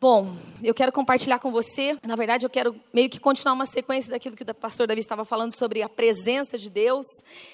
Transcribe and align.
Bom, 0.00 0.34
eu 0.62 0.72
quero 0.72 0.90
compartilhar 0.90 1.38
com 1.38 1.52
você. 1.52 1.94
Na 2.02 2.16
verdade, 2.16 2.46
eu 2.46 2.48
quero 2.48 2.74
meio 2.90 3.10
que 3.10 3.20
continuar 3.20 3.52
uma 3.52 3.66
sequência 3.66 4.10
daquilo 4.10 4.34
que 4.34 4.42
o 4.42 4.54
pastor 4.54 4.86
Davi 4.86 5.00
estava 5.00 5.26
falando 5.26 5.54
sobre 5.54 5.82
a 5.82 5.90
presença 5.90 6.56
de 6.56 6.70
Deus. 6.70 7.04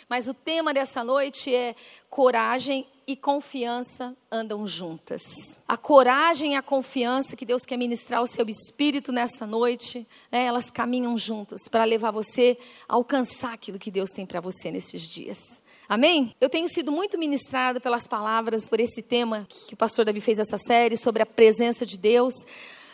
Mas 0.08 0.28
o 0.28 0.34
tema 0.34 0.72
dessa 0.72 1.02
noite 1.02 1.52
é 1.52 1.74
coragem 2.08 2.86
e 3.04 3.16
confiança 3.16 4.16
andam 4.30 4.64
juntas. 4.64 5.24
A 5.66 5.76
coragem 5.76 6.52
e 6.52 6.56
a 6.56 6.62
confiança 6.62 7.34
que 7.34 7.44
Deus 7.44 7.62
quer 7.62 7.76
ministrar 7.76 8.20
ao 8.20 8.28
seu 8.28 8.46
espírito 8.48 9.10
nessa 9.10 9.44
noite, 9.44 10.06
né, 10.30 10.44
elas 10.44 10.70
caminham 10.70 11.18
juntas 11.18 11.62
para 11.68 11.82
levar 11.82 12.12
você 12.12 12.56
a 12.88 12.94
alcançar 12.94 13.54
aquilo 13.54 13.76
que 13.76 13.90
Deus 13.90 14.10
tem 14.10 14.24
para 14.24 14.40
você 14.40 14.70
nesses 14.70 15.02
dias. 15.02 15.64
Amém? 15.88 16.34
Eu 16.40 16.48
tenho 16.48 16.68
sido 16.68 16.90
muito 16.90 17.16
ministrada 17.16 17.78
pelas 17.78 18.08
palavras, 18.08 18.68
por 18.68 18.80
esse 18.80 19.02
tema 19.02 19.46
que 19.68 19.74
o 19.74 19.76
pastor 19.76 20.04
Davi 20.04 20.20
fez 20.20 20.40
essa 20.40 20.58
série 20.58 20.96
sobre 20.96 21.22
a 21.22 21.26
presença 21.26 21.86
de 21.86 21.96
Deus. 21.96 22.34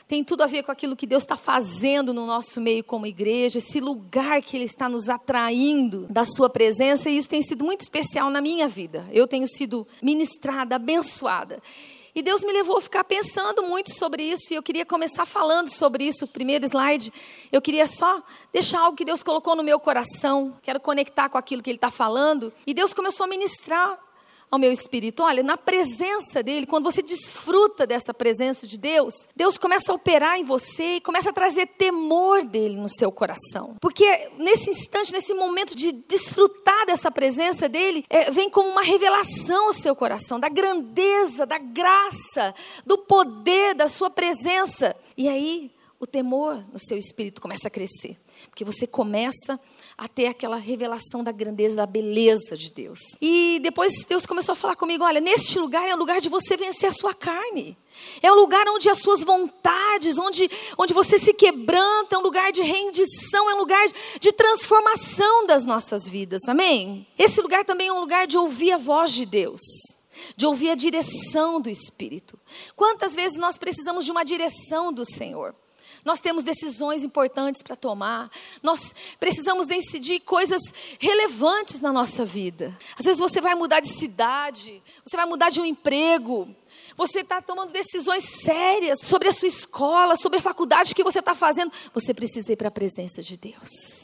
Tem 0.06 0.22
tudo 0.22 0.42
a 0.42 0.46
ver 0.46 0.62
com 0.62 0.70
aquilo 0.70 0.95
que 0.95 1.06
Deus 1.06 1.23
está 1.23 1.34
fazendo 1.34 2.12
no 2.12 2.27
nosso 2.27 2.60
meio 2.60 2.84
como 2.84 3.06
igreja, 3.06 3.56
esse 3.56 3.80
lugar 3.80 4.42
que 4.42 4.59
Ele 4.59 4.66
está 4.66 4.91
nos 4.91 5.09
atraindo 5.09 6.06
da 6.10 6.27
Sua 6.27 6.51
presença, 6.51 7.09
e 7.09 7.16
isso 7.16 7.30
tem 7.30 7.41
sido 7.41 7.65
muito 7.65 7.80
especial 7.80 8.28
na 8.28 8.42
minha 8.42 8.68
vida. 8.68 9.09
Eu 9.10 9.27
tenho 9.27 9.46
sido 9.48 9.87
ministrada, 10.02 10.77
abençoada. 10.77 11.62
E 12.15 12.23
Deus 12.23 12.45
me 12.45 12.52
levou 12.52 12.77
a 12.77 12.80
ficar 12.80 13.05
pensando 13.05 13.62
muito 13.62 13.91
sobre 13.95 14.23
isso, 14.23 14.52
e 14.52 14.57
eu 14.57 14.62
queria 14.62 14.84
começar 14.84 15.25
falando 15.25 15.71
sobre 15.71 16.05
isso. 16.05 16.29
Primeiro 16.29 16.65
slide, 16.66 17.11
eu 17.51 17.62
queria 17.62 17.87
só 17.87 18.23
deixar 18.52 18.80
algo 18.80 18.97
que 18.97 19.05
Deus 19.05 19.23
colocou 19.23 19.57
no 19.57 19.62
meu 19.62 19.80
coração, 19.80 20.55
quero 20.62 20.79
conectar 20.79 21.30
com 21.30 21.38
aquilo 21.38 21.62
que 21.62 21.71
Ele 21.71 21.79
está 21.79 21.91
falando. 21.91 22.52
E 22.66 22.75
Deus 22.75 22.93
começou 22.93 23.25
a 23.25 23.29
ministrar 23.29 23.98
ao 24.52 24.59
meu 24.59 24.70
espírito. 24.70 25.23
Olha, 25.23 25.42
na 25.42 25.56
presença 25.56 26.42
dele, 26.42 26.66
quando 26.66 26.84
você 26.84 27.01
desfruta 27.01 27.87
dessa 27.87 28.12
presença 28.12 28.66
de 28.66 28.77
Deus, 28.77 29.15
Deus 29.34 29.56
começa 29.56 29.91
a 29.91 29.95
operar 29.95 30.38
em 30.38 30.45
você 30.45 30.97
e 30.97 31.01
começa 31.01 31.30
a 31.30 31.33
trazer 31.33 31.66
temor 31.69 32.45
dele 32.45 32.77
no 32.77 32.88
seu 32.88 33.10
coração. 33.10 33.76
Porque 33.80 34.29
nesse 34.37 34.68
instante, 34.68 35.10
nesse 35.10 35.32
momento 35.32 35.74
de 35.74 35.91
desfrutar 35.91 36.85
dessa 36.85 37.10
presença 37.10 37.66
dele, 37.66 38.04
é, 38.10 38.30
vem 38.30 38.51
como 38.51 38.68
uma 38.68 38.82
revelação 38.82 39.68
ao 39.68 39.73
seu 39.73 39.96
coração 39.96 40.38
da 40.38 40.51
grandeza, 40.51 41.46
da 41.46 41.57
graça, 41.57 42.54
do 42.85 42.98
poder 42.98 43.74
da 43.74 43.88
sua 43.88 44.10
presença. 44.10 44.95
E 45.16 45.29
aí, 45.29 45.71
o 45.98 46.07
temor 46.07 46.63
no 46.71 46.79
seu 46.79 46.98
espírito 46.98 47.41
começa 47.41 47.69
a 47.69 47.71
crescer. 47.71 48.19
Porque 48.51 48.65
você 48.65 48.87
começa 48.87 49.54
a 49.54 49.59
ter 50.15 50.26
aquela 50.26 50.57
revelação 50.57 51.23
da 51.23 51.32
grandeza, 51.32 51.76
da 51.76 51.87
beleza 51.87 52.57
de 52.57 52.71
Deus. 52.71 52.98
E 53.21 53.60
depois 53.62 54.04
Deus 54.04 54.26
começou 54.26 54.52
a 54.52 54.57
falar 54.57 54.76
comigo: 54.76 55.04
olha, 55.04 55.21
neste 55.21 55.59
lugar 55.59 55.88
é 55.88 55.95
o 55.95 55.98
lugar 55.98 56.21
de 56.21 56.29
você 56.29 56.57
vencer 56.57 56.88
a 56.88 56.93
sua 56.93 57.15
carne. 57.15 57.76
É 58.23 58.32
o 58.32 58.35
lugar 58.35 58.66
onde 58.68 58.88
as 58.88 58.98
suas 58.98 59.23
vontades, 59.23 60.18
onde, 60.18 60.51
onde 60.79 60.95
você 60.95 61.18
se 61.18 61.35
quebranta, 61.35 62.16
é 62.16 62.18
um 62.18 62.23
lugar 62.23 62.51
de 62.51 62.63
rendição, 62.63 63.51
é 63.51 63.54
um 63.54 63.59
lugar 63.59 63.87
de 64.19 64.32
transformação 64.32 65.47
das 65.47 65.65
nossas 65.65 66.09
vidas. 66.09 66.41
Amém? 66.48 67.06
Esse 67.19 67.41
lugar 67.41 67.65
também 67.65 67.88
é 67.88 67.93
um 67.93 68.00
lugar 68.00 68.26
de 68.26 68.38
ouvir 68.38 68.72
a 68.72 68.78
voz 68.78 69.12
de 69.12 69.26
Deus 69.26 69.60
de 70.37 70.47
ouvir 70.47 70.70
a 70.70 70.75
direção 70.75 71.60
do 71.60 71.70
Espírito. 71.70 72.38
Quantas 72.76 73.15
vezes 73.15 73.38
nós 73.38 73.59
precisamos 73.59 74.04
de 74.04 74.10
uma 74.10 74.25
direção 74.25 74.93
do 74.93 75.04
Senhor? 75.04 75.54
Nós 76.04 76.20
temos 76.20 76.42
decisões 76.42 77.04
importantes 77.04 77.62
para 77.62 77.76
tomar. 77.76 78.31
Nós 78.62 78.94
precisamos 79.20 79.66
decidir 79.66 80.20
coisas 80.20 80.60
relevantes 80.98 81.81
na 81.81 81.92
nossa 81.92 82.25
vida. 82.25 82.76
Às 82.98 83.06
vezes 83.06 83.20
você 83.20 83.41
vai 83.41 83.54
mudar 83.54 83.81
de 83.81 83.88
cidade, 83.88 84.82
você 85.04 85.16
vai 85.16 85.26
mudar 85.26 85.50
de 85.50 85.60
um 85.60 85.64
emprego. 85.64 86.48
Você 86.97 87.20
está 87.20 87.41
tomando 87.41 87.72
decisões 87.72 88.25
sérias 88.25 89.00
sobre 89.03 89.28
a 89.28 89.32
sua 89.32 89.48
escola, 89.48 90.16
sobre 90.16 90.38
a 90.38 90.42
faculdade 90.42 90.94
que 90.94 91.04
você 91.04 91.20
está 91.20 91.34
fazendo. 91.34 91.72
Você 91.94 92.12
precisa 92.12 92.53
ir 92.53 92.56
para 92.56 92.69
a 92.69 92.72
presença 92.72 93.22
de 93.22 93.36
Deus. 93.36 94.01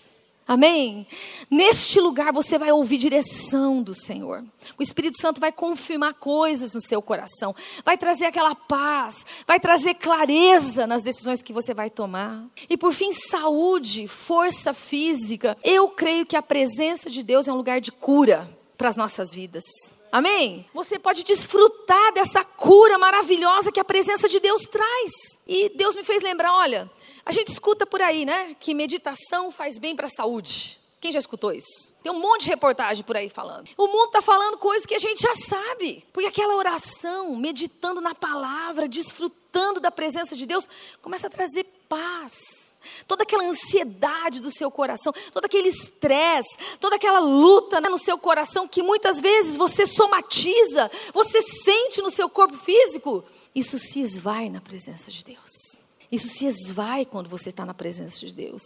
Amém? 0.48 1.06
Neste 1.50 2.00
lugar 2.00 2.32
você 2.32 2.56
vai 2.56 2.72
ouvir 2.72 2.96
direção 2.96 3.82
do 3.82 3.94
Senhor. 3.94 4.42
O 4.78 4.82
Espírito 4.82 5.20
Santo 5.20 5.42
vai 5.42 5.53
confirmar 5.53 6.14
coisas 6.14 6.72
no 6.72 6.81
seu 6.81 7.03
coração, 7.03 7.54
vai 7.84 7.98
trazer 7.98 8.25
aquela 8.25 8.54
paz, 8.54 9.26
vai 9.47 9.60
trazer 9.60 9.92
clareza 9.92 10.87
nas 10.87 11.03
decisões 11.03 11.42
que 11.42 11.53
você 11.53 11.75
vai 11.75 11.91
tomar. 11.91 12.47
E 12.66 12.78
por 12.78 12.94
fim, 12.94 13.12
saúde, 13.12 14.08
força 14.08 14.72
física. 14.72 15.54
Eu 15.62 15.91
creio 15.91 16.25
que 16.25 16.34
a 16.34 16.41
presença 16.41 17.10
de 17.10 17.22
Deus 17.22 17.47
é 17.47 17.53
um 17.53 17.56
lugar 17.56 17.78
de 17.78 17.92
cura 17.92 18.48
para 18.78 18.88
as 18.88 18.97
nossas 18.97 19.31
vidas. 19.31 19.64
Amém? 20.10 20.64
Você 20.72 20.98
pode 20.98 21.25
desfrutar 21.25 22.14
dessa 22.14 22.42
cura 22.42 22.97
maravilhosa 22.97 23.70
que 23.70 23.81
a 23.81 23.84
presença 23.84 24.26
de 24.26 24.41
Deus 24.41 24.62
traz. 24.62 25.12
E 25.47 25.69
Deus 25.76 25.94
me 25.94 26.03
fez 26.03 26.22
lembrar, 26.22 26.54
olha, 26.54 26.91
a 27.28 27.33
gente 27.33 27.49
escuta 27.49 27.84
por 27.84 28.00
aí, 28.00 28.25
né, 28.25 28.56
que 28.59 28.72
meditação 28.72 29.53
faz 29.53 29.77
bem 29.77 29.94
para 29.94 30.06
a 30.06 30.11
saúde. 30.11 30.81
Quem 30.99 31.12
já 31.12 31.19
escutou 31.19 31.53
isso? 31.53 31.93
Tem 32.03 32.11
um 32.11 32.19
monte 32.19 32.44
de 32.44 32.49
reportagem 32.49 33.05
por 33.05 33.19
aí 33.19 33.28
falando. 33.28 33.69
O 33.77 33.87
mundo 33.87 34.06
está 34.06 34.22
falando 34.22 34.56
coisas 34.56 34.87
que 34.87 34.94
a 34.94 34.99
gente 34.99 35.21
já 35.21 35.34
sabe. 35.34 36.03
Porque 36.11 36.27
aquela 36.27 36.56
oração, 36.56 37.37
meditando 37.37 38.00
na 38.00 38.15
palavra, 38.15 38.88
desfrutando 38.88 39.78
da 39.78 39.91
presença 39.91 40.34
de 40.34 40.47
Deus, 40.47 40.67
começa 41.03 41.27
a 41.27 41.31
trazer 41.31 41.65
paz. 41.87 42.75
Toda 43.06 43.25
aquela 43.25 43.44
ansiedade 43.44 44.41
do 44.41 44.50
seu 44.50 44.71
coração, 44.71 45.12
todo 45.31 45.44
aquele 45.44 45.69
estresse, 45.69 46.56
toda 46.81 46.97
aquela 46.97 47.19
luta 47.19 47.78
né, 47.78 47.91
no 47.91 47.99
seu 47.99 48.19
coração 48.19 48.67
que 48.67 48.83
muitas 48.83 49.21
vezes 49.21 49.55
você 49.55 49.84
somatiza, 49.84 50.91
você 51.12 51.43
sente 51.43 52.00
no 52.00 52.11
seu 52.11 52.31
corpo 52.31 52.56
físico, 52.56 53.22
isso 53.55 53.78
se 53.78 54.00
esvai 54.00 54.49
na 54.49 54.62
presença 54.62 55.11
de 55.11 55.22
Deus. 55.22 55.68
Isso 56.10 56.28
se 56.28 56.46
esvai 56.46 57.04
quando 57.04 57.28
você 57.28 57.50
está 57.50 57.66
na 57.66 57.74
presença 57.74 58.19
de 58.24 58.32
Deus. 58.32 58.62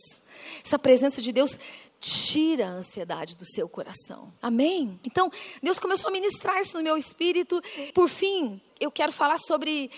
Essa 0.64 0.78
presença 0.78 1.20
de 1.20 1.32
Deus 1.32 1.58
tira 2.00 2.66
a 2.66 2.70
ansiedade 2.70 3.36
do 3.36 3.44
seu 3.44 3.68
coração. 3.68 4.32
Amém? 4.40 4.98
Então, 5.04 5.30
Deus 5.62 5.78
começou 5.78 6.08
a 6.08 6.12
ministrar 6.12 6.60
isso 6.60 6.76
no 6.76 6.84
meu 6.84 6.96
espírito. 6.96 7.62
Por 7.94 8.08
fim, 8.08 8.60
eu 8.80 8.90
quero 8.90 9.12
falar 9.12 9.38
sobre 9.38 9.90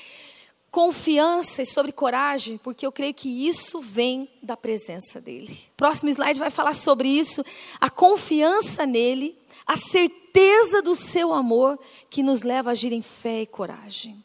confiança 0.70 1.62
e 1.62 1.66
sobre 1.66 1.92
coragem, 1.92 2.58
porque 2.58 2.84
eu 2.84 2.90
creio 2.90 3.14
que 3.14 3.46
isso 3.46 3.80
vem 3.80 4.28
da 4.42 4.56
presença 4.56 5.20
dele. 5.20 5.56
Próximo 5.76 6.10
slide 6.10 6.40
vai 6.40 6.50
falar 6.50 6.74
sobre 6.74 7.08
isso, 7.08 7.44
a 7.80 7.88
confiança 7.88 8.84
nele, 8.84 9.38
a 9.64 9.76
certeza 9.76 10.82
do 10.82 10.96
seu 10.96 11.32
amor 11.32 11.78
que 12.10 12.24
nos 12.24 12.42
leva 12.42 12.70
a 12.70 12.72
agir 12.72 12.92
em 12.92 13.02
fé 13.02 13.42
e 13.42 13.46
coragem. 13.46 14.24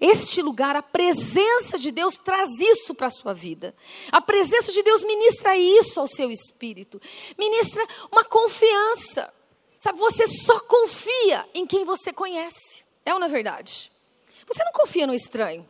Este 0.00 0.40
lugar, 0.40 0.76
a 0.76 0.82
presença 0.82 1.78
de 1.78 1.90
Deus 1.90 2.16
traz 2.16 2.48
isso 2.58 2.94
para 2.94 3.08
a 3.08 3.10
sua 3.10 3.34
vida. 3.34 3.74
A 4.10 4.20
presença 4.20 4.72
de 4.72 4.82
Deus 4.82 5.04
ministra 5.04 5.56
isso 5.56 6.00
ao 6.00 6.06
seu 6.06 6.30
espírito. 6.30 7.00
Ministra 7.38 7.86
uma 8.10 8.24
confiança. 8.24 9.32
Sabe, 9.78 9.98
você 9.98 10.26
só 10.26 10.60
confia 10.60 11.46
em 11.54 11.66
quem 11.66 11.84
você 11.84 12.12
conhece. 12.12 12.84
É 13.04 13.12
ou 13.12 13.20
não 13.20 13.26
é 13.26 13.30
verdade? 13.30 13.90
Você 14.46 14.64
não 14.64 14.72
confia 14.72 15.06
no 15.06 15.14
estranho. 15.14 15.68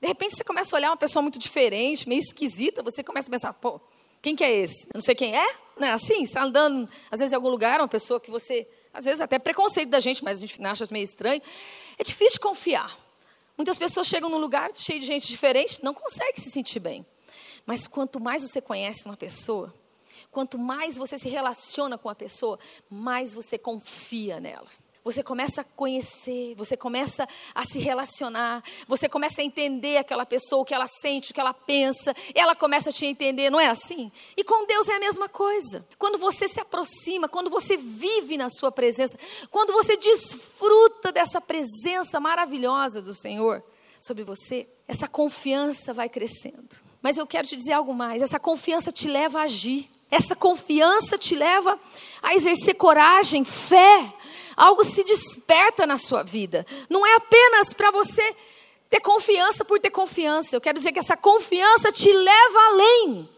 De 0.00 0.06
repente 0.06 0.36
você 0.36 0.44
começa 0.44 0.74
a 0.74 0.78
olhar 0.78 0.90
uma 0.90 0.96
pessoa 0.96 1.22
muito 1.22 1.38
diferente, 1.38 2.08
meio 2.08 2.20
esquisita, 2.20 2.82
você 2.82 3.02
começa 3.02 3.28
a 3.28 3.30
pensar, 3.30 3.52
pô, 3.52 3.80
quem 4.22 4.36
que 4.36 4.44
é 4.44 4.52
esse? 4.52 4.84
Eu 4.86 4.94
não 4.94 5.00
sei 5.00 5.14
quem 5.14 5.36
é? 5.36 5.54
Não 5.76 5.86
é 5.86 5.92
assim? 5.92 6.16
Você 6.16 6.22
está 6.24 6.42
andando, 6.42 6.88
às 7.10 7.18
vezes, 7.18 7.32
em 7.32 7.36
algum 7.36 7.48
lugar, 7.48 7.80
uma 7.80 7.88
pessoa 7.88 8.20
que 8.20 8.30
você, 8.30 8.68
às 8.92 9.04
vezes 9.04 9.20
até 9.20 9.38
preconceito 9.38 9.88
da 9.88 10.00
gente, 10.00 10.22
mas 10.22 10.38
a 10.38 10.40
gente 10.40 10.64
acha 10.64 10.84
meio 10.90 11.04
estranho. 11.04 11.42
É 11.96 12.04
difícil 12.04 12.40
confiar. 12.40 12.96
Muitas 13.58 13.76
pessoas 13.76 14.06
chegam 14.06 14.30
num 14.30 14.38
lugar 14.38 14.70
cheio 14.72 15.00
de 15.00 15.06
gente 15.06 15.26
diferente, 15.26 15.82
não 15.82 15.92
conseguem 15.92 16.36
se 16.36 16.48
sentir 16.48 16.78
bem. 16.78 17.04
Mas 17.66 17.88
quanto 17.88 18.20
mais 18.20 18.44
você 18.44 18.60
conhece 18.60 19.04
uma 19.04 19.16
pessoa, 19.16 19.74
quanto 20.30 20.56
mais 20.56 20.96
você 20.96 21.18
se 21.18 21.28
relaciona 21.28 21.98
com 21.98 22.08
a 22.08 22.14
pessoa, 22.14 22.56
mais 22.88 23.34
você 23.34 23.58
confia 23.58 24.38
nela. 24.38 24.68
Você 25.04 25.22
começa 25.22 25.62
a 25.62 25.64
conhecer, 25.64 26.54
você 26.54 26.76
começa 26.76 27.26
a 27.54 27.64
se 27.64 27.78
relacionar, 27.78 28.62
você 28.86 29.08
começa 29.08 29.40
a 29.40 29.44
entender 29.44 29.96
aquela 29.96 30.26
pessoa, 30.26 30.62
o 30.62 30.64
que 30.64 30.74
ela 30.74 30.86
sente, 30.86 31.30
o 31.30 31.34
que 31.34 31.40
ela 31.40 31.54
pensa, 31.54 32.14
ela 32.34 32.54
começa 32.54 32.90
a 32.90 32.92
te 32.92 33.06
entender, 33.06 33.50
não 33.50 33.60
é 33.60 33.68
assim? 33.68 34.12
E 34.36 34.44
com 34.44 34.66
Deus 34.66 34.88
é 34.88 34.96
a 34.96 35.00
mesma 35.00 35.28
coisa. 35.28 35.86
Quando 35.98 36.18
você 36.18 36.48
se 36.48 36.60
aproxima, 36.60 37.28
quando 37.28 37.50
você 37.50 37.76
vive 37.76 38.36
na 38.36 38.50
Sua 38.50 38.70
presença, 38.70 39.18
quando 39.50 39.72
você 39.72 39.96
desfruta 39.96 41.10
dessa 41.12 41.40
presença 41.40 42.20
maravilhosa 42.20 43.00
do 43.00 43.14
Senhor 43.14 43.62
sobre 44.00 44.24
você, 44.24 44.68
essa 44.86 45.08
confiança 45.08 45.92
vai 45.92 46.08
crescendo. 46.08 46.88
Mas 47.00 47.16
eu 47.16 47.26
quero 47.26 47.46
te 47.46 47.56
dizer 47.56 47.72
algo 47.72 47.94
mais: 47.94 48.22
essa 48.22 48.38
confiança 48.38 48.90
te 48.90 49.08
leva 49.08 49.40
a 49.40 49.42
agir. 49.42 49.88
Essa 50.10 50.34
confiança 50.34 51.18
te 51.18 51.34
leva 51.34 51.78
a 52.22 52.34
exercer 52.34 52.74
coragem, 52.74 53.44
fé. 53.44 54.12
Algo 54.56 54.84
se 54.84 55.04
desperta 55.04 55.86
na 55.86 55.98
sua 55.98 56.22
vida. 56.22 56.66
Não 56.88 57.06
é 57.06 57.14
apenas 57.14 57.72
para 57.72 57.90
você 57.90 58.34
ter 58.88 59.00
confiança 59.00 59.64
por 59.64 59.78
ter 59.78 59.90
confiança. 59.90 60.56
Eu 60.56 60.60
quero 60.60 60.78
dizer 60.78 60.92
que 60.92 60.98
essa 60.98 61.16
confiança 61.16 61.92
te 61.92 62.12
leva 62.12 62.58
além 62.68 63.28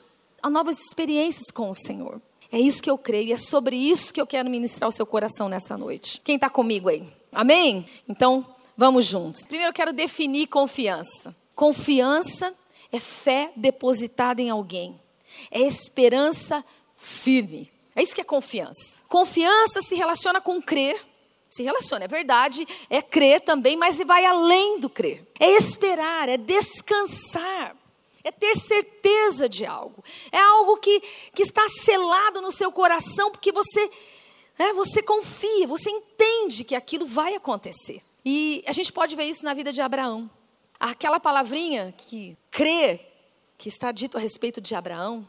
a 0.42 0.48
novas 0.48 0.80
experiências 0.80 1.50
com 1.50 1.70
o 1.70 1.74
Senhor. 1.74 2.20
É 2.52 2.58
isso 2.58 2.82
que 2.82 2.90
eu 2.90 2.98
creio 2.98 3.28
e 3.28 3.32
é 3.32 3.36
sobre 3.36 3.76
isso 3.76 4.12
que 4.12 4.20
eu 4.20 4.26
quero 4.26 4.50
ministrar 4.50 4.88
o 4.88 4.92
seu 4.92 5.06
coração 5.06 5.48
nessa 5.48 5.76
noite. 5.76 6.20
Quem 6.24 6.34
está 6.34 6.50
comigo 6.50 6.88
aí? 6.88 7.06
Amém? 7.32 7.86
Então, 8.08 8.44
vamos 8.76 9.04
juntos. 9.04 9.44
Primeiro 9.44 9.70
eu 9.70 9.74
quero 9.74 9.92
definir 9.92 10.48
confiança. 10.48 11.34
Confiança 11.54 12.52
é 12.90 12.98
fé 12.98 13.52
depositada 13.54 14.42
em 14.42 14.50
alguém, 14.50 14.98
é 15.50 15.60
esperança 15.60 16.64
firme. 16.96 17.70
É 17.94 18.02
isso 18.02 18.14
que 18.14 18.20
é 18.20 18.24
confiança. 18.24 19.02
Confiança 19.08 19.80
se 19.80 19.94
relaciona 19.94 20.40
com 20.40 20.60
crer. 20.60 21.00
Se 21.48 21.64
relaciona, 21.64 22.04
é 22.04 22.08
verdade, 22.08 22.66
é 22.88 23.02
crer 23.02 23.40
também, 23.40 23.76
mas 23.76 23.98
vai 23.98 24.24
além 24.24 24.78
do 24.78 24.88
crer. 24.88 25.26
É 25.38 25.50
esperar, 25.50 26.28
é 26.28 26.36
descansar, 26.36 27.76
é 28.22 28.30
ter 28.30 28.54
certeza 28.54 29.48
de 29.48 29.66
algo. 29.66 30.04
É 30.30 30.38
algo 30.38 30.76
que, 30.76 31.00
que 31.34 31.42
está 31.42 31.68
selado 31.68 32.40
no 32.40 32.52
seu 32.52 32.70
coração, 32.70 33.32
porque 33.32 33.50
você, 33.50 33.90
é, 34.58 34.72
você 34.72 35.02
confia, 35.02 35.66
você 35.66 35.90
entende 35.90 36.62
que 36.62 36.76
aquilo 36.76 37.04
vai 37.04 37.34
acontecer. 37.34 38.00
E 38.24 38.62
a 38.64 38.72
gente 38.72 38.92
pode 38.92 39.16
ver 39.16 39.24
isso 39.24 39.44
na 39.44 39.52
vida 39.52 39.72
de 39.72 39.80
Abraão. 39.80 40.30
Aquela 40.78 41.18
palavrinha 41.18 41.92
que 41.98 42.36
crer, 42.48 43.09
que 43.60 43.68
está 43.68 43.92
dito 43.92 44.16
a 44.16 44.20
respeito 44.20 44.58
de 44.58 44.74
Abraão, 44.74 45.28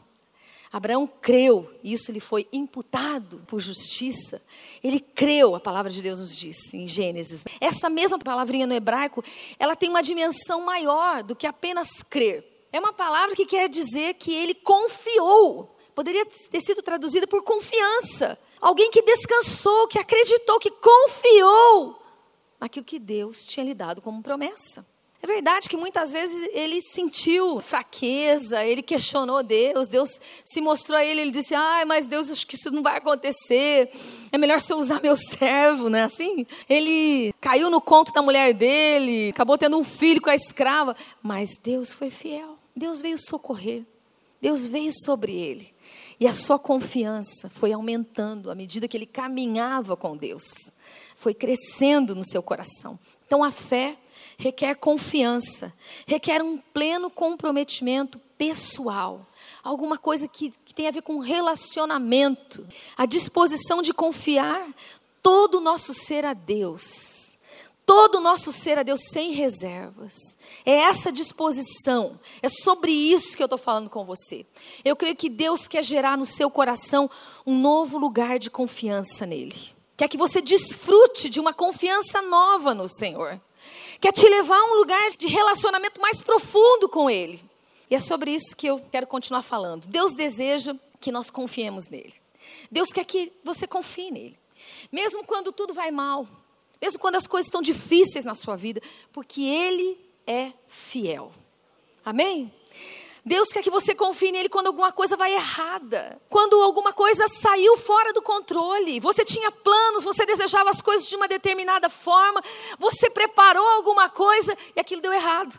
Abraão 0.72 1.06
creu, 1.06 1.70
e 1.82 1.92
isso 1.92 2.10
lhe 2.10 2.18
foi 2.18 2.48
imputado 2.50 3.44
por 3.46 3.60
justiça. 3.60 4.40
Ele 4.82 4.98
creu, 4.98 5.54
a 5.54 5.60
palavra 5.60 5.90
de 5.90 6.00
Deus 6.00 6.18
nos 6.18 6.34
diz 6.34 6.72
em 6.72 6.88
Gênesis. 6.88 7.44
Essa 7.60 7.90
mesma 7.90 8.18
palavrinha 8.18 8.66
no 8.66 8.72
hebraico, 8.72 9.22
ela 9.58 9.76
tem 9.76 9.90
uma 9.90 10.02
dimensão 10.02 10.62
maior 10.62 11.22
do 11.22 11.36
que 11.36 11.46
apenas 11.46 12.02
crer. 12.08 12.42
É 12.72 12.80
uma 12.80 12.94
palavra 12.94 13.36
que 13.36 13.44
quer 13.44 13.68
dizer 13.68 14.14
que 14.14 14.32
ele 14.32 14.54
confiou. 14.54 15.76
Poderia 15.94 16.24
ter 16.24 16.62
sido 16.62 16.80
traduzida 16.80 17.26
por 17.26 17.42
confiança. 17.42 18.38
Alguém 18.58 18.90
que 18.90 19.02
descansou, 19.02 19.88
que 19.88 19.98
acreditou, 19.98 20.58
que 20.58 20.70
confiou 20.70 22.02
naquilo 22.58 22.86
que 22.86 22.98
Deus 22.98 23.44
tinha 23.44 23.66
lhe 23.66 23.74
dado 23.74 24.00
como 24.00 24.22
promessa. 24.22 24.86
É 25.24 25.26
verdade 25.26 25.68
que 25.68 25.76
muitas 25.76 26.10
vezes 26.10 26.48
ele 26.52 26.82
sentiu 26.82 27.60
fraqueza, 27.60 28.64
ele 28.64 28.82
questionou 28.82 29.40
Deus, 29.40 29.86
Deus 29.86 30.20
se 30.44 30.60
mostrou 30.60 30.98
a 30.98 31.04
ele, 31.04 31.20
ele 31.20 31.30
disse: 31.30 31.54
"Ai, 31.54 31.84
mas 31.84 32.08
Deus, 32.08 32.28
acho 32.28 32.44
que 32.44 32.56
isso 32.56 32.72
não 32.72 32.82
vai 32.82 32.98
acontecer. 32.98 33.88
É 34.32 34.36
melhor 34.36 34.60
você 34.60 34.74
usar 34.74 35.00
meu 35.00 35.14
servo", 35.14 35.88
não 35.88 36.00
é 36.00 36.02
assim? 36.02 36.44
Ele 36.68 37.32
caiu 37.40 37.70
no 37.70 37.80
conto 37.80 38.12
da 38.12 38.20
mulher 38.20 38.52
dele, 38.52 39.28
acabou 39.28 39.56
tendo 39.56 39.78
um 39.78 39.84
filho 39.84 40.20
com 40.20 40.28
a 40.28 40.34
escrava, 40.34 40.96
mas 41.22 41.50
Deus 41.62 41.92
foi 41.92 42.10
fiel. 42.10 42.58
Deus 42.74 43.00
veio 43.00 43.16
socorrer. 43.16 43.84
Deus 44.40 44.66
veio 44.66 44.90
sobre 45.04 45.32
ele. 45.36 45.72
E 46.18 46.26
a 46.26 46.32
sua 46.32 46.58
confiança 46.58 47.48
foi 47.48 47.72
aumentando 47.72 48.50
à 48.50 48.56
medida 48.56 48.88
que 48.88 48.96
ele 48.96 49.06
caminhava 49.06 49.96
com 49.96 50.16
Deus. 50.16 50.42
Foi 51.14 51.32
crescendo 51.32 52.12
no 52.12 52.24
seu 52.24 52.42
coração. 52.42 52.98
Então 53.24 53.44
a 53.44 53.52
fé 53.52 53.96
requer 54.42 54.74
confiança, 54.74 55.72
requer 56.04 56.42
um 56.42 56.58
pleno 56.58 57.08
comprometimento 57.08 58.18
pessoal, 58.36 59.24
alguma 59.62 59.96
coisa 59.96 60.26
que, 60.26 60.50
que 60.64 60.74
tem 60.74 60.88
a 60.88 60.90
ver 60.90 61.02
com 61.02 61.20
relacionamento, 61.20 62.66
a 62.96 63.06
disposição 63.06 63.80
de 63.80 63.94
confiar 63.94 64.66
todo 65.22 65.58
o 65.58 65.60
nosso 65.60 65.94
ser 65.94 66.24
a 66.24 66.34
Deus, 66.34 67.38
todo 67.86 68.16
o 68.16 68.20
nosso 68.20 68.50
ser 68.50 68.80
a 68.80 68.82
Deus 68.82 69.02
sem 69.12 69.30
reservas. 69.30 70.14
É 70.66 70.72
essa 70.72 71.12
disposição, 71.12 72.18
é 72.42 72.48
sobre 72.48 72.90
isso 72.90 73.36
que 73.36 73.42
eu 73.44 73.46
estou 73.46 73.58
falando 73.58 73.88
com 73.88 74.04
você. 74.04 74.44
Eu 74.84 74.96
creio 74.96 75.14
que 75.14 75.28
Deus 75.28 75.68
quer 75.68 75.84
gerar 75.84 76.18
no 76.18 76.24
seu 76.24 76.50
coração 76.50 77.08
um 77.46 77.56
novo 77.56 77.96
lugar 77.96 78.40
de 78.40 78.50
confiança 78.50 79.24
nele. 79.24 79.70
Quer 79.96 80.08
que 80.08 80.18
você 80.18 80.40
desfrute 80.40 81.28
de 81.28 81.38
uma 81.38 81.54
confiança 81.54 82.20
nova 82.20 82.74
no 82.74 82.88
Senhor 82.88 83.40
quer 84.00 84.12
te 84.12 84.28
levar 84.28 84.56
a 84.56 84.64
um 84.64 84.74
lugar 84.74 85.10
de 85.12 85.26
relacionamento 85.26 86.00
mais 86.00 86.22
profundo 86.22 86.88
com 86.88 87.08
Ele. 87.08 87.42
E 87.90 87.94
é 87.94 88.00
sobre 88.00 88.30
isso 88.30 88.56
que 88.56 88.66
eu 88.66 88.78
quero 88.90 89.06
continuar 89.06 89.42
falando. 89.42 89.86
Deus 89.86 90.14
deseja 90.14 90.74
que 91.00 91.12
nós 91.12 91.30
confiemos 91.30 91.88
nele. 91.88 92.14
Deus 92.70 92.92
quer 92.92 93.04
que 93.04 93.32
você 93.44 93.66
confie 93.66 94.10
nele. 94.10 94.38
Mesmo 94.90 95.24
quando 95.24 95.52
tudo 95.52 95.74
vai 95.74 95.90
mal, 95.90 96.26
mesmo 96.80 96.98
quando 96.98 97.16
as 97.16 97.26
coisas 97.26 97.48
estão 97.48 97.60
difíceis 97.60 98.24
na 98.24 98.34
sua 98.34 98.56
vida, 98.56 98.80
porque 99.12 99.42
Ele 99.42 99.98
é 100.26 100.52
fiel. 100.66 101.32
Amém? 102.04 102.52
Deus 103.24 103.48
quer 103.50 103.62
que 103.62 103.70
você 103.70 103.94
confie 103.94 104.32
nele 104.32 104.48
quando 104.48 104.66
alguma 104.66 104.90
coisa 104.90 105.16
vai 105.16 105.32
errada, 105.32 106.20
quando 106.28 106.60
alguma 106.60 106.92
coisa 106.92 107.28
saiu 107.28 107.76
fora 107.76 108.12
do 108.12 108.20
controle. 108.20 108.98
Você 108.98 109.24
tinha 109.24 109.50
planos, 109.52 110.02
você 110.02 110.26
desejava 110.26 110.70
as 110.70 110.82
coisas 110.82 111.06
de 111.06 111.14
uma 111.14 111.28
determinada 111.28 111.88
forma, 111.88 112.42
você 112.78 113.08
preparou 113.08 113.66
alguma 113.68 114.08
coisa 114.08 114.56
e 114.74 114.80
aquilo 114.80 115.00
deu 115.00 115.12
errado. 115.12 115.56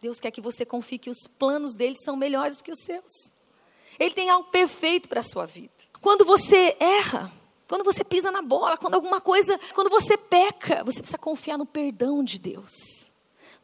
Deus 0.00 0.18
quer 0.18 0.30
que 0.30 0.40
você 0.40 0.64
confie 0.64 0.98
que 0.98 1.10
os 1.10 1.28
planos 1.38 1.74
dele 1.74 1.96
são 2.02 2.16
melhores 2.16 2.62
que 2.62 2.70
os 2.70 2.78
seus. 2.82 3.12
Ele 3.98 4.14
tem 4.14 4.30
algo 4.30 4.48
perfeito 4.48 5.06
para 5.06 5.20
a 5.20 5.22
sua 5.22 5.44
vida. 5.44 5.70
Quando 6.00 6.24
você 6.24 6.74
erra, 6.80 7.30
quando 7.68 7.84
você 7.84 8.02
pisa 8.02 8.30
na 8.30 8.40
bola, 8.40 8.78
quando 8.78 8.94
alguma 8.94 9.20
coisa, 9.20 9.60
quando 9.74 9.90
você 9.90 10.16
peca, 10.16 10.82
você 10.82 11.00
precisa 11.00 11.18
confiar 11.18 11.58
no 11.58 11.66
perdão 11.66 12.24
de 12.24 12.38
Deus 12.38 13.01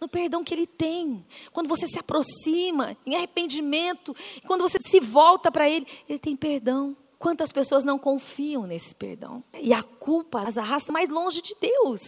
no 0.00 0.08
perdão 0.08 0.44
que 0.44 0.54
Ele 0.54 0.66
tem. 0.66 1.24
Quando 1.52 1.68
você 1.68 1.86
se 1.86 1.98
aproxima 1.98 2.96
em 3.04 3.14
arrependimento, 3.16 4.14
quando 4.46 4.62
você 4.62 4.78
se 4.80 5.00
volta 5.00 5.50
para 5.50 5.68
Ele, 5.68 5.86
Ele 6.08 6.18
tem 6.18 6.36
perdão. 6.36 6.96
Quantas 7.18 7.50
pessoas 7.50 7.82
não 7.82 7.98
confiam 7.98 8.64
nesse 8.64 8.94
perdão? 8.94 9.42
E 9.60 9.72
a 9.72 9.82
culpa 9.82 10.42
as 10.42 10.56
arrasta 10.56 10.92
mais 10.92 11.08
longe 11.08 11.42
de 11.42 11.54
Deus. 11.60 12.00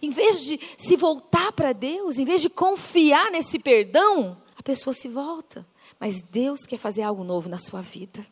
Em 0.00 0.08
vez 0.08 0.42
de 0.42 0.58
se 0.78 0.96
voltar 0.96 1.52
para 1.52 1.72
Deus, 1.74 2.18
em 2.18 2.24
vez 2.24 2.40
de 2.40 2.48
confiar 2.48 3.30
nesse 3.30 3.58
perdão, 3.58 4.38
a 4.56 4.62
pessoa 4.62 4.94
se 4.94 5.06
volta. 5.06 5.66
Mas 6.00 6.22
Deus 6.22 6.60
quer 6.66 6.78
fazer 6.78 7.02
algo 7.02 7.22
novo 7.22 7.48
na 7.48 7.58
sua 7.58 7.82
vida. 7.82 8.26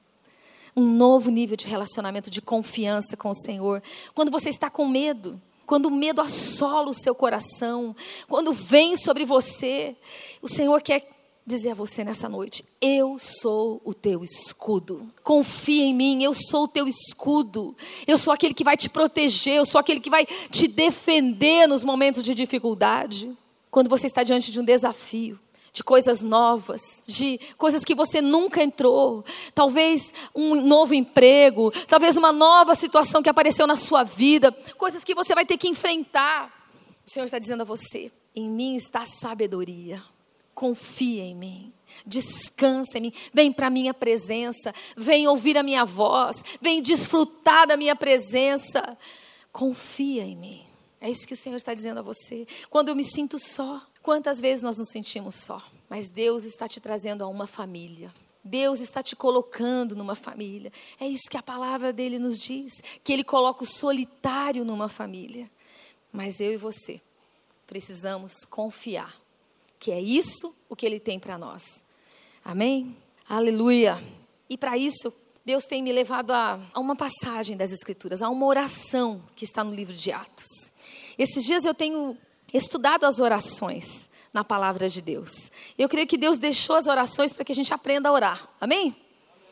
Um 0.74 0.84
novo 0.84 1.30
nível 1.30 1.54
de 1.54 1.66
relacionamento, 1.66 2.30
de 2.30 2.40
confiança 2.40 3.14
com 3.14 3.28
o 3.28 3.34
Senhor. 3.34 3.82
Quando 4.14 4.30
você 4.30 4.48
está 4.48 4.70
com 4.70 4.88
medo, 4.88 5.38
quando 5.72 5.86
o 5.86 5.90
medo 5.90 6.20
assola 6.20 6.90
o 6.90 6.92
seu 6.92 7.14
coração, 7.14 7.96
quando 8.28 8.52
vem 8.52 8.94
sobre 8.94 9.24
você, 9.24 9.96
o 10.42 10.46
Senhor 10.46 10.82
quer 10.82 11.08
dizer 11.46 11.70
a 11.70 11.74
você 11.74 12.04
nessa 12.04 12.28
noite: 12.28 12.62
Eu 12.78 13.18
sou 13.18 13.80
o 13.82 13.94
teu 13.94 14.22
escudo. 14.22 15.10
Confia 15.22 15.82
em 15.82 15.94
mim, 15.94 16.22
eu 16.22 16.34
sou 16.34 16.64
o 16.64 16.68
teu 16.68 16.86
escudo. 16.86 17.74
Eu 18.06 18.18
sou 18.18 18.34
aquele 18.34 18.52
que 18.52 18.62
vai 18.62 18.76
te 18.76 18.90
proteger, 18.90 19.54
eu 19.54 19.64
sou 19.64 19.78
aquele 19.80 19.98
que 19.98 20.10
vai 20.10 20.26
te 20.50 20.68
defender 20.68 21.66
nos 21.66 21.82
momentos 21.82 22.22
de 22.22 22.34
dificuldade. 22.34 23.34
Quando 23.70 23.88
você 23.88 24.08
está 24.08 24.22
diante 24.22 24.52
de 24.52 24.60
um 24.60 24.64
desafio, 24.66 25.40
de 25.72 25.82
coisas 25.82 26.22
novas, 26.22 26.82
de 27.06 27.40
coisas 27.56 27.84
que 27.84 27.94
você 27.94 28.20
nunca 28.20 28.62
entrou, 28.62 29.24
talvez 29.54 30.12
um 30.34 30.60
novo 30.60 30.92
emprego, 30.92 31.72
talvez 31.88 32.16
uma 32.16 32.30
nova 32.30 32.74
situação 32.74 33.22
que 33.22 33.28
apareceu 33.28 33.66
na 33.66 33.76
sua 33.76 34.04
vida, 34.04 34.52
coisas 34.76 35.02
que 35.02 35.14
você 35.14 35.34
vai 35.34 35.46
ter 35.46 35.56
que 35.56 35.68
enfrentar. 35.68 36.52
O 37.06 37.10
Senhor 37.10 37.24
está 37.24 37.38
dizendo 37.38 37.62
a 37.62 37.64
você: 37.64 38.12
em 38.36 38.48
mim 38.48 38.76
está 38.76 39.06
sabedoria. 39.06 40.02
Confia 40.54 41.24
em 41.24 41.34
mim. 41.34 41.72
Descansa 42.06 42.98
em 42.98 43.02
mim, 43.02 43.12
vem 43.32 43.52
para 43.52 43.66
a 43.66 43.70
minha 43.70 43.92
presença, 43.92 44.74
vem 44.96 45.28
ouvir 45.28 45.58
a 45.58 45.62
minha 45.62 45.84
voz, 45.84 46.42
vem 46.60 46.80
desfrutar 46.80 47.66
da 47.66 47.76
minha 47.76 47.94
presença. 47.94 48.96
Confia 49.50 50.22
em 50.22 50.34
mim. 50.34 50.64
É 51.00 51.10
isso 51.10 51.26
que 51.26 51.34
o 51.34 51.36
Senhor 51.36 51.56
está 51.56 51.74
dizendo 51.74 51.98
a 51.98 52.02
você. 52.02 52.46
Quando 52.70 52.88
eu 52.88 52.96
me 52.96 53.04
sinto 53.04 53.38
só, 53.38 53.82
Quantas 54.02 54.40
vezes 54.40 54.62
nós 54.62 54.76
nos 54.76 54.88
sentimos 54.88 55.34
só? 55.36 55.62
Mas 55.88 56.10
Deus 56.10 56.44
está 56.44 56.68
te 56.68 56.80
trazendo 56.80 57.22
a 57.22 57.28
uma 57.28 57.46
família. 57.46 58.12
Deus 58.44 58.80
está 58.80 59.02
te 59.02 59.14
colocando 59.14 59.94
numa 59.94 60.16
família. 60.16 60.72
É 60.98 61.06
isso 61.06 61.30
que 61.30 61.36
a 61.36 61.42
palavra 61.42 61.92
dele 61.92 62.18
nos 62.18 62.38
diz: 62.38 62.82
que 63.04 63.12
ele 63.12 63.22
coloca 63.22 63.62
o 63.62 63.66
solitário 63.66 64.64
numa 64.64 64.88
família. 64.88 65.48
Mas 66.12 66.40
eu 66.40 66.52
e 66.52 66.56
você 66.56 67.00
precisamos 67.66 68.44
confiar 68.50 69.22
que 69.82 69.90
é 69.90 70.00
isso 70.00 70.54
o 70.68 70.76
que 70.76 70.86
ele 70.86 71.00
tem 71.00 71.18
para 71.18 71.36
nós. 71.36 71.84
Amém? 72.44 72.96
Aleluia. 73.28 74.00
E 74.48 74.56
para 74.56 74.78
isso, 74.78 75.12
Deus 75.44 75.64
tem 75.64 75.82
me 75.82 75.92
levado 75.92 76.30
a, 76.30 76.60
a, 76.72 76.78
uma 76.78 76.94
passagem 76.94 77.56
das 77.56 77.72
Escrituras, 77.72 78.22
a 78.22 78.28
uma 78.28 78.46
oração 78.46 79.20
que 79.34 79.44
está 79.44 79.64
no 79.64 79.74
livro 79.74 79.92
de 79.92 80.12
Atos. 80.12 80.46
Esses 81.18 81.44
dias 81.44 81.64
eu 81.64 81.74
tenho 81.74 82.16
estudado 82.52 83.04
as 83.04 83.18
orações 83.20 84.08
na 84.32 84.42
palavra 84.42 84.88
de 84.88 85.02
Deus. 85.02 85.50
Eu 85.78 85.88
creio 85.88 86.06
que 86.06 86.16
Deus 86.16 86.38
deixou 86.38 86.76
as 86.76 86.86
orações 86.86 87.32
para 87.32 87.44
que 87.44 87.52
a 87.52 87.54
gente 87.54 87.72
aprenda 87.72 88.08
a 88.08 88.12
orar. 88.12 88.48
Amém? 88.60 88.96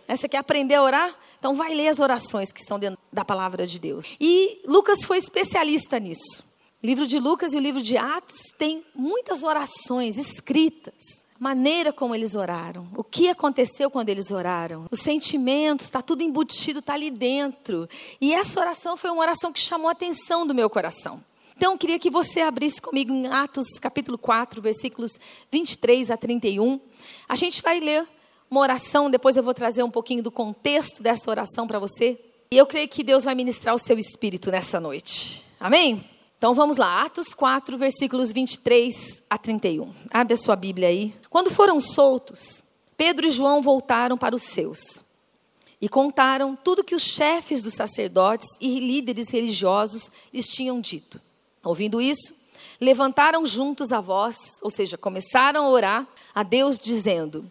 Você 0.08 0.28
quer 0.28 0.38
aprender 0.38 0.74
a 0.74 0.82
orar? 0.82 1.14
Então 1.38 1.54
vai 1.54 1.74
ler 1.74 1.88
as 1.88 2.00
orações 2.00 2.52
que 2.52 2.60
estão 2.60 2.78
dentro 2.78 2.98
da 3.12 3.24
palavra 3.24 3.66
de 3.66 3.78
Deus. 3.78 4.04
E 4.20 4.60
Lucas 4.66 5.04
foi 5.04 5.18
especialista 5.18 5.98
nisso. 5.98 6.44
O 6.82 6.86
livro 6.86 7.06
de 7.06 7.18
Lucas 7.18 7.52
e 7.52 7.56
o 7.56 7.60
livro 7.60 7.82
de 7.82 7.96
Atos 7.96 8.40
tem 8.56 8.84
muitas 8.94 9.42
orações 9.42 10.18
escritas. 10.18 10.94
Maneira 11.38 11.90
como 11.90 12.14
eles 12.14 12.36
oraram, 12.36 12.86
o 12.94 13.02
que 13.02 13.30
aconteceu 13.30 13.90
quando 13.90 14.10
eles 14.10 14.30
oraram, 14.30 14.84
os 14.90 15.00
sentimentos, 15.00 15.86
está 15.86 16.02
tudo 16.02 16.22
embutido, 16.22 16.80
está 16.80 16.92
ali 16.92 17.10
dentro. 17.10 17.88
E 18.20 18.34
essa 18.34 18.60
oração 18.60 18.94
foi 18.94 19.10
uma 19.10 19.22
oração 19.22 19.50
que 19.50 19.58
chamou 19.58 19.88
a 19.88 19.92
atenção 19.92 20.46
do 20.46 20.54
meu 20.54 20.68
coração. 20.68 21.24
Então, 21.60 21.72
eu 21.72 21.78
queria 21.78 21.98
que 21.98 22.08
você 22.08 22.40
abrisse 22.40 22.80
comigo 22.80 23.12
em 23.12 23.26
Atos 23.26 23.78
capítulo 23.78 24.16
4, 24.16 24.62
versículos 24.62 25.20
23 25.52 26.10
a 26.10 26.16
31. 26.16 26.80
A 27.28 27.34
gente 27.34 27.60
vai 27.60 27.78
ler 27.78 28.08
uma 28.50 28.62
oração, 28.62 29.10
depois 29.10 29.36
eu 29.36 29.42
vou 29.42 29.52
trazer 29.52 29.82
um 29.82 29.90
pouquinho 29.90 30.22
do 30.22 30.30
contexto 30.30 31.02
dessa 31.02 31.30
oração 31.30 31.66
para 31.66 31.78
você. 31.78 32.18
E 32.50 32.56
eu 32.56 32.64
creio 32.64 32.88
que 32.88 33.04
Deus 33.04 33.24
vai 33.24 33.34
ministrar 33.34 33.74
o 33.74 33.78
seu 33.78 33.98
espírito 33.98 34.50
nessa 34.50 34.80
noite. 34.80 35.44
Amém? 35.60 36.02
Então 36.38 36.54
vamos 36.54 36.78
lá, 36.78 37.02
Atos 37.02 37.34
4, 37.34 37.76
versículos 37.76 38.32
23 38.32 39.22
a 39.28 39.36
31. 39.36 39.92
Abre 40.10 40.32
a 40.32 40.38
sua 40.38 40.56
Bíblia 40.56 40.88
aí. 40.88 41.14
Quando 41.28 41.50
foram 41.50 41.78
soltos, 41.78 42.64
Pedro 42.96 43.26
e 43.26 43.30
João 43.30 43.60
voltaram 43.60 44.16
para 44.16 44.34
os 44.34 44.44
seus 44.44 45.04
e 45.78 45.90
contaram 45.90 46.56
tudo 46.56 46.82
que 46.82 46.94
os 46.94 47.02
chefes 47.02 47.60
dos 47.60 47.74
sacerdotes 47.74 48.48
e 48.62 48.80
líderes 48.80 49.28
religiosos 49.28 50.10
lhes 50.32 50.48
tinham 50.48 50.80
dito. 50.80 51.20
Ouvindo 51.62 52.00
isso, 52.00 52.34
levantaram 52.80 53.44
juntos 53.44 53.92
a 53.92 54.00
voz, 54.00 54.58
ou 54.62 54.70
seja, 54.70 54.96
começaram 54.96 55.64
a 55.64 55.68
orar 55.68 56.06
a 56.34 56.42
Deus, 56.42 56.78
dizendo: 56.78 57.50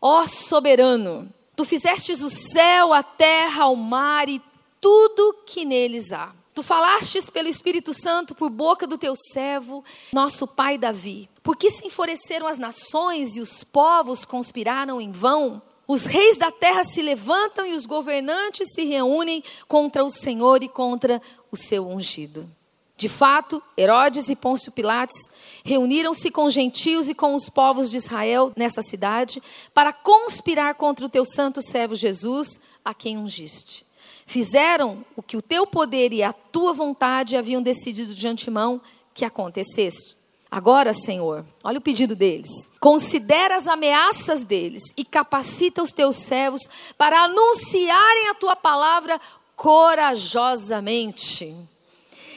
Ó 0.00 0.20
oh, 0.20 0.28
soberano, 0.28 1.32
tu 1.56 1.64
fizestes 1.64 2.22
o 2.22 2.30
céu, 2.30 2.92
a 2.92 3.02
terra, 3.02 3.66
o 3.66 3.76
mar 3.76 4.28
e 4.28 4.40
tudo 4.80 5.36
que 5.46 5.64
neles 5.64 6.12
há. 6.12 6.32
Tu 6.54 6.62
falastes 6.62 7.30
pelo 7.30 7.48
Espírito 7.48 7.94
Santo 7.94 8.34
por 8.34 8.50
boca 8.50 8.86
do 8.86 8.98
teu 8.98 9.14
servo, 9.32 9.82
nosso 10.12 10.46
pai 10.46 10.76
Davi. 10.76 11.28
Por 11.42 11.56
que 11.56 11.70
se 11.70 11.86
enfureceram 11.86 12.46
as 12.46 12.58
nações 12.58 13.36
e 13.36 13.40
os 13.40 13.64
povos 13.64 14.24
conspiraram 14.24 15.00
em 15.00 15.10
vão? 15.10 15.62
Os 15.88 16.04
reis 16.04 16.36
da 16.36 16.50
terra 16.50 16.84
se 16.84 17.00
levantam 17.00 17.66
e 17.66 17.74
os 17.74 17.86
governantes 17.86 18.72
se 18.74 18.84
reúnem 18.84 19.42
contra 19.66 20.04
o 20.04 20.10
Senhor 20.10 20.62
e 20.62 20.68
contra 20.68 21.20
o 21.50 21.56
seu 21.56 21.88
ungido. 21.88 22.48
De 22.96 23.08
fato, 23.08 23.62
Herodes 23.76 24.28
e 24.28 24.36
Pôncio 24.36 24.70
Pilatos 24.70 25.16
reuniram-se 25.64 26.30
com 26.30 26.44
os 26.44 26.52
gentios 26.52 27.08
e 27.08 27.14
com 27.14 27.34
os 27.34 27.48
povos 27.48 27.90
de 27.90 27.96
Israel 27.96 28.52
nessa 28.56 28.82
cidade 28.82 29.42
para 29.74 29.92
conspirar 29.92 30.74
contra 30.74 31.06
o 31.06 31.08
teu 31.08 31.24
santo 31.24 31.60
servo 31.62 31.94
Jesus, 31.94 32.60
a 32.84 32.94
quem 32.94 33.16
ungiste. 33.16 33.84
Fizeram 34.26 35.04
o 35.16 35.22
que 35.22 35.36
o 35.36 35.42
teu 35.42 35.66
poder 35.66 36.12
e 36.12 36.22
a 36.22 36.32
tua 36.32 36.72
vontade 36.72 37.36
haviam 37.36 37.60
decidido 37.60 38.14
de 38.14 38.28
antemão 38.28 38.80
que 39.12 39.24
acontecesse. 39.24 40.14
Agora, 40.50 40.92
Senhor, 40.92 41.44
olha 41.64 41.78
o 41.78 41.82
pedido 41.82 42.14
deles. 42.14 42.50
Considera 42.78 43.56
as 43.56 43.66
ameaças 43.66 44.44
deles 44.44 44.82
e 44.96 45.04
capacita 45.04 45.82
os 45.82 45.92
teus 45.92 46.16
servos 46.16 46.62
para 46.96 47.24
anunciarem 47.24 48.28
a 48.28 48.34
tua 48.34 48.54
palavra 48.54 49.20
corajosamente 49.56 51.71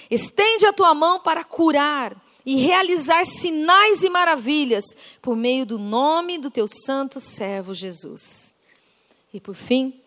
Estende 0.10 0.66
a 0.66 0.74
tua 0.74 0.94
mão 0.94 1.20
para 1.20 1.44
curar 1.44 2.16
e 2.46 2.58
realizar 2.58 3.26
sinais 3.26 4.04
e 4.04 4.10
maravilhas 4.10 4.84
por 5.22 5.36
meio 5.36 5.66
do 5.66 5.80
nome 5.80 6.38
do 6.38 6.52
teu 6.52 6.68
santo 6.68 7.20
servo 7.20 7.74
Jesus. 7.74 8.56
E 9.34 9.40
por 9.40 9.56
fim, 9.56 10.00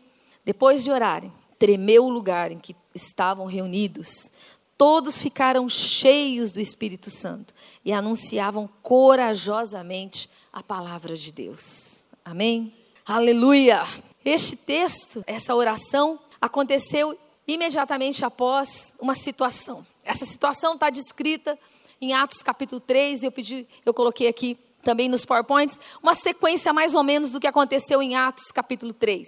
depois 0.45 0.85
de 0.85 0.91
orarem, 0.91 1.33
tremeu 1.59 2.05
o 2.05 2.11
lugar 2.11 2.53
em 2.53 2.59
que 2.59 2.77
estavam 2.95 3.47
reunidos. 3.47 4.31
Todos 4.77 5.21
ficaram 5.21 5.69
cheios 5.69 6.53
do 6.53 6.61
Espírito 6.61 7.11
Santo 7.11 7.53
e 7.85 7.93
anunciavam 7.93 8.69
corajosamente 8.81 10.31
a 10.53 10.63
palavra 10.63 11.17
de 11.17 11.33
Deus. 11.33 12.09
Amém? 12.25 12.73
Aleluia! 13.05 13.83
Este 14.25 14.55
texto, 14.55 15.25
essa 15.27 15.55
oração, 15.55 16.21
aconteceu 16.41 17.19
imediatamente 17.49 18.25
após 18.25 18.95
uma 19.01 19.15
situação. 19.15 19.85
Essa 20.05 20.27
situação 20.27 20.75
está 20.75 20.91
descrita 20.91 21.59
em 22.01 22.13
Atos 22.13 22.43
capítulo 22.43 22.81
3, 22.81 23.25
eu 23.25 23.33
pedi, 23.33 23.67
eu 23.85 23.95
coloquei 23.95 24.29
aqui 24.29 24.57
também 24.83 25.09
nos 25.09 25.25
PowerPoints, 25.25 25.81
uma 26.03 26.15
sequência 26.15 26.73
mais 26.73 26.95
ou 26.95 27.03
menos 27.03 27.31
do 27.31 27.41
que 27.41 27.47
aconteceu 27.47 28.03
em 28.03 28.15
Atos 28.15 28.53
capítulo 28.53 28.93
3. 28.93 29.27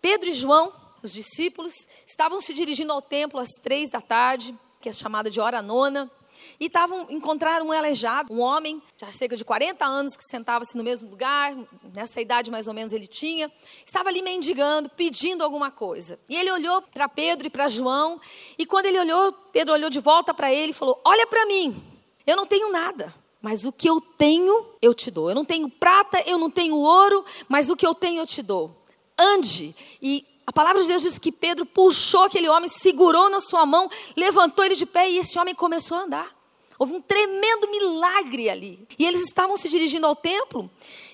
Pedro 0.00 0.28
e 0.28 0.32
João, 0.32 0.72
os 1.00 1.12
discípulos, 1.12 1.72
estavam 2.06 2.40
se 2.40 2.52
dirigindo 2.52 2.92
ao 2.92 3.00
templo 3.00 3.38
às 3.38 3.50
três 3.62 3.88
da 3.88 4.00
tarde, 4.00 4.54
que 4.80 4.88
é 4.88 4.92
chamada 4.92 5.30
de 5.30 5.40
hora 5.40 5.62
nona, 5.62 6.10
e 6.58 6.66
estavam 6.66 7.06
encontraram 7.10 7.66
um 7.66 7.72
aleijado, 7.72 8.32
um 8.32 8.40
homem, 8.40 8.82
já 8.98 9.10
cerca 9.10 9.36
de 9.36 9.44
40 9.44 9.84
anos, 9.84 10.16
que 10.16 10.24
sentava-se 10.24 10.76
no 10.76 10.84
mesmo 10.84 11.08
lugar, 11.08 11.56
nessa 11.92 12.20
idade 12.20 12.50
mais 12.50 12.68
ou 12.68 12.74
menos 12.74 12.92
ele 12.92 13.06
tinha, 13.06 13.50
estava 13.84 14.08
ali 14.08 14.22
mendigando, 14.22 14.88
pedindo 14.90 15.42
alguma 15.42 15.70
coisa. 15.70 16.18
E 16.28 16.36
ele 16.36 16.50
olhou 16.50 16.82
para 16.82 17.08
Pedro 17.08 17.46
e 17.46 17.50
para 17.50 17.68
João, 17.68 18.20
e 18.58 18.66
quando 18.66 18.86
ele 18.86 18.98
olhou, 18.98 19.32
Pedro 19.52 19.74
olhou 19.74 19.90
de 19.90 20.00
volta 20.00 20.32
para 20.32 20.52
ele 20.52 20.70
e 20.70 20.74
falou: 20.74 21.00
Olha 21.04 21.26
para 21.26 21.46
mim, 21.46 21.82
eu 22.26 22.36
não 22.36 22.46
tenho 22.46 22.70
nada. 22.70 23.14
Mas 23.40 23.64
o 23.64 23.72
que 23.72 23.90
eu 23.90 24.00
tenho, 24.00 24.66
eu 24.80 24.94
te 24.94 25.10
dou. 25.10 25.28
Eu 25.28 25.34
não 25.34 25.44
tenho 25.44 25.68
prata, 25.68 26.22
eu 26.24 26.38
não 26.38 26.48
tenho 26.48 26.76
ouro, 26.76 27.24
mas 27.48 27.68
o 27.68 27.76
que 27.76 27.84
eu 27.84 27.92
tenho, 27.92 28.20
eu 28.20 28.26
te 28.26 28.40
dou. 28.40 28.70
Ande 29.18 29.74
e 30.00 30.24
a 30.46 30.52
palavra 30.52 30.82
de 30.82 30.88
Deus 30.88 31.02
diz 31.02 31.18
que 31.18 31.30
Pedro 31.30 31.64
puxou 31.64 32.24
aquele 32.24 32.48
homem, 32.48 32.68
segurou 32.68 33.30
na 33.30 33.40
sua 33.40 33.64
mão, 33.64 33.88
levantou 34.16 34.64
ele 34.64 34.74
de 34.74 34.86
pé 34.86 35.08
e 35.08 35.18
esse 35.18 35.38
homem 35.38 35.54
começou 35.54 35.98
a 35.98 36.02
andar. 36.02 36.42
Houve 36.78 36.94
um 36.94 37.00
tremendo 37.00 37.68
milagre 37.68 38.50
ali. 38.50 38.86
E 38.98 39.06
eles 39.06 39.22
estavam 39.22 39.56
se 39.56 39.68
dirigindo 39.68 40.06
ao 40.06 40.16
templo. 40.16 40.68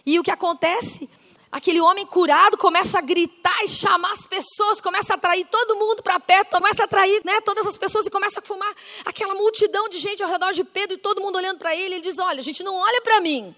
E 0.07 0.19
o 0.19 0.23
que 0.23 0.31
acontece? 0.31 1.11
Aquele 1.53 1.81
homem 1.81 2.07
curado 2.07 2.57
começa 2.57 2.99
a 2.99 3.03
gritar 3.03 3.63
e 3.65 3.69
chamar 3.69 4.13
as 4.13 4.27
pessoas, 4.27 4.81
começa 4.81 5.15
a 5.15 5.17
atrair 5.17 5.47
todo 5.51 5.77
mundo 5.77 6.03
para 6.03 6.21
perto, 6.21 6.51
começa 6.51 6.83
a 6.83 6.85
atrair 6.85 7.23
né, 7.25 7.41
todas 7.41 7.67
as 7.67 7.77
pessoas 7.77 8.07
e 8.07 8.11
começa 8.11 8.41
a 8.41 8.43
formar 8.43 8.75
aquela 9.05 9.35
multidão 9.35 9.89
de 9.89 9.99
gente 9.99 10.23
ao 10.23 10.29
redor 10.29 10.53
de 10.53 10.63
Pedro 10.63 10.97
e 10.97 10.99
todo 10.99 11.21
mundo 11.21 11.37
olhando 11.37 11.59
para 11.59 11.75
ele. 11.75 11.97
Ele 11.97 12.01
diz: 12.01 12.19
Olha, 12.19 12.41
gente, 12.43 12.63
não 12.63 12.77
olha 12.77 13.01
para 13.03 13.21
mim. 13.21 13.55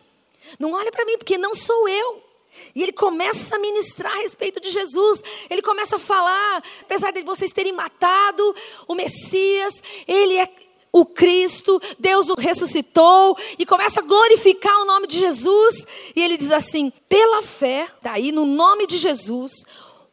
Não 0.58 0.72
olha 0.72 0.90
para 0.90 1.04
mim, 1.04 1.18
porque 1.18 1.36
não 1.36 1.54
sou 1.54 1.88
eu. 1.88 2.29
E 2.74 2.82
ele 2.82 2.92
começa 2.92 3.56
a 3.56 3.58
ministrar 3.58 4.12
a 4.12 4.22
respeito 4.22 4.60
de 4.60 4.70
Jesus. 4.70 5.22
Ele 5.48 5.62
começa 5.62 5.96
a 5.96 5.98
falar, 5.98 6.62
apesar 6.82 7.10
de 7.12 7.22
vocês 7.22 7.52
terem 7.52 7.72
matado 7.72 8.54
o 8.88 8.94
Messias, 8.94 9.82
ele 10.06 10.36
é 10.36 10.48
o 10.92 11.06
Cristo, 11.06 11.80
Deus 11.98 12.28
o 12.28 12.34
ressuscitou 12.34 13.36
e 13.58 13.64
começa 13.64 14.00
a 14.00 14.04
glorificar 14.04 14.76
o 14.80 14.84
nome 14.84 15.06
de 15.06 15.18
Jesus. 15.18 15.86
E 16.14 16.22
ele 16.22 16.36
diz 16.36 16.52
assim: 16.52 16.92
pela 17.08 17.42
fé, 17.42 17.88
daí 18.02 18.32
no 18.32 18.44
nome 18.44 18.86
de 18.86 18.98
Jesus, 18.98 19.52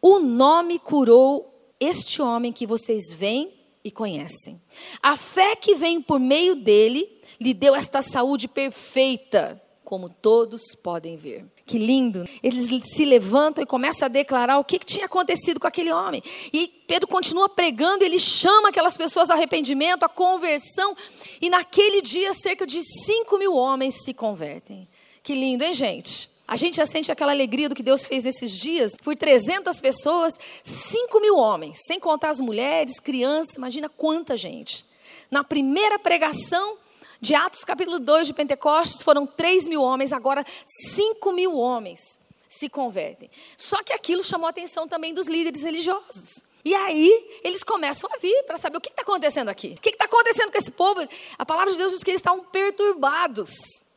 o 0.02 0.20
nome 0.20 0.80
curou 0.80 1.54
este 1.80 2.22
homem 2.22 2.54
que 2.54 2.68
vocês 2.68 3.12
veem 3.14 3.52
e 3.84 3.92
conhecem. 3.92 4.62
A 5.02 5.16
fé 5.16 5.56
que 5.56 5.76
vem 5.76 6.02
por 6.02 6.20
meio 6.20 6.56
dele 6.56 7.10
lhe 7.40 7.54
deu 7.54 7.76
esta 7.76 8.02
saúde 8.02 8.48
perfeita, 8.48 9.62
como 9.84 10.10
todos 10.10 10.76
podem 10.76 11.16
ver. 11.16 11.46
Que 11.68 11.78
lindo. 11.78 12.24
Eles 12.42 12.70
se 12.86 13.04
levantam 13.04 13.62
e 13.62 13.68
começam 13.68 14.06
a 14.06 14.10
declarar 14.10 14.58
o 14.58 14.64
que, 14.64 14.80
que 14.80 14.86
tinha 14.86 15.06
acontecido 15.06 15.60
com 15.60 15.68
aquele 15.68 15.92
homem. 15.92 16.24
E 16.54 16.70
Pedro 16.88 17.10
continua 17.10 17.50
pregando, 17.50 18.06
ele 18.06 18.20
chama 18.20 18.70
aquelas 18.70 18.96
pessoas 18.96 19.30
ao 19.30 19.36
arrependimento, 19.36 20.04
à 20.04 20.10
conversão. 20.10 20.96
E 21.42 21.50
naquele 21.50 22.02
dia, 22.02 22.34
cerca 22.34 22.66
de 22.66 22.82
5 22.82 23.38
mil 23.38 23.54
homens 23.54 23.96
se 24.06 24.14
convertem. 24.14 24.88
Que 25.22 25.36
lindo, 25.36 25.66
hein, 25.66 25.74
gente? 25.74 26.30
A 26.48 26.56
gente 26.56 26.78
já 26.78 26.86
sente 26.86 27.12
aquela 27.12 27.34
alegria 27.34 27.68
do 27.68 27.76
que 27.76 27.84
Deus 27.84 28.06
fez 28.06 28.24
nesses 28.24 28.54
dias. 28.54 28.96
Por 29.04 29.18
300 29.18 29.82
pessoas, 29.82 30.36
5 30.64 31.20
mil 31.20 31.36
homens, 31.36 31.80
sem 31.86 32.00
contar 32.00 32.30
as 32.30 32.40
mulheres, 32.40 32.98
crianças, 32.98 33.58
imagina 33.58 33.90
quanta 33.90 34.38
gente. 34.38 34.86
Na 35.30 35.44
primeira 35.44 36.00
pregação, 36.00 36.78
de 37.20 37.36
Atos 37.36 37.64
capítulo 37.64 38.00
2 38.00 38.28
de 38.28 38.34
Pentecostes 38.34 39.04
foram 39.04 39.26
3 39.26 39.68
mil 39.68 39.82
homens, 39.82 40.14
agora 40.14 40.46
5 40.66 41.32
mil 41.32 41.56
homens 41.58 42.20
se 42.50 42.70
convertem. 42.70 43.30
Só 43.56 43.84
que 43.84 43.94
aquilo 43.94 44.24
chamou 44.24 44.48
a 44.48 44.50
atenção 44.50 44.88
também 44.88 45.14
dos 45.14 45.28
líderes 45.28 45.64
religiosos. 45.64 46.44
E 46.66 46.76
aí 46.76 47.40
eles 47.44 47.64
começam 47.64 48.10
a 48.14 48.18
vir 48.18 48.44
para 48.44 48.58
saber 48.58 48.78
o 48.78 48.82
que 48.82 48.90
está 48.90 49.02
acontecendo 49.02 49.50
aqui. 49.50 49.76
O 49.78 49.82
que 49.82 49.90
está 49.90 50.06
acontecendo 50.06 50.52
com 50.52 50.58
esse 50.58 50.72
povo? 50.72 51.08
A 51.38 51.46
palavra 51.46 51.72
de 51.72 51.78
Deus 51.78 51.92
diz 51.94 52.04
que 52.04 52.12
eles 52.12 52.20
estavam 52.20 52.44
perturbados. 52.44 53.52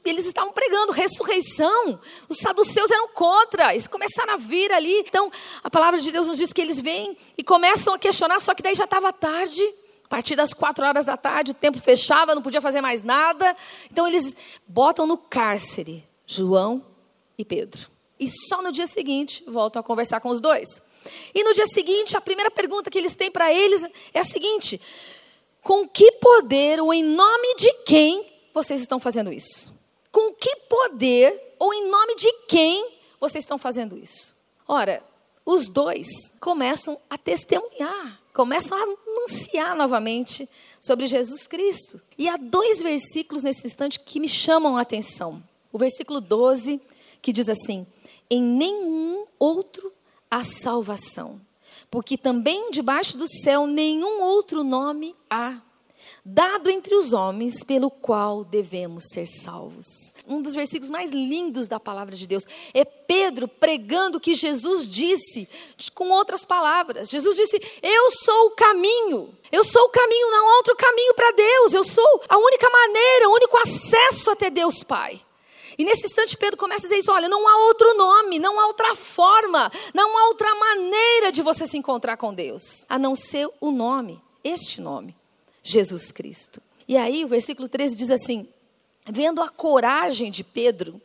Eles 0.04 0.24
estavam 0.24 0.52
pregando 0.52 0.92
ressurreição. 0.92 2.00
Os 2.28 2.38
saduceus 2.38 2.90
eram 2.90 3.08
contra. 3.08 3.74
Eles 3.74 3.86
começaram 3.86 4.34
a 4.34 4.36
vir 4.36 4.72
ali. 4.72 5.00
Então, 5.00 5.30
a 5.62 5.70
palavra 5.70 6.00
de 6.00 6.10
Deus 6.10 6.26
nos 6.26 6.38
diz 6.38 6.52
que 6.52 6.60
eles 6.60 6.80
vêm 6.80 7.16
e 7.36 7.42
começam 7.42 7.92
a 7.92 7.98
questionar, 7.98 8.40
só 8.40 8.54
que 8.54 8.62
daí 8.62 8.74
já 8.74 8.84
estava 8.84 9.12
tarde. 9.12 9.62
A 10.10 10.16
partir 10.16 10.34
das 10.34 10.52
quatro 10.52 10.84
horas 10.84 11.04
da 11.04 11.16
tarde, 11.16 11.52
o 11.52 11.54
templo 11.54 11.80
fechava, 11.80 12.34
não 12.34 12.42
podia 12.42 12.60
fazer 12.60 12.80
mais 12.80 13.04
nada. 13.04 13.56
Então 13.92 14.08
eles 14.08 14.36
botam 14.66 15.06
no 15.06 15.16
cárcere 15.16 16.04
João 16.26 16.84
e 17.38 17.44
Pedro. 17.44 17.88
E 18.18 18.28
só 18.28 18.60
no 18.60 18.72
dia 18.72 18.88
seguinte 18.88 19.44
voltam 19.46 19.78
a 19.78 19.84
conversar 19.84 20.20
com 20.20 20.30
os 20.30 20.40
dois. 20.40 20.68
E 21.32 21.44
no 21.44 21.54
dia 21.54 21.66
seguinte, 21.68 22.16
a 22.16 22.20
primeira 22.20 22.50
pergunta 22.50 22.90
que 22.90 22.98
eles 22.98 23.14
têm 23.14 23.30
para 23.30 23.54
eles 23.54 23.86
é 24.12 24.18
a 24.18 24.24
seguinte: 24.24 24.80
Com 25.62 25.86
que 25.86 26.10
poder 26.12 26.80
ou 26.80 26.92
em 26.92 27.04
nome 27.04 27.54
de 27.54 27.72
quem 27.86 28.26
vocês 28.52 28.80
estão 28.80 28.98
fazendo 28.98 29.32
isso? 29.32 29.72
Com 30.10 30.34
que 30.34 30.56
poder 30.68 31.54
ou 31.56 31.72
em 31.72 31.88
nome 31.88 32.16
de 32.16 32.32
quem 32.48 32.84
vocês 33.20 33.44
estão 33.44 33.58
fazendo 33.58 33.96
isso? 33.96 34.34
Ora, 34.66 35.04
os 35.46 35.68
dois 35.68 36.08
começam 36.40 37.00
a 37.08 37.16
testemunhar 37.16 38.19
começam 38.32 38.78
a 38.78 38.82
anunciar 38.82 39.76
novamente 39.76 40.49
sobre 40.80 41.06
Jesus 41.06 41.46
Cristo. 41.46 42.00
E 42.16 42.28
há 42.28 42.37
dois 42.37 42.82
versículos 42.82 43.42
nesse 43.42 43.66
instante 43.66 44.00
que 44.00 44.20
me 44.20 44.28
chamam 44.28 44.76
a 44.76 44.82
atenção. 44.82 45.42
O 45.72 45.78
versículo 45.78 46.20
12, 46.20 46.80
que 47.22 47.32
diz 47.32 47.49
assim: 47.49 47.87
Em 48.28 48.42
nenhum 48.42 49.26
outro 49.38 49.92
há 50.30 50.44
salvação, 50.44 51.40
porque 51.90 52.16
também 52.16 52.70
debaixo 52.70 53.16
do 53.18 53.26
céu 53.26 53.66
nenhum 53.66 54.22
outro 54.22 54.62
nome 54.62 55.14
há 55.28 55.60
dado 56.25 56.71
entre 56.71 56.95
os 56.95 57.12
homens 57.12 57.62
pelo 57.62 57.90
qual 57.90 58.45
devemos 58.45 59.04
ser 59.12 59.26
salvos. 59.26 59.87
Um 60.26 60.42
dos 60.42 60.54
versículos 60.54 60.90
mais 60.90 61.11
lindos 61.11 61.69
da 61.69 61.80
palavra 61.80 62.14
de 62.14 62.26
Deus 62.26 62.45
é 62.75 62.85
Pedro 62.85 63.49
pregando 63.49 64.19
o 64.19 64.21
que 64.21 64.35
Jesus 64.35 64.88
disse, 64.88 65.49
com 65.95 66.11
outras 66.11 66.45
palavras. 66.45 67.11
Jesus 67.11 67.37
disse: 67.37 67.61
Eu 67.83 68.11
sou 68.12 68.47
o 68.47 68.50
caminho. 68.52 69.35
Eu 69.50 69.64
sou 69.64 69.83
o 69.83 69.90
caminho, 69.90 70.30
não 70.30 70.49
há 70.49 70.57
outro 70.59 70.76
caminho 70.76 71.14
para 71.14 71.33
Deus. 71.33 71.75
Eu 71.75 71.83
sou 71.83 72.23
a 72.28 72.38
única 72.38 72.71
maneira, 72.71 73.28
o 73.28 73.35
único 73.35 73.57
acesso 73.59 74.30
até 74.30 74.49
Deus 74.49 74.85
Pai. 74.85 75.21
E 75.80 75.85
nesse 75.85 76.07
instante 76.07 76.37
Pedro 76.37 76.59
começa 76.59 76.87
a 76.87 76.88
dizer 76.88 77.00
isso: 77.00 77.11
olha, 77.11 77.28
não 77.28 77.49
há 77.49 77.57
outro 77.66 77.95
nome, 77.95 78.38
não 78.38 78.61
há 78.61 78.66
outra 78.66 78.95
forma, 78.95 79.73
não 79.95 80.16
há 80.16 80.26
outra 80.26 80.54
maneira 80.54 81.33
de 81.33 81.42
você 81.42 81.66
se 81.66 81.78
encontrar 81.78 82.16
com 82.16 82.35
Deus, 82.35 82.85
a 82.88 82.99
não 82.99 83.14
ser 83.14 83.49
o 83.61 83.71
nome, 83.71 84.23
este 84.45 84.80
nome. 84.80 85.16
Jesus 85.62 86.12
Cristo. 86.12 86.60
E 86.88 86.96
aí 86.96 87.24
o 87.24 87.28
versículo 87.28 87.68
13 87.68 87.96
diz 87.96 88.10
assim: 88.10 88.48
vendo 89.06 89.42
a 89.42 89.48
coragem 89.48 90.30
de 90.30 90.44
Pedro 90.44 91.00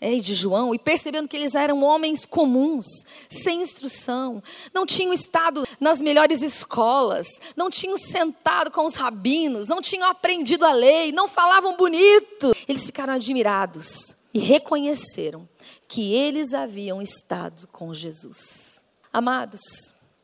é, 0.00 0.12
e 0.12 0.20
de 0.20 0.34
João, 0.34 0.74
e 0.74 0.78
percebendo 0.78 1.28
que 1.28 1.36
eles 1.36 1.54
eram 1.54 1.82
homens 1.82 2.24
comuns, 2.24 2.86
sem 3.28 3.60
instrução, 3.60 4.42
não 4.72 4.86
tinham 4.86 5.12
estado 5.12 5.66
nas 5.80 6.00
melhores 6.00 6.40
escolas, 6.40 7.26
não 7.56 7.68
tinham 7.68 7.98
sentado 7.98 8.70
com 8.70 8.86
os 8.86 8.94
rabinos, 8.94 9.66
não 9.66 9.80
tinham 9.80 10.08
aprendido 10.08 10.64
a 10.64 10.72
lei, 10.72 11.10
não 11.10 11.26
falavam 11.26 11.76
bonito, 11.76 12.54
eles 12.68 12.86
ficaram 12.86 13.14
admirados 13.14 14.14
e 14.32 14.38
reconheceram 14.38 15.48
que 15.88 16.12
eles 16.12 16.54
haviam 16.54 17.02
estado 17.02 17.66
com 17.68 17.92
Jesus. 17.92 18.84
Amados, 19.12 19.60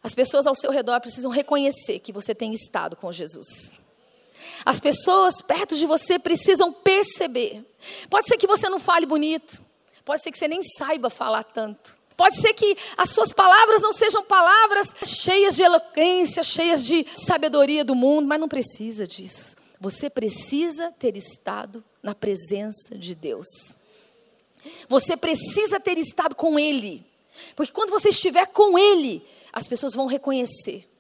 as 0.05 0.15
pessoas 0.15 0.47
ao 0.47 0.55
seu 0.55 0.71
redor 0.71 1.01
precisam 1.01 1.31
reconhecer 1.31 1.99
que 1.99 2.13
você 2.13 2.35
tem 2.35 2.53
estado 2.53 2.95
com 2.95 3.11
Jesus. 3.11 3.81
As 4.63 4.79
pessoas 4.79 5.41
perto 5.41 5.75
de 5.77 5.87
você 5.87 6.19
precisam 6.19 6.71
perceber. 6.71 7.65
Pode 8.11 8.29
ser 8.29 8.37
que 8.37 8.47
você 8.47 8.69
não 8.69 8.79
fale 8.79 9.07
bonito, 9.07 9.63
pode 10.05 10.23
ser 10.23 10.31
que 10.31 10.37
você 10.37 10.47
nem 10.47 10.63
saiba 10.63 11.09
falar 11.09 11.43
tanto. 11.43 11.97
Pode 12.19 12.37
ser 12.37 12.53
que 12.53 12.77
as 12.99 13.11
suas 13.11 13.33
palavras 13.33 13.81
não 13.81 13.95
sejam 13.95 14.23
palavras 14.23 14.95
cheias 15.05 15.57
de 15.57 15.63
eloquência, 15.63 16.43
cheias 16.43 16.85
de 16.85 17.07
sabedoria 17.27 17.83
do 17.83 17.95
mundo, 17.95 18.29
mas 18.29 18.39
não 18.39 18.47
precisa 18.47 19.07
disso. 19.07 19.57
Você 19.81 20.11
precisa 20.11 20.93
ter 20.93 21.17
estado 21.17 21.83
na 22.03 22.15
presença 22.15 22.95
de 22.95 23.15
Deus. 23.15 23.47
Você 24.87 25.17
precisa 25.17 25.81
ter 25.81 25.97
estado 25.97 26.35
com 26.35 26.59
Ele. 26.59 27.05
Porque 27.57 27.73
quando 27.73 27.91
você 27.91 28.11
estiver 28.11 28.47
com 28.47 28.79
Ele, 28.79 29.27
as 29.55 29.69
pessoas 29.69 29.95
vão 29.95 30.07
reconhecer 30.07 30.91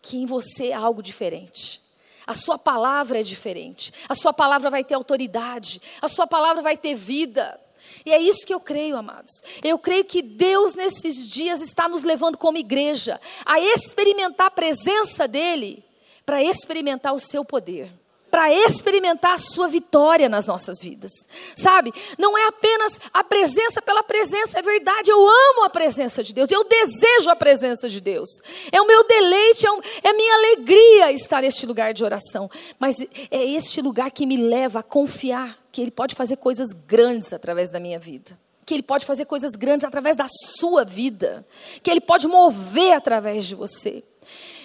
que 0.00 0.16
em 0.16 0.24
você 0.24 0.70
há 0.70 0.78
algo 0.78 1.02
diferente. 1.02 1.82
A 2.24 2.34
sua 2.34 2.56
palavra 2.56 3.18
é 3.18 3.22
diferente. 3.24 3.92
A 4.08 4.14
sua 4.14 4.32
palavra 4.32 4.70
vai 4.70 4.84
ter 4.84 4.94
autoridade. 4.94 5.82
A 6.00 6.06
sua 6.06 6.26
palavra 6.26 6.62
vai 6.62 6.76
ter 6.76 6.94
vida. 6.94 7.60
E 8.06 8.12
é 8.12 8.20
isso 8.20 8.46
que 8.46 8.54
eu 8.54 8.60
creio, 8.60 8.96
amados. 8.96 9.32
Eu 9.64 9.78
creio 9.78 10.04
que 10.04 10.22
Deus 10.22 10.76
nesses 10.76 11.28
dias 11.28 11.60
está 11.60 11.88
nos 11.88 12.04
levando 12.04 12.38
como 12.38 12.56
igreja 12.56 13.20
a 13.44 13.58
experimentar 13.58 14.46
a 14.46 14.50
presença 14.50 15.26
dEle 15.26 15.84
para 16.24 16.42
experimentar 16.42 17.12
o 17.12 17.20
seu 17.20 17.44
poder 17.44 17.90
para 18.30 18.52
experimentar 18.52 19.32
a 19.32 19.38
sua 19.38 19.68
vitória 19.68 20.28
nas 20.28 20.46
nossas 20.46 20.80
vidas. 20.80 21.10
Sabe? 21.56 21.92
Não 22.18 22.36
é 22.36 22.46
apenas 22.48 22.98
a 23.12 23.24
presença 23.24 23.80
pela 23.82 24.02
presença, 24.02 24.58
é 24.58 24.62
verdade, 24.62 25.10
eu 25.10 25.18
amo 25.18 25.64
a 25.64 25.70
presença 25.70 26.22
de 26.22 26.32
Deus, 26.32 26.50
eu 26.50 26.64
desejo 26.64 27.30
a 27.30 27.36
presença 27.36 27.88
de 27.88 28.00
Deus. 28.00 28.28
É 28.70 28.80
o 28.80 28.86
meu 28.86 29.06
deleite, 29.06 29.66
é, 29.66 29.72
um, 29.72 29.80
é 30.02 30.12
minha 30.12 30.34
alegria 30.34 31.12
estar 31.12 31.42
neste 31.42 31.66
lugar 31.66 31.92
de 31.92 32.04
oração, 32.04 32.50
mas 32.78 32.96
é 33.00 33.44
este 33.44 33.80
lugar 33.80 34.10
que 34.10 34.26
me 34.26 34.36
leva 34.36 34.80
a 34.80 34.82
confiar 34.82 35.58
que 35.70 35.80
ele 35.80 35.90
pode 35.90 36.14
fazer 36.14 36.36
coisas 36.36 36.68
grandes 36.72 37.32
através 37.32 37.70
da 37.70 37.78
minha 37.78 37.98
vida. 37.98 38.38
Que 38.64 38.74
Ele 38.74 38.82
pode 38.82 39.06
fazer 39.06 39.24
coisas 39.24 39.52
grandes 39.52 39.82
através 39.82 40.14
da 40.14 40.26
sua 40.28 40.84
vida. 40.84 41.46
Que 41.82 41.90
Ele 41.90 42.02
pode 42.02 42.28
mover 42.28 42.92
através 42.92 43.46
de 43.46 43.54
você. 43.54 44.04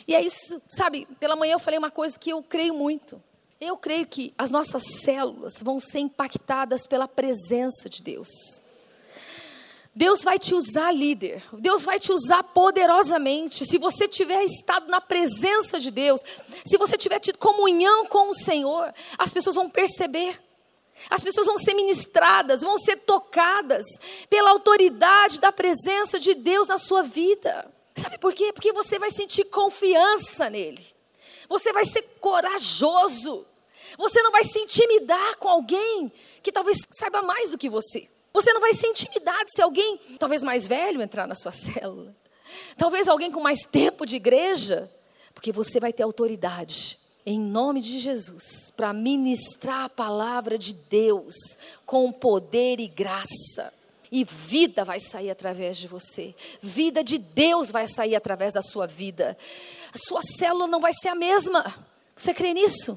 E 0.05 0.13
é 0.13 0.21
isso, 0.21 0.61
sabe? 0.67 1.07
Pela 1.21 1.37
manhã 1.37 1.53
eu 1.53 1.59
falei 1.59 1.79
uma 1.79 1.89
coisa 1.89 2.19
que 2.19 2.29
eu 2.29 2.43
creio 2.43 2.73
muito. 2.73 3.21
Eu 3.65 3.77
creio 3.77 4.05
que 4.05 4.33
as 4.37 4.51
nossas 4.51 4.83
células 5.03 5.53
vão 5.63 5.79
ser 5.79 5.99
impactadas 5.99 6.85
pela 6.85 7.07
presença 7.07 7.89
de 7.89 8.03
Deus. 8.03 8.27
Deus 9.95 10.21
vai 10.21 10.37
te 10.37 10.53
usar, 10.53 10.91
líder. 10.91 11.41
Deus 11.53 11.85
vai 11.85 11.97
te 11.97 12.11
usar 12.11 12.43
poderosamente. 12.43 13.65
Se 13.65 13.77
você 13.77 14.05
tiver 14.05 14.43
estado 14.43 14.89
na 14.89 14.99
presença 14.99 15.79
de 15.79 15.91
Deus, 15.91 16.19
se 16.65 16.77
você 16.77 16.97
tiver 16.97 17.21
tido 17.21 17.37
comunhão 17.37 18.05
com 18.07 18.31
o 18.31 18.35
Senhor, 18.35 18.93
as 19.17 19.31
pessoas 19.31 19.55
vão 19.55 19.69
perceber. 19.69 20.37
As 21.09 21.23
pessoas 21.23 21.47
vão 21.47 21.57
ser 21.57 21.73
ministradas, 21.73 22.63
vão 22.63 22.77
ser 22.77 22.97
tocadas 22.97 23.85
pela 24.29 24.49
autoridade 24.49 25.39
da 25.39 25.53
presença 25.53 26.19
de 26.19 26.33
Deus 26.33 26.67
na 26.67 26.77
sua 26.77 27.01
vida. 27.01 27.71
Sabe 27.95 28.17
por 28.17 28.33
quê? 28.33 28.51
Porque 28.51 28.73
você 28.73 28.99
vai 28.99 29.09
sentir 29.09 29.45
confiança 29.45 30.49
nele. 30.49 30.85
Você 31.47 31.71
vai 31.71 31.85
ser 31.85 32.01
corajoso. 32.19 33.52
Você 33.97 34.21
não 34.21 34.31
vai 34.31 34.43
se 34.43 34.59
intimidar 34.59 35.37
com 35.37 35.49
alguém 35.49 36.11
que 36.41 36.51
talvez 36.51 36.77
saiba 36.91 37.21
mais 37.21 37.49
do 37.49 37.57
que 37.57 37.69
você. 37.69 38.09
Você 38.33 38.51
não 38.51 38.61
vai 38.61 38.73
se 38.73 38.87
intimidar 38.87 39.43
se 39.47 39.61
alguém, 39.61 39.99
talvez 40.17 40.41
mais 40.41 40.65
velho, 40.65 41.01
entrar 41.01 41.27
na 41.27 41.35
sua 41.35 41.51
célula. 41.53 42.15
Talvez 42.75 43.07
alguém 43.07 43.31
com 43.31 43.39
mais 43.39 43.59
tempo 43.61 44.05
de 44.05 44.15
igreja, 44.15 44.91
porque 45.33 45.51
você 45.51 45.79
vai 45.79 45.93
ter 45.93 46.03
autoridade 46.03 46.99
em 47.25 47.39
nome 47.39 47.79
de 47.79 47.99
Jesus 47.99 48.71
para 48.75 48.91
ministrar 48.91 49.85
a 49.85 49.89
palavra 49.89 50.57
de 50.57 50.73
Deus 50.73 51.35
com 51.85 52.11
poder 52.11 52.79
e 52.79 52.87
graça. 52.87 53.73
E 54.11 54.23
vida 54.23 54.85
vai 54.85 54.99
sair 54.99 55.31
através 55.31 55.77
de 55.77 55.87
você. 55.87 56.35
Vida 56.61 57.03
de 57.03 57.17
Deus 57.17 57.71
vai 57.71 57.87
sair 57.87 58.15
através 58.15 58.53
da 58.53 58.61
sua 58.61 58.85
vida. 58.85 59.35
A 59.91 59.97
sua 59.97 60.21
célula 60.21 60.67
não 60.67 60.79
vai 60.79 60.93
ser 60.93 61.07
a 61.07 61.15
mesma. 61.15 61.63
Você 62.15 62.31
crê 62.31 62.53
nisso? 62.53 62.95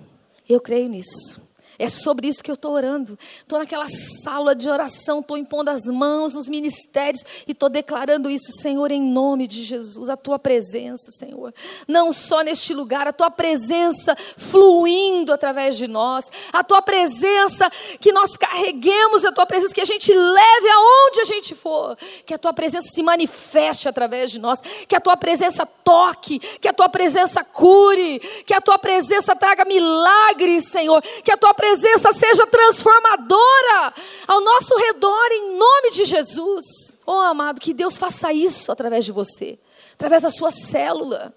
Eu 0.48 0.60
creio 0.60 0.88
nisso. 0.88 1.45
É 1.78 1.88
sobre 1.88 2.28
isso 2.28 2.42
que 2.42 2.50
eu 2.50 2.54
estou 2.54 2.72
orando. 2.72 3.18
Estou 3.38 3.58
naquela 3.58 3.86
sala 4.22 4.54
de 4.54 4.68
oração, 4.68 5.20
estou 5.20 5.36
impondo 5.36 5.70
as 5.70 5.84
mãos 5.84 6.34
nos 6.34 6.48
ministérios 6.48 7.22
e 7.46 7.52
estou 7.52 7.68
declarando 7.68 8.30
isso, 8.30 8.50
Senhor, 8.60 8.90
em 8.90 9.02
nome 9.02 9.46
de 9.46 9.62
Jesus, 9.62 10.08
a 10.08 10.16
tua 10.16 10.38
presença, 10.38 11.10
Senhor. 11.10 11.52
Não 11.86 12.12
só 12.12 12.40
neste 12.42 12.72
lugar, 12.72 13.06
a 13.06 13.12
tua 13.12 13.30
presença 13.30 14.16
fluindo 14.36 15.32
através 15.32 15.76
de 15.76 15.86
nós, 15.86 16.24
a 16.52 16.64
tua 16.64 16.80
presença 16.80 17.70
que 18.00 18.12
nós 18.12 18.36
carreguemos, 18.36 19.24
a 19.24 19.32
tua 19.32 19.46
presença 19.46 19.74
que 19.74 19.80
a 19.80 19.86
gente 19.86 20.12
leve 20.12 20.68
aonde 20.68 21.20
a 21.20 21.24
gente 21.24 21.54
for, 21.54 21.96
que 22.24 22.34
a 22.34 22.38
tua 22.38 22.52
presença 22.52 22.88
se 22.90 23.02
manifeste 23.02 23.88
através 23.88 24.30
de 24.30 24.38
nós, 24.38 24.60
que 24.88 24.96
a 24.96 25.00
tua 25.00 25.16
presença 25.16 25.66
toque, 25.66 26.38
que 26.38 26.68
a 26.68 26.72
tua 26.72 26.88
presença 26.88 27.44
cure, 27.44 28.18
que 28.46 28.54
a 28.54 28.60
tua 28.60 28.78
presença 28.78 29.36
traga 29.36 29.64
milagres, 29.64 30.68
Senhor, 30.68 31.02
que 31.22 31.30
a 31.30 31.36
tua 31.36 31.52
presença 31.52 31.65
presença 31.66 32.12
seja 32.12 32.46
transformadora 32.46 33.94
ao 34.28 34.40
nosso 34.40 34.76
redor, 34.76 35.32
em 35.32 35.58
nome 35.58 35.90
de 35.90 36.04
Jesus. 36.04 36.96
Oh, 37.04 37.12
amado, 37.12 37.60
que 37.60 37.74
Deus 37.74 37.98
faça 37.98 38.32
isso 38.32 38.70
através 38.70 39.04
de 39.04 39.10
você, 39.10 39.58
através 39.94 40.22
da 40.22 40.30
sua 40.30 40.50
célula. 40.50 41.34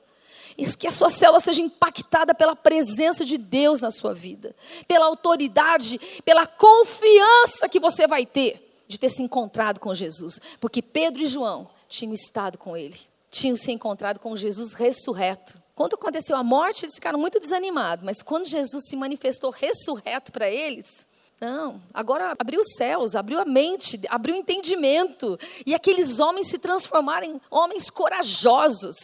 Que 0.78 0.88
a 0.88 0.92
sua 0.92 1.10
célula 1.10 1.40
seja 1.40 1.62
impactada 1.62 2.36
pela 2.36 2.56
presença 2.56 3.24
de 3.24 3.38
Deus 3.38 3.82
na 3.82 3.92
sua 3.92 4.14
vida, 4.14 4.54
pela 4.88 5.06
autoridade, 5.06 6.00
pela 6.26 6.46
confiança 6.46 7.70
que 7.70 7.80
você 7.80 8.06
vai 8.06 8.26
ter 8.26 8.66
de 8.86 9.00
ter 9.00 9.10
se 9.10 9.24
encontrado 9.24 9.80
com 9.80 9.94
Jesus. 9.96 10.40
Porque 10.60 10.82
Pedro 10.82 11.24
e 11.24 11.28
João 11.28 11.68
tinham 11.88 12.14
estado 12.14 12.58
com 12.58 12.76
ele, 12.76 13.00
tinham 13.32 13.56
se 13.56 13.72
encontrado 13.72 14.20
com 14.20 14.36
Jesus 14.36 14.74
ressurreto. 14.74 15.62
Quando 15.80 15.94
aconteceu 15.94 16.36
a 16.36 16.44
morte, 16.44 16.84
eles 16.84 16.96
ficaram 16.96 17.18
muito 17.18 17.40
desanimados, 17.40 18.04
mas 18.04 18.22
quando 18.22 18.46
Jesus 18.46 18.84
se 18.90 18.98
manifestou 18.98 19.50
ressurreto 19.50 20.30
para 20.30 20.50
eles, 20.50 21.08
não, 21.40 21.82
agora 21.94 22.36
abriu 22.38 22.60
os 22.60 22.76
céus, 22.76 23.16
abriu 23.16 23.40
a 23.40 23.46
mente, 23.46 23.98
abriu 24.10 24.36
o 24.36 24.40
entendimento. 24.40 25.40
E 25.66 25.74
aqueles 25.74 26.20
homens 26.20 26.50
se 26.50 26.58
transformaram 26.58 27.28
em 27.28 27.42
homens 27.50 27.90
corajosos, 27.90 28.98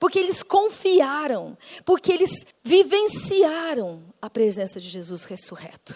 porque 0.00 0.18
eles 0.18 0.42
confiaram, 0.42 1.54
porque 1.84 2.10
eles 2.10 2.46
vivenciaram 2.64 4.02
a 4.22 4.30
presença 4.30 4.80
de 4.80 4.88
Jesus 4.88 5.24
ressurreto. 5.24 5.94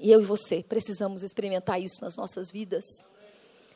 E 0.00 0.08
eu 0.08 0.20
e 0.20 0.24
você 0.24 0.62
precisamos 0.62 1.24
experimentar 1.24 1.82
isso 1.82 1.96
nas 2.00 2.14
nossas 2.14 2.48
vidas. 2.48 2.84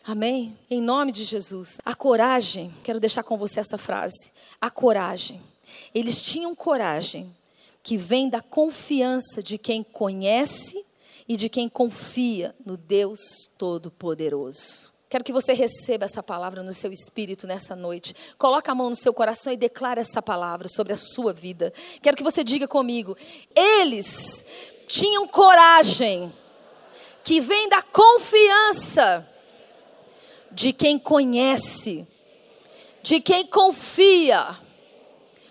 Amém? 0.05 0.57
Em 0.71 0.81
nome 0.81 1.11
de 1.11 1.25
Jesus. 1.25 1.79
A 1.85 1.93
coragem, 1.93 2.73
quero 2.85 3.01
deixar 3.01 3.25
com 3.25 3.37
você 3.37 3.59
essa 3.59 3.77
frase. 3.77 4.31
A 4.61 4.71
coragem 4.71 5.43
Eles 5.94 6.22
tinham 6.22 6.54
coragem 6.54 7.35
que 7.83 7.96
vem 7.96 8.28
da 8.28 8.42
confiança 8.42 9.42
de 9.42 9.57
quem 9.57 9.83
conhece 9.83 10.85
e 11.28 11.37
de 11.37 11.48
quem 11.48 11.68
confia 11.68 12.54
no 12.64 12.76
Deus 12.76 13.18
Todo-Poderoso. 13.57 14.92
Quero 15.11 15.24
que 15.24 15.33
você 15.33 15.54
receba 15.54 16.04
essa 16.04 16.22
palavra 16.22 16.62
no 16.62 16.72
seu 16.72 16.92
espírito 16.92 17.46
nessa 17.46 17.74
noite. 17.74 18.14
Coloque 18.37 18.70
a 18.70 18.74
mão 18.74 18.90
no 18.90 18.96
seu 18.96 19.14
coração 19.14 19.50
e 19.50 19.57
declare 19.57 20.00
essa 20.00 20.20
palavra 20.20 20.68
sobre 20.68 20.92
a 20.92 20.96
sua 20.96 21.33
vida. 21.33 21.72
Quero 22.02 22.16
que 22.16 22.22
você 22.22 22.44
diga 22.44 22.68
comigo: 22.68 23.16
eles 23.54 24.44
tinham 24.87 25.26
coragem 25.26 26.31
que 27.24 27.40
vem 27.40 27.68
da 27.70 27.83
confiança 27.83 29.26
de 30.50 30.74
quem 30.74 30.98
conhece, 30.98 32.07
de 33.02 33.20
quem 33.20 33.46
confia 33.46 34.59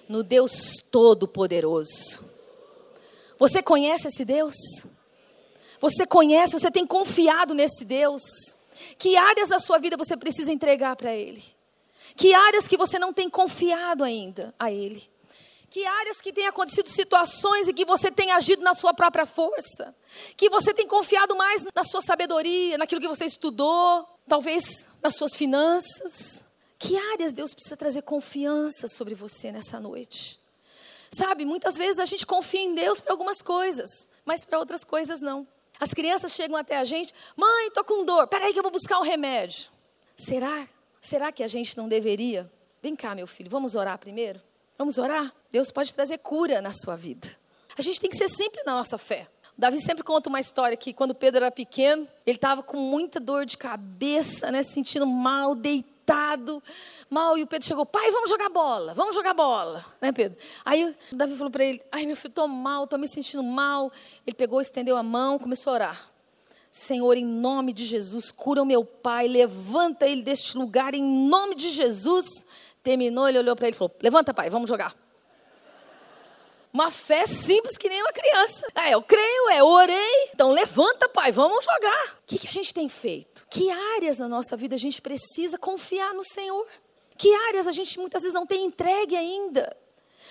no 0.08 0.24
Deus 0.24 0.82
Todo-Poderoso. 0.92 2.24
Você 3.38 3.62
conhece 3.62 4.08
esse 4.08 4.26
Deus? 4.26 4.56
Você 5.80 6.06
conhece, 6.06 6.58
você 6.58 6.72
tem 6.72 6.86
confiado 6.86 7.54
nesse 7.54 7.86
Deus? 7.86 8.22
Que 8.98 9.16
áreas 9.16 9.50
da 9.50 9.60
sua 9.60 9.78
vida 9.78 9.98
você 9.98 10.18
precisa 10.18 10.52
entregar 10.52 10.96
para 10.96 11.14
Ele? 11.14 11.44
Que 12.16 12.34
áreas 12.34 12.68
que 12.68 12.78
você 12.78 12.98
não 12.98 13.14
tem 13.14 13.30
confiado 13.30 14.04
ainda 14.04 14.54
a 14.58 14.72
Ele? 14.72 15.08
Que 15.70 15.86
áreas 15.86 16.22
que 16.22 16.32
têm 16.32 16.48
acontecido 16.48 16.88
situações 16.90 17.68
e 17.68 17.74
que 17.74 17.86
você 17.86 18.10
tem 18.10 18.32
agido 18.32 18.64
na 18.64 18.74
sua 18.74 18.94
própria 18.94 19.26
força? 19.26 19.94
Que 20.36 20.50
você 20.50 20.74
tem 20.74 20.88
confiado 20.88 21.36
mais 21.36 21.66
na 21.76 21.84
sua 21.84 22.02
sabedoria, 22.02 22.78
naquilo 22.78 23.02
que 23.02 23.08
você 23.08 23.26
estudou, 23.26 24.08
talvez 24.28 24.88
nas 25.02 25.16
suas 25.16 25.36
finanças? 25.36 26.47
Que 26.80 26.96
áreas 27.14 27.34
Deus 27.34 27.54
precisa 27.54 27.76
trazer 27.76 28.04
confiança 28.04 28.88
sobre 28.88 29.16
você 29.16 29.52
nessa 29.52 29.80
noite? 29.80 30.40
Sabe, 31.12 31.46
muitas 31.46 31.76
vezes 31.76 32.00
a 32.00 32.06
gente 32.06 32.26
confia 32.26 32.62
em 32.62 32.76
Deus 32.76 33.00
para 33.00 33.14
algumas 33.14 33.42
coisas, 33.42 34.08
mas 34.26 34.46
para 34.46 34.60
outras 34.60 34.84
coisas 34.84 35.22
não. 35.22 35.48
As 35.80 35.94
crianças 35.94 36.34
chegam 36.34 36.58
até 36.58 36.78
a 36.78 36.84
gente, 36.84 37.14
mãe, 37.36 37.68
estou 37.68 37.84
com 37.84 38.04
dor, 38.04 38.28
peraí 38.28 38.52
que 38.52 38.60
eu 38.60 38.64
vou 38.64 38.72
buscar 38.72 39.00
um 39.00 39.04
remédio. 39.04 39.70
Será? 40.16 40.68
Será 41.02 41.32
que 41.32 41.44
a 41.44 41.48
gente 41.48 41.78
não 41.78 41.88
deveria? 41.88 42.52
Vem 42.82 42.96
cá, 42.96 43.16
meu 43.16 43.28
filho, 43.28 43.50
vamos 43.50 43.76
orar 43.76 43.98
primeiro? 43.98 44.42
Vamos 44.78 44.98
orar? 44.98 45.34
Deus 45.52 45.72
pode 45.72 45.94
trazer 45.94 46.20
cura 46.20 46.62
na 46.62 46.74
sua 46.74 46.96
vida. 46.96 47.28
A 47.78 47.82
gente 47.82 48.00
tem 48.00 48.10
que 48.10 48.18
ser 48.18 48.28
sempre 48.28 48.64
na 48.64 48.74
nossa 48.74 48.98
fé. 48.98 49.28
Davi 49.58 49.80
sempre 49.80 50.04
conta 50.04 50.30
uma 50.30 50.40
história 50.40 50.78
que 50.78 50.94
quando 50.94 51.16
Pedro 51.16 51.44
era 51.44 51.52
pequeno, 51.52 52.08
ele 52.26 52.38
estava 52.38 52.62
com 52.62 52.78
muita 52.78 53.20
dor 53.20 53.46
de 53.46 53.58
cabeça, 53.58 54.52
né, 54.52 54.62
sentindo 54.62 55.08
mal, 55.08 55.56
deitado 55.56 55.97
deitado, 56.08 56.64
mal, 57.10 57.38
e 57.38 57.44
o 57.44 57.48
Pedro 57.48 57.68
chegou, 57.68 57.86
pai, 57.86 58.10
vamos 58.12 58.30
jogar 58.30 58.50
bola, 58.50 58.94
vamos 58.94 59.14
jogar 59.14 59.34
bola, 59.34 59.86
né, 60.02 60.14
Pedro? 60.14 60.38
Aí 60.64 60.86
o 60.86 61.16
Davi 61.16 61.36
falou 61.36 61.52
para 61.52 61.66
ele, 61.66 61.82
ai, 61.92 62.06
meu 62.06 62.16
filho, 62.16 62.30
estou 62.30 62.48
mal, 62.48 62.86
estou 62.86 62.98
me 62.98 63.08
sentindo 63.08 63.44
mal. 63.44 63.92
Ele 64.26 64.36
pegou, 64.36 64.62
estendeu 64.62 64.96
a 64.96 65.04
mão, 65.04 65.38
começou 65.38 65.72
a 65.72 65.74
orar. 65.74 66.12
Senhor, 66.72 67.18
em 67.18 67.26
nome 67.26 67.74
de 67.74 67.86
Jesus, 67.86 68.32
cura 68.32 68.62
o 68.62 68.66
meu 68.66 68.86
pai, 68.86 69.28
levanta 69.28 70.08
ele 70.08 70.22
deste 70.22 70.58
lugar, 70.58 70.94
em 70.94 71.04
nome 71.04 71.56
de 71.56 71.70
Jesus. 71.70 72.26
Terminou, 72.82 73.28
ele 73.28 73.40
olhou 73.40 73.56
para 73.56 73.68
ele 73.68 73.76
e 73.76 73.78
falou: 73.78 73.94
Levanta, 74.02 74.34
pai, 74.34 74.50
vamos 74.50 74.70
jogar. 74.70 74.96
Uma 76.78 76.92
fé 76.92 77.26
simples 77.26 77.76
que 77.76 77.90
nem 77.90 78.00
uma 78.04 78.14
criança. 78.14 78.68
É, 78.76 78.94
eu 78.94 79.02
creio, 79.02 79.50
é, 79.50 79.62
eu 79.62 79.66
orei. 79.66 80.30
Então 80.32 80.52
levanta, 80.52 81.10
pai, 81.10 81.32
vamos 81.32 81.66
jogar. 81.66 82.20
O 82.22 82.28
que, 82.28 82.38
que 82.38 82.48
a 82.48 82.52
gente 82.52 82.72
tem 82.72 82.88
feito? 82.88 83.48
Que 83.50 83.72
áreas 83.96 84.20
na 84.20 84.28
nossa 84.28 84.56
vida 84.56 84.76
a 84.76 84.78
gente 84.78 85.02
precisa 85.02 85.58
confiar 85.58 86.14
no 86.14 86.24
Senhor? 86.24 86.68
Que 87.18 87.34
áreas 87.48 87.66
a 87.66 87.72
gente 87.72 87.98
muitas 87.98 88.22
vezes 88.22 88.36
não 88.36 88.46
tem 88.46 88.64
entregue 88.64 89.16
ainda? 89.16 89.76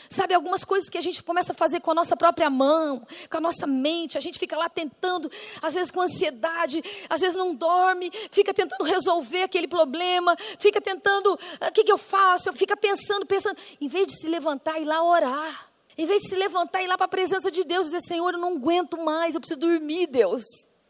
Sabe, 0.09 0.35
algumas 0.35 0.65
coisas 0.65 0.89
que 0.89 0.97
a 0.97 1.01
gente 1.01 1.21
começa 1.21 1.51
a 1.51 1.55
fazer 1.55 1.81
com 1.81 1.91
a 1.91 1.95
nossa 1.95 2.17
própria 2.17 2.49
mão, 2.49 3.05
com 3.29 3.39
a 3.39 3.41
nossa 3.41 3.67
mente, 3.67 4.17
a 4.17 4.21
gente 4.21 4.39
fica 4.39 4.57
lá 4.57 4.69
tentando, 4.69 5.29
às 5.61 5.75
vezes 5.75 5.91
com 5.91 6.01
ansiedade, 6.01 6.81
às 7.09 7.23
vezes 7.23 7.37
não 7.37 7.57
dorme, 7.57 8.09
fica 8.31 8.55
tentando 8.55 8.85
resolver 8.85 9.43
aquele 9.43 9.67
problema, 9.67 10.37
fica 10.61 10.81
tentando, 10.81 11.37
ah, 11.61 11.71
o 11.71 11.73
que, 11.73 11.83
que 11.83 11.91
eu 11.91 11.99
faço? 11.99 12.53
Fica 12.53 12.77
pensando, 12.77 13.27
pensando, 13.27 13.59
em 13.81 13.89
vez 13.89 14.07
de 14.07 14.13
se 14.17 14.29
levantar 14.29 14.79
e 14.79 14.83
ir 14.83 14.85
lá 14.85 15.03
orar. 15.03 15.76
Em 15.99 16.05
vez 16.05 16.23
de 16.23 16.29
se 16.29 16.35
levantar 16.35 16.83
e 16.83 16.85
ir 16.85 16.89
lá 16.89 16.97
para 16.97 17.07
a 17.07 17.09
presença 17.09 17.51
de 17.51 17.65
Deus 17.65 17.87
e 17.87 17.91
dizer: 17.91 18.07
Senhor, 18.07 18.35
eu 18.35 18.39
não 18.39 18.57
aguento 18.57 18.99
mais, 18.99 19.35
eu 19.35 19.41
preciso 19.41 19.61
dormir, 19.61 20.07
Deus. 20.07 20.45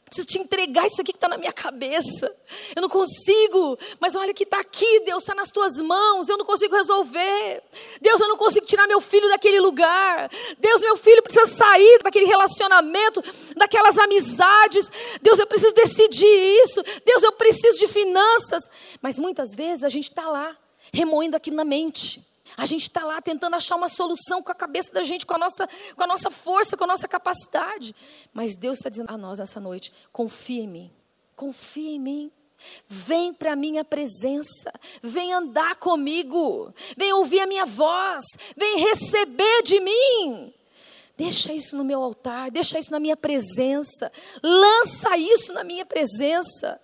Eu 0.06 0.10
preciso 0.10 0.26
te 0.28 0.38
entregar 0.38 0.86
isso 0.86 1.00
aqui 1.00 1.12
que 1.12 1.16
está 1.16 1.28
na 1.28 1.36
minha 1.36 1.52
cabeça. 1.52 2.32
Eu 2.76 2.80
não 2.80 2.88
consigo, 2.88 3.76
mas 3.98 4.14
olha 4.14 4.32
que 4.32 4.44
está 4.44 4.60
aqui, 4.60 5.00
Deus, 5.00 5.24
está 5.24 5.34
nas 5.34 5.50
tuas 5.50 5.78
mãos. 5.78 6.28
Eu 6.28 6.38
não 6.38 6.44
consigo 6.44 6.76
resolver. 6.76 7.62
Deus, 8.00 8.20
eu 8.20 8.28
não 8.28 8.36
consigo 8.36 8.64
tirar 8.66 8.86
meu 8.86 9.00
filho 9.00 9.28
daquele 9.28 9.58
lugar. 9.58 10.30
Deus, 10.58 10.80
meu 10.80 10.96
filho 10.96 11.22
precisa 11.24 11.46
sair 11.46 11.98
daquele 12.04 12.26
relacionamento, 12.26 13.20
daquelas 13.56 13.98
amizades. 13.98 14.90
Deus, 15.20 15.40
eu 15.40 15.46
preciso 15.48 15.74
decidir 15.74 16.62
isso. 16.62 16.82
Deus, 17.04 17.24
eu 17.24 17.32
preciso 17.32 17.78
de 17.80 17.88
finanças. 17.88 18.70
Mas 19.02 19.18
muitas 19.18 19.56
vezes 19.56 19.82
a 19.82 19.88
gente 19.88 20.08
está 20.08 20.28
lá, 20.28 20.56
remoendo 20.92 21.36
aqui 21.36 21.50
na 21.50 21.64
mente. 21.64 22.24
A 22.56 22.66
gente 22.66 22.82
está 22.82 23.04
lá 23.04 23.20
tentando 23.20 23.56
achar 23.56 23.76
uma 23.76 23.88
solução 23.88 24.42
com 24.42 24.52
a 24.52 24.54
cabeça 24.54 24.92
da 24.92 25.02
gente, 25.02 25.24
com 25.24 25.34
a 25.34 25.38
nossa, 25.38 25.68
com 25.94 26.02
a 26.02 26.06
nossa 26.06 26.30
força, 26.30 26.76
com 26.76 26.84
a 26.84 26.88
nossa 26.88 27.08
capacidade. 27.08 27.94
Mas 28.32 28.56
Deus 28.56 28.78
está 28.78 28.90
dizendo 28.90 29.10
a 29.10 29.16
nós 29.16 29.38
nessa 29.38 29.60
noite: 29.60 29.92
confia 30.12 30.62
em 30.62 30.68
mim, 30.68 30.92
confia 31.34 31.90
em 31.90 31.98
mim. 31.98 32.32
Vem 32.88 33.34
para 33.34 33.52
a 33.52 33.56
minha 33.56 33.84
presença, 33.84 34.72
vem 35.02 35.30
andar 35.30 35.76
comigo, 35.76 36.72
vem 36.96 37.12
ouvir 37.12 37.40
a 37.40 37.46
minha 37.46 37.66
voz, 37.66 38.24
vem 38.56 38.78
receber 38.78 39.62
de 39.62 39.78
mim. 39.78 40.54
Deixa 41.18 41.52
isso 41.52 41.76
no 41.76 41.84
meu 41.84 42.02
altar, 42.02 42.50
deixa 42.50 42.78
isso 42.78 42.90
na 42.90 42.98
minha 42.98 43.16
presença, 43.16 44.10
lança 44.42 45.16
isso 45.18 45.52
na 45.52 45.64
minha 45.64 45.84
presença. 45.84 46.80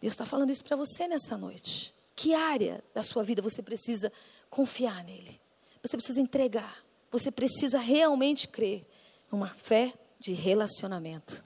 Deus 0.00 0.14
está 0.14 0.24
falando 0.24 0.50
isso 0.50 0.64
para 0.64 0.76
você 0.76 1.08
nessa 1.08 1.36
noite. 1.36 1.94
Que 2.14 2.34
área 2.34 2.82
da 2.94 3.02
sua 3.02 3.22
vida 3.22 3.40
você 3.40 3.62
precisa 3.62 4.12
confiar 4.50 5.04
nele. 5.04 5.40
Você 5.82 5.96
precisa 5.96 6.20
entregar. 6.20 6.84
Você 7.10 7.30
precisa 7.30 7.78
realmente 7.78 8.48
crer 8.48 8.84
numa 9.30 9.48
fé 9.48 9.92
de 10.18 10.32
relacionamento. 10.32 11.44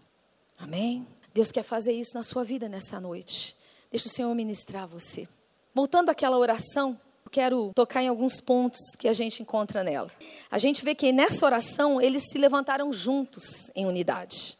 Amém? 0.58 1.06
Deus 1.34 1.52
quer 1.52 1.62
fazer 1.62 1.92
isso 1.92 2.14
na 2.14 2.22
sua 2.22 2.44
vida 2.44 2.68
nessa 2.68 3.00
noite. 3.00 3.56
Deixa 3.90 4.08
o 4.08 4.10
Senhor 4.10 4.34
ministrar 4.34 4.86
você. 4.86 5.28
Voltando 5.74 6.10
àquela 6.10 6.38
oração, 6.38 6.98
eu 7.24 7.30
quero 7.30 7.72
tocar 7.74 8.02
em 8.02 8.08
alguns 8.08 8.40
pontos 8.40 8.80
que 8.98 9.08
a 9.08 9.12
gente 9.12 9.42
encontra 9.42 9.82
nela. 9.82 10.10
A 10.50 10.58
gente 10.58 10.84
vê 10.84 10.94
que 10.94 11.12
nessa 11.12 11.46
oração 11.46 12.00
eles 12.00 12.24
se 12.30 12.38
levantaram 12.38 12.92
juntos 12.92 13.70
em 13.74 13.86
unidade. 13.86 14.56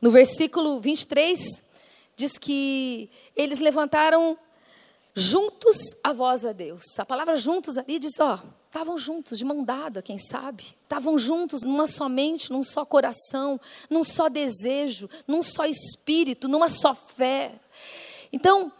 No 0.00 0.10
versículo 0.10 0.80
23 0.80 1.62
diz 2.16 2.36
que 2.36 3.10
eles 3.34 3.58
levantaram 3.58 4.38
juntos 5.20 5.76
a 6.02 6.12
voz 6.12 6.44
a 6.44 6.52
Deus. 6.52 6.98
A 6.98 7.04
palavra 7.04 7.36
juntos 7.36 7.76
ali 7.76 7.98
diz, 7.98 8.18
ó, 8.18 8.42
estavam 8.66 8.96
juntos, 8.96 9.38
de 9.38 9.44
mão 9.44 9.62
dada, 9.62 10.00
quem 10.00 10.18
sabe? 10.18 10.64
Estavam 10.82 11.18
juntos 11.18 11.62
numa 11.62 11.86
só 11.86 12.08
mente, 12.08 12.50
num 12.50 12.62
só 12.62 12.84
coração, 12.84 13.60
num 13.88 14.02
só 14.02 14.28
desejo, 14.28 15.08
num 15.26 15.42
só 15.42 15.66
espírito, 15.66 16.48
numa 16.48 16.68
só 16.68 16.94
fé. 16.94 17.60
Então, 18.32 18.72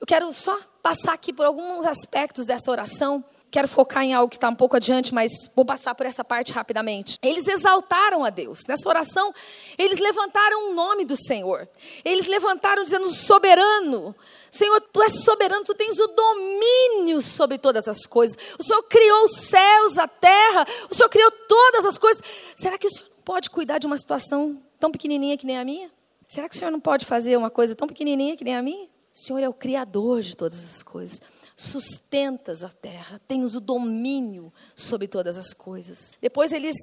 eu 0.00 0.06
quero 0.06 0.32
só 0.32 0.56
passar 0.82 1.12
aqui 1.12 1.32
por 1.32 1.44
alguns 1.44 1.84
aspectos 1.84 2.46
dessa 2.46 2.70
oração 2.70 3.24
Quero 3.50 3.66
focar 3.66 4.04
em 4.04 4.12
algo 4.12 4.28
que 4.28 4.36
está 4.36 4.48
um 4.50 4.54
pouco 4.54 4.76
adiante, 4.76 5.14
mas 5.14 5.50
vou 5.56 5.64
passar 5.64 5.94
por 5.94 6.04
essa 6.04 6.22
parte 6.22 6.52
rapidamente. 6.52 7.16
Eles 7.22 7.48
exaltaram 7.48 8.22
a 8.22 8.28
Deus. 8.28 8.60
Nessa 8.68 8.86
oração, 8.86 9.34
eles 9.78 9.98
levantaram 9.98 10.70
o 10.70 10.74
nome 10.74 11.06
do 11.06 11.16
Senhor. 11.16 11.66
Eles 12.04 12.26
levantaram 12.26 12.84
dizendo: 12.84 13.10
soberano. 13.10 14.14
Senhor, 14.50 14.80
tu 14.80 15.02
és 15.02 15.24
soberano, 15.24 15.64
tu 15.64 15.74
tens 15.74 15.98
o 15.98 16.08
domínio 16.08 17.22
sobre 17.22 17.56
todas 17.58 17.88
as 17.88 18.04
coisas. 18.04 18.36
O 18.58 18.62
Senhor 18.62 18.82
criou 18.82 19.24
os 19.24 19.36
céus, 19.36 19.98
a 19.98 20.06
terra, 20.06 20.66
o 20.90 20.94
Senhor 20.94 21.08
criou 21.08 21.30
todas 21.30 21.86
as 21.86 21.96
coisas. 21.96 22.22
Será 22.54 22.76
que 22.76 22.86
o 22.86 22.90
Senhor 22.90 23.08
não 23.08 23.22
pode 23.24 23.48
cuidar 23.48 23.78
de 23.78 23.86
uma 23.86 23.96
situação 23.96 24.62
tão 24.78 24.90
pequenininha 24.90 25.38
que 25.38 25.46
nem 25.46 25.58
a 25.58 25.64
minha? 25.64 25.90
Será 26.26 26.48
que 26.48 26.54
o 26.54 26.58
Senhor 26.58 26.70
não 26.70 26.80
pode 26.80 27.06
fazer 27.06 27.36
uma 27.36 27.50
coisa 27.50 27.74
tão 27.74 27.88
pequenininha 27.88 28.36
que 28.36 28.44
nem 28.44 28.56
a 28.56 28.62
minha? 28.62 28.84
O 28.84 29.18
Senhor 29.18 29.42
é 29.42 29.48
o 29.48 29.54
criador 29.54 30.20
de 30.20 30.36
todas 30.36 30.58
as 30.58 30.82
coisas 30.82 31.20
sustentas 31.58 32.62
a 32.62 32.68
terra, 32.68 33.20
tens 33.26 33.56
o 33.56 33.60
domínio 33.60 34.52
sobre 34.76 35.08
todas 35.08 35.36
as 35.36 35.52
coisas. 35.52 36.16
Depois 36.20 36.52
eles 36.52 36.76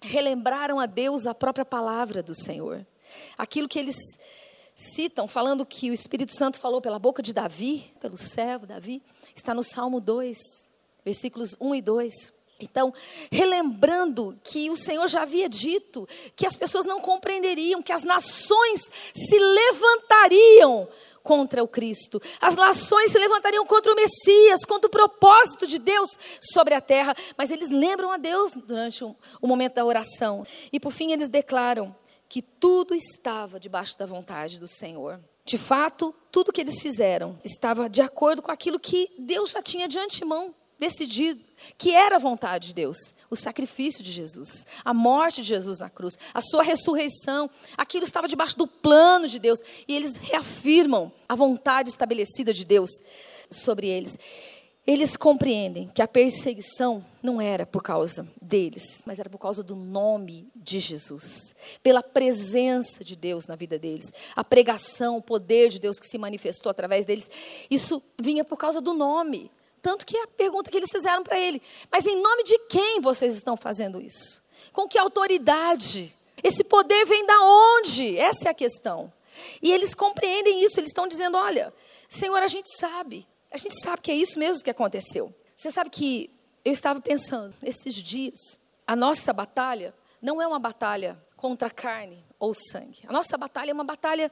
relembraram 0.00 0.78
a 0.78 0.86
Deus 0.86 1.26
a 1.26 1.34
própria 1.34 1.64
palavra 1.64 2.22
do 2.22 2.32
Senhor. 2.32 2.86
Aquilo 3.36 3.68
que 3.68 3.78
eles 3.78 3.96
citam, 4.76 5.26
falando 5.26 5.66
que 5.66 5.90
o 5.90 5.92
Espírito 5.92 6.32
Santo 6.32 6.60
falou 6.60 6.80
pela 6.80 6.96
boca 6.96 7.20
de 7.20 7.32
Davi, 7.32 7.92
pelo 8.00 8.16
servo 8.16 8.66
Davi, 8.66 9.02
está 9.34 9.52
no 9.52 9.64
Salmo 9.64 10.00
2, 10.00 10.38
versículos 11.04 11.56
1 11.60 11.74
e 11.74 11.82
2. 11.82 12.32
Então, 12.60 12.94
relembrando 13.32 14.38
que 14.44 14.70
o 14.70 14.76
Senhor 14.76 15.08
já 15.08 15.22
havia 15.22 15.48
dito 15.48 16.08
que 16.36 16.46
as 16.46 16.56
pessoas 16.56 16.86
não 16.86 17.00
compreenderiam, 17.00 17.82
que 17.82 17.92
as 17.92 18.04
nações 18.04 18.90
se 19.12 19.38
levantariam 19.38 20.88
contra 21.22 21.62
o 21.62 21.68
Cristo. 21.68 22.20
As 22.40 22.56
nações 22.56 23.12
se 23.12 23.18
levantariam 23.18 23.64
contra 23.66 23.92
o 23.92 23.96
Messias, 23.96 24.64
contra 24.64 24.88
o 24.88 24.90
propósito 24.90 25.66
de 25.66 25.78
Deus 25.78 26.10
sobre 26.52 26.74
a 26.74 26.80
terra. 26.80 27.14
Mas 27.36 27.50
eles 27.50 27.70
lembram 27.70 28.10
a 28.10 28.16
Deus 28.16 28.52
durante 28.54 29.04
o, 29.04 29.16
momento 29.42 29.74
da 29.74 29.84
oração. 29.84 30.44
E 30.72 30.78
por 30.78 30.92
fim 30.92 31.12
eles 31.12 31.28
declaram 31.28 31.94
que 32.28 32.42
tudo 32.42 32.94
estava 32.94 33.58
debaixo 33.58 33.98
da 33.98 34.06
vontade 34.06 34.58
do 34.58 34.68
Senhor. 34.68 35.20
De 35.44 35.58
fato, 35.58 36.14
tudo 36.30 36.52
que 36.52 36.60
eles 36.60 36.80
fizeram 36.80 37.38
estava 37.44 37.88
de 37.88 38.00
acordo 38.00 38.40
com 38.40 38.52
aquilo 38.52 38.78
que 38.78 39.08
Deus 39.18 39.50
já 39.50 39.62
tinha 39.62 39.88
de 39.88 39.98
antemão 39.98 40.54
decidido, 40.80 41.40
que 41.76 41.92
era 41.92 42.16
a 42.16 42.18
vontade 42.18 42.68
de 42.68 42.74
Deus, 42.74 42.96
o 43.28 43.36
sacrifício 43.36 44.02
de 44.02 44.10
Jesus, 44.10 44.66
a 44.82 44.94
morte 44.94 45.42
de 45.42 45.48
Jesus 45.48 45.78
na 45.78 45.90
cruz, 45.90 46.18
a 46.32 46.40
sua 46.40 46.62
ressurreição, 46.62 47.50
aquilo 47.76 48.04
estava 48.04 48.26
debaixo 48.26 48.56
do 48.56 48.66
plano 48.66 49.28
de 49.28 49.38
Deus, 49.38 49.60
e 49.86 49.94
eles 49.94 50.16
reafirmam 50.16 51.12
a 51.28 51.36
vontade 51.36 51.90
estabelecida 51.90 52.52
de 52.52 52.64
Deus 52.64 52.90
sobre 53.50 53.86
eles. 53.86 54.18
Eles 54.86 55.16
compreendem 55.16 55.88
que 55.88 56.00
a 56.00 56.08
perseguição 56.08 57.04
não 57.22 57.40
era 57.40 57.66
por 57.66 57.82
causa 57.82 58.26
deles, 58.40 59.02
mas 59.06 59.18
era 59.18 59.28
por 59.28 59.38
causa 59.38 59.62
do 59.62 59.76
nome 59.76 60.50
de 60.56 60.80
Jesus, 60.80 61.54
pela 61.82 62.02
presença 62.02 63.04
de 63.04 63.14
Deus 63.14 63.46
na 63.46 63.54
vida 63.54 63.78
deles, 63.78 64.10
a 64.34 64.42
pregação, 64.42 65.18
o 65.18 65.22
poder 65.22 65.68
de 65.68 65.78
Deus 65.78 66.00
que 66.00 66.06
se 66.06 66.16
manifestou 66.16 66.70
através 66.70 67.04
deles. 67.04 67.30
Isso 67.70 68.02
vinha 68.18 68.42
por 68.42 68.56
causa 68.56 68.80
do 68.80 68.94
nome. 68.94 69.50
Tanto 69.82 70.04
que 70.04 70.16
a 70.16 70.26
pergunta 70.26 70.70
que 70.70 70.76
eles 70.76 70.90
fizeram 70.90 71.22
para 71.22 71.38
ele: 71.38 71.62
Mas 71.90 72.06
em 72.06 72.20
nome 72.20 72.44
de 72.44 72.58
quem 72.66 73.00
vocês 73.00 73.34
estão 73.34 73.56
fazendo 73.56 74.00
isso? 74.00 74.42
Com 74.72 74.88
que 74.88 74.98
autoridade? 74.98 76.14
Esse 76.42 76.64
poder 76.64 77.04
vem 77.06 77.26
da 77.26 77.40
onde? 77.42 78.16
Essa 78.16 78.48
é 78.48 78.50
a 78.50 78.54
questão. 78.54 79.12
E 79.62 79.72
eles 79.72 79.94
compreendem 79.94 80.62
isso, 80.64 80.80
eles 80.80 80.90
estão 80.90 81.06
dizendo: 81.06 81.36
Olha, 81.36 81.72
Senhor, 82.08 82.42
a 82.42 82.48
gente 82.48 82.68
sabe, 82.76 83.26
a 83.50 83.56
gente 83.56 83.80
sabe 83.82 84.02
que 84.02 84.10
é 84.10 84.14
isso 84.14 84.38
mesmo 84.38 84.62
que 84.62 84.70
aconteceu. 84.70 85.34
Você 85.56 85.70
sabe 85.70 85.90
que 85.90 86.30
eu 86.64 86.72
estava 86.72 87.00
pensando 87.00 87.54
esses 87.62 87.94
dias, 87.94 88.58
a 88.86 88.94
nossa 88.94 89.32
batalha 89.32 89.94
não 90.20 90.40
é 90.40 90.46
uma 90.46 90.58
batalha 90.58 91.22
contra 91.36 91.70
carne 91.70 92.22
ou 92.38 92.54
sangue. 92.54 93.00
A 93.06 93.12
nossa 93.12 93.36
batalha 93.38 93.70
é 93.70 93.74
uma 93.74 93.84
batalha 93.84 94.30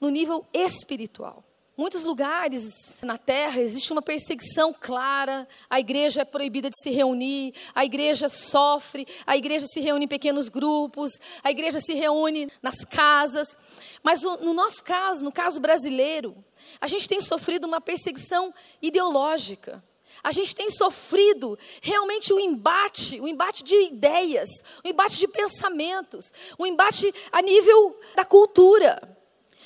no 0.00 0.08
nível 0.08 0.44
espiritual. 0.52 1.44
Muitos 1.78 2.02
lugares 2.02 2.96
na 3.02 3.16
terra 3.16 3.62
existe 3.62 3.92
uma 3.92 4.02
perseguição 4.02 4.74
clara, 4.74 5.46
a 5.70 5.78
igreja 5.78 6.22
é 6.22 6.24
proibida 6.24 6.68
de 6.68 6.76
se 6.76 6.90
reunir, 6.90 7.54
a 7.72 7.84
igreja 7.84 8.28
sofre, 8.28 9.06
a 9.24 9.36
igreja 9.36 9.64
se 9.64 9.78
reúne 9.78 10.06
em 10.06 10.08
pequenos 10.08 10.48
grupos, 10.48 11.12
a 11.40 11.52
igreja 11.52 11.78
se 11.78 11.94
reúne 11.94 12.50
nas 12.60 12.84
casas. 12.84 13.56
Mas 14.02 14.22
no 14.22 14.52
nosso 14.52 14.82
caso, 14.82 15.24
no 15.24 15.30
caso 15.30 15.60
brasileiro, 15.60 16.34
a 16.80 16.88
gente 16.88 17.08
tem 17.08 17.20
sofrido 17.20 17.64
uma 17.64 17.80
perseguição 17.80 18.52
ideológica. 18.82 19.80
A 20.20 20.32
gente 20.32 20.56
tem 20.56 20.72
sofrido 20.72 21.56
realmente 21.80 22.32
o 22.32 22.40
embate, 22.40 23.20
o 23.20 23.28
embate 23.28 23.62
de 23.62 23.76
ideias, 23.84 24.48
o 24.84 24.88
embate 24.88 25.16
de 25.16 25.28
pensamentos, 25.28 26.32
o 26.58 26.66
embate 26.66 27.14
a 27.30 27.40
nível 27.40 27.96
da 28.16 28.24
cultura. 28.24 29.16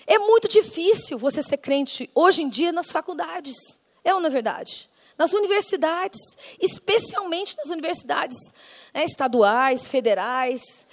É 0.07 0.19
muito 0.19 0.49
difícil 0.49 1.19
você 1.19 1.43
ser 1.43 1.59
crente 1.59 2.11
hoje 2.15 2.43
em 2.43 2.49
dia 2.49 2.73
nas 2.73 2.91
faculdades. 2.91 3.57
É 4.05 4.15
ou 4.15 4.21
não 4.21 4.29
é 4.29 4.31
verdade? 4.31 4.89
Nas 5.17 5.33
universidades, 5.33 6.19
especialmente 6.61 7.57
nas 7.57 7.69
universidades 7.69 8.37
né, 8.93 9.05
estaduais, 9.05 9.87
federais, 9.87 10.87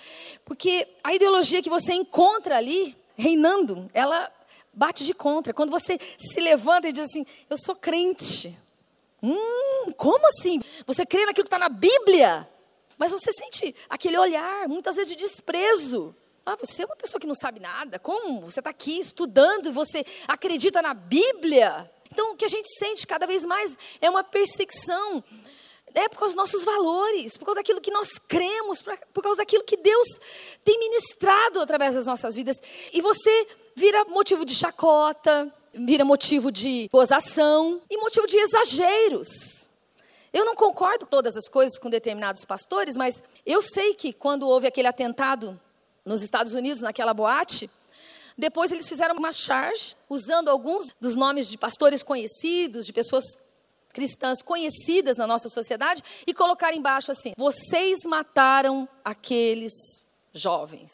porque 0.45 0.87
a 1.03 1.13
ideologia 1.13 1.61
que 1.61 1.69
você 1.69 1.93
encontra 1.93 2.57
ali, 2.57 2.95
reinando, 3.15 3.89
ela 3.93 4.31
bate 4.73 5.03
de 5.03 5.13
contra. 5.13 5.53
Quando 5.53 5.71
você 5.71 5.99
se 6.17 6.39
levanta 6.39 6.89
e 6.89 6.91
diz 6.91 7.05
assim: 7.05 7.25
Eu 7.49 7.57
sou 7.57 7.75
crente. 7.75 8.57
Hum, 9.21 9.91
como 9.97 10.25
assim? 10.27 10.61
Você 10.85 11.05
crê 11.05 11.25
naquilo 11.25 11.45
que 11.45 11.55
está 11.55 11.59
na 11.59 11.69
Bíblia? 11.69 12.47
Mas 12.97 13.11
você 13.11 13.31
sente 13.31 13.75
aquele 13.89 14.17
olhar, 14.17 14.67
muitas 14.67 14.95
vezes 14.95 15.11
de 15.11 15.17
desprezo. 15.17 16.15
Ah, 16.49 16.57
você 16.59 16.81
é 16.81 16.85
uma 16.87 16.95
pessoa 16.95 17.21
que 17.21 17.27
não 17.27 17.35
sabe 17.35 17.59
nada. 17.59 17.99
Como? 17.99 18.41
Você 18.41 18.59
está 18.59 18.71
aqui 18.71 18.99
estudando 18.99 19.69
e 19.69 19.71
você 19.71 20.03
acredita 20.27 20.81
na 20.81 20.95
Bíblia? 20.95 21.87
Então, 22.11 22.31
o 22.31 22.35
que 22.35 22.43
a 22.43 22.47
gente 22.47 22.67
sente 22.73 23.05
cada 23.05 23.27
vez 23.27 23.45
mais 23.45 23.77
é 24.01 24.09
uma 24.09 24.23
perseguição. 24.23 25.23
É 25.93 26.09
por 26.09 26.17
causa 26.17 26.33
dos 26.33 26.43
nossos 26.43 26.63
valores, 26.63 27.37
por 27.37 27.45
causa 27.45 27.59
daquilo 27.59 27.79
que 27.79 27.91
nós 27.91 28.17
cremos, 28.27 28.81
por 28.81 29.21
causa 29.21 29.37
daquilo 29.37 29.63
que 29.63 29.77
Deus 29.77 30.07
tem 30.63 30.79
ministrado 30.79 31.61
através 31.61 31.93
das 31.93 32.07
nossas 32.07 32.33
vidas. 32.33 32.57
E 32.91 32.99
você 32.99 33.47
vira 33.75 34.05
motivo 34.05 34.43
de 34.43 34.55
chacota, 34.55 35.53
vira 35.71 36.03
motivo 36.03 36.51
de 36.51 36.89
gozação 36.91 37.79
e 37.87 37.97
motivo 37.97 38.25
de 38.25 38.37
exageros. 38.37 39.69
Eu 40.33 40.45
não 40.45 40.55
concordo 40.55 41.05
todas 41.05 41.37
as 41.37 41.47
coisas 41.47 41.77
com 41.77 41.91
determinados 41.91 42.43
pastores, 42.43 42.97
mas 42.97 43.21
eu 43.45 43.61
sei 43.61 43.93
que 43.93 44.11
quando 44.11 44.47
houve 44.47 44.65
aquele 44.65 44.87
atentado 44.87 45.59
nos 46.09 46.23
Estados 46.23 46.55
Unidos, 46.55 46.81
naquela 46.81 47.13
boate. 47.13 47.69
Depois 48.35 48.71
eles 48.71 48.89
fizeram 48.89 49.15
uma 49.15 49.31
charge, 49.31 49.95
usando 50.09 50.49
alguns 50.49 50.87
dos 50.99 51.15
nomes 51.15 51.47
de 51.47 51.55
pastores 51.55 52.01
conhecidos, 52.01 52.87
de 52.87 52.91
pessoas 52.91 53.23
cristãs 53.93 54.41
conhecidas 54.41 55.17
na 55.17 55.27
nossa 55.27 55.49
sociedade, 55.49 56.03
e 56.25 56.33
colocaram 56.33 56.75
embaixo 56.75 57.11
assim: 57.11 57.33
Vocês 57.37 57.99
mataram 58.05 58.89
aqueles 59.05 59.71
jovens. 60.33 60.91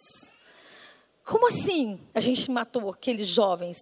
Como 1.24 1.48
assim 1.48 1.98
a 2.14 2.20
gente 2.20 2.52
matou 2.52 2.90
aqueles 2.90 3.30
jovens 3.30 3.78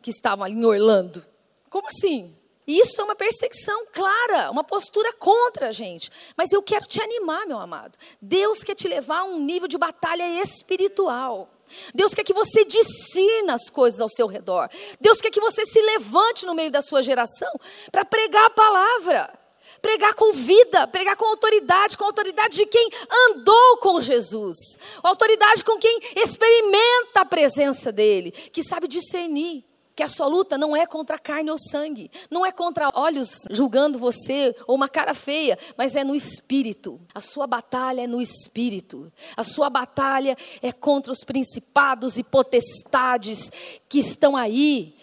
que 0.00 0.10
estavam 0.10 0.46
ali 0.46 0.54
em 0.54 0.64
Orlando? 0.64 1.22
Como 1.68 1.88
assim? 1.88 2.34
Isso 2.70 3.00
é 3.00 3.04
uma 3.04 3.16
perseguição 3.16 3.84
clara, 3.92 4.48
uma 4.50 4.62
postura 4.62 5.12
contra 5.14 5.70
a 5.70 5.72
gente. 5.72 6.08
Mas 6.36 6.52
eu 6.52 6.62
quero 6.62 6.86
te 6.86 7.02
animar, 7.02 7.44
meu 7.44 7.58
amado. 7.58 7.98
Deus 8.22 8.62
quer 8.62 8.76
te 8.76 8.86
levar 8.86 9.20
a 9.20 9.24
um 9.24 9.40
nível 9.40 9.66
de 9.66 9.76
batalha 9.76 10.40
espiritual. 10.40 11.50
Deus 11.92 12.14
quer 12.14 12.22
que 12.22 12.32
você 12.32 12.64
discina 12.64 13.54
as 13.54 13.68
coisas 13.68 14.00
ao 14.00 14.08
seu 14.08 14.28
redor. 14.28 14.68
Deus 15.00 15.20
quer 15.20 15.32
que 15.32 15.40
você 15.40 15.66
se 15.66 15.80
levante 15.80 16.46
no 16.46 16.54
meio 16.54 16.70
da 16.70 16.80
sua 16.80 17.02
geração 17.02 17.52
para 17.90 18.04
pregar 18.04 18.46
a 18.46 18.50
palavra. 18.50 19.38
Pregar 19.82 20.14
com 20.14 20.32
vida, 20.32 20.86
pregar 20.86 21.16
com 21.16 21.24
autoridade, 21.24 21.96
com 21.96 22.04
autoridade 22.04 22.54
de 22.54 22.66
quem 22.66 22.88
andou 23.30 23.78
com 23.78 23.98
Jesus, 23.98 24.56
autoridade 25.02 25.64
com 25.64 25.78
quem 25.78 26.00
experimenta 26.16 27.20
a 27.20 27.24
presença 27.24 27.90
dEle, 27.90 28.30
que 28.30 28.62
sabe 28.62 28.86
discernir 28.86 29.69
que 30.00 30.04
a 30.04 30.08
sua 30.08 30.26
luta 30.26 30.56
não 30.56 30.74
é 30.74 30.86
contra 30.86 31.18
carne 31.18 31.50
ou 31.50 31.58
sangue, 31.58 32.10
não 32.30 32.46
é 32.46 32.50
contra 32.50 32.90
olhos 32.94 33.42
julgando 33.50 33.98
você 33.98 34.56
ou 34.66 34.74
uma 34.74 34.88
cara 34.88 35.12
feia, 35.12 35.58
mas 35.76 35.94
é 35.94 36.02
no 36.02 36.14
espírito. 36.14 36.98
A 37.14 37.20
sua 37.20 37.46
batalha 37.46 38.00
é 38.00 38.06
no 38.06 38.18
espírito. 38.18 39.12
A 39.36 39.44
sua 39.44 39.68
batalha 39.68 40.38
é 40.62 40.72
contra 40.72 41.12
os 41.12 41.22
principados 41.22 42.16
e 42.16 42.22
potestades 42.22 43.52
que 43.90 43.98
estão 43.98 44.34
aí 44.34 44.94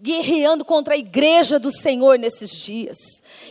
guerreando 0.00 0.64
contra 0.64 0.94
a 0.94 0.98
igreja 0.98 1.58
do 1.58 1.70
Senhor 1.70 2.18
nesses 2.18 2.50
dias. 2.50 2.96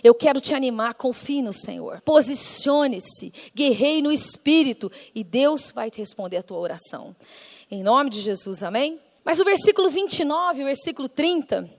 Eu 0.04 0.16
quero 0.16 0.42
te 0.42 0.56
animar, 0.56 0.96
confie 0.96 1.44
no 1.44 1.54
Senhor. 1.54 2.02
Posicione-se, 2.02 3.32
guerreie 3.54 4.02
no 4.02 4.12
espírito 4.12 4.92
e 5.14 5.24
Deus 5.24 5.70
vai 5.70 5.92
te 5.92 6.00
responder 6.00 6.38
a 6.38 6.44
tua 6.44 6.58
oração. 6.58 7.16
Em 7.70 7.84
nome 7.84 8.10
de 8.10 8.20
Jesus, 8.20 8.64
amém? 8.64 9.00
Mas 9.28 9.42
o 9.42 9.44
versículo 9.44 9.90
29, 9.90 10.62
o 10.62 10.66
versículo 10.68 11.10
30, 11.10 11.70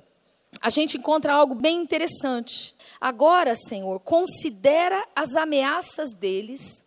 a 0.60 0.68
gente 0.68 0.98
encontra 0.98 1.32
algo 1.32 1.54
bem 1.54 1.80
interessante. 1.80 2.74
Agora, 3.00 3.56
Senhor, 3.56 4.00
considera 4.00 5.02
as 5.16 5.34
ameaças 5.34 6.12
deles 6.12 6.84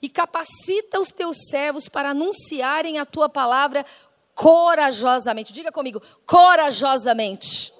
e 0.00 0.08
capacita 0.08 1.00
os 1.00 1.08
teus 1.08 1.36
servos 1.50 1.88
para 1.88 2.10
anunciarem 2.10 2.98
a 2.98 3.04
tua 3.04 3.28
palavra 3.28 3.84
corajosamente. 4.36 5.52
Diga 5.52 5.72
comigo, 5.72 6.00
corajosamente. 6.24 7.74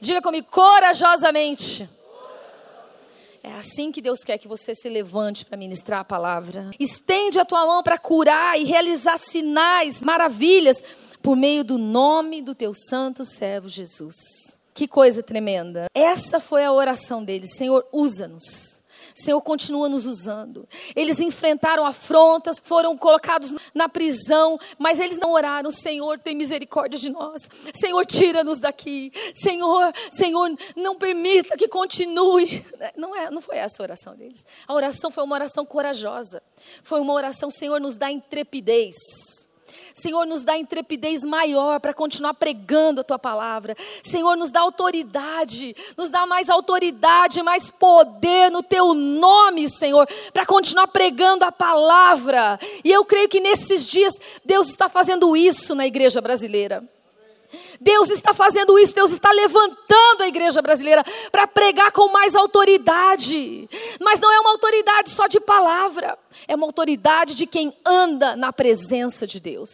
Diga 0.00 0.20
comigo, 0.20 0.48
corajosamente. 0.50 1.88
É 3.46 3.52
assim 3.52 3.92
que 3.92 4.00
Deus 4.00 4.24
quer 4.24 4.38
que 4.38 4.48
você 4.48 4.74
se 4.74 4.88
levante 4.88 5.44
para 5.44 5.58
ministrar 5.58 6.00
a 6.00 6.04
palavra. 6.04 6.70
Estende 6.80 7.38
a 7.38 7.44
tua 7.44 7.66
mão 7.66 7.82
para 7.82 7.98
curar 7.98 8.58
e 8.58 8.64
realizar 8.64 9.18
sinais, 9.18 10.00
maravilhas, 10.00 10.82
por 11.20 11.36
meio 11.36 11.62
do 11.62 11.76
nome 11.76 12.40
do 12.40 12.54
teu 12.54 12.72
santo 12.72 13.22
servo 13.22 13.68
Jesus. 13.68 14.16
Que 14.72 14.88
coisa 14.88 15.22
tremenda. 15.22 15.86
Essa 15.94 16.40
foi 16.40 16.64
a 16.64 16.72
oração 16.72 17.22
deles. 17.22 17.54
Senhor, 17.54 17.86
usa-nos. 17.92 18.80
Senhor, 19.14 19.40
continua 19.40 19.88
nos 19.88 20.06
usando. 20.06 20.68
Eles 20.96 21.20
enfrentaram 21.20 21.86
afrontas, 21.86 22.56
foram 22.60 22.98
colocados 22.98 23.54
na 23.72 23.88
prisão, 23.88 24.58
mas 24.76 24.98
eles 24.98 25.18
não 25.18 25.30
oraram. 25.32 25.70
Senhor, 25.70 26.18
tem 26.18 26.34
misericórdia 26.34 26.98
de 26.98 27.10
nós. 27.10 27.42
Senhor, 27.74 28.04
tira-nos 28.04 28.58
daqui. 28.58 29.12
Senhor, 29.34 29.92
Senhor, 30.10 30.50
não 30.74 30.96
permita 30.96 31.56
que 31.56 31.68
continue. 31.68 32.66
Não, 32.96 33.14
é, 33.14 33.30
não 33.30 33.40
foi 33.40 33.56
essa 33.56 33.82
a 33.82 33.84
oração 33.84 34.16
deles. 34.16 34.44
A 34.66 34.74
oração 34.74 35.10
foi 35.10 35.22
uma 35.22 35.36
oração 35.36 35.64
corajosa. 35.64 36.42
Foi 36.82 36.98
uma 37.00 37.12
oração, 37.12 37.50
Senhor, 37.50 37.80
nos 37.80 37.96
dá 37.96 38.10
intrepidez. 38.10 39.43
Senhor, 39.96 40.26
nos 40.26 40.42
dá 40.42 40.58
intrepidez 40.58 41.22
maior 41.22 41.78
para 41.78 41.94
continuar 41.94 42.34
pregando 42.34 43.00
a 43.00 43.04
tua 43.04 43.18
palavra. 43.18 43.76
Senhor, 44.02 44.36
nos 44.36 44.50
dá 44.50 44.58
autoridade, 44.58 45.74
nos 45.96 46.10
dá 46.10 46.26
mais 46.26 46.50
autoridade, 46.50 47.40
mais 47.44 47.70
poder 47.70 48.50
no 48.50 48.60
teu 48.60 48.92
nome, 48.92 49.70
Senhor, 49.70 50.04
para 50.32 50.44
continuar 50.44 50.88
pregando 50.88 51.44
a 51.44 51.52
palavra. 51.52 52.58
E 52.82 52.90
eu 52.90 53.04
creio 53.04 53.28
que 53.28 53.38
nesses 53.38 53.86
dias 53.86 54.12
Deus 54.44 54.68
está 54.68 54.88
fazendo 54.88 55.36
isso 55.36 55.76
na 55.76 55.86
igreja 55.86 56.20
brasileira. 56.20 56.82
Deus 57.80 58.10
está 58.10 58.32
fazendo 58.32 58.78
isso, 58.78 58.94
Deus 58.94 59.12
está 59.12 59.30
levantando 59.32 60.22
a 60.22 60.28
igreja 60.28 60.62
brasileira 60.62 61.04
para 61.30 61.46
pregar 61.46 61.92
com 61.92 62.10
mais 62.12 62.34
autoridade. 62.34 63.68
Mas 64.00 64.20
não 64.20 64.30
é 64.32 64.40
uma 64.40 64.50
autoridade 64.50 65.10
só 65.10 65.26
de 65.26 65.40
palavra, 65.40 66.18
é 66.46 66.54
uma 66.54 66.66
autoridade 66.66 67.34
de 67.34 67.46
quem 67.46 67.72
anda 67.84 68.36
na 68.36 68.52
presença 68.52 69.26
de 69.26 69.40
Deus, 69.40 69.70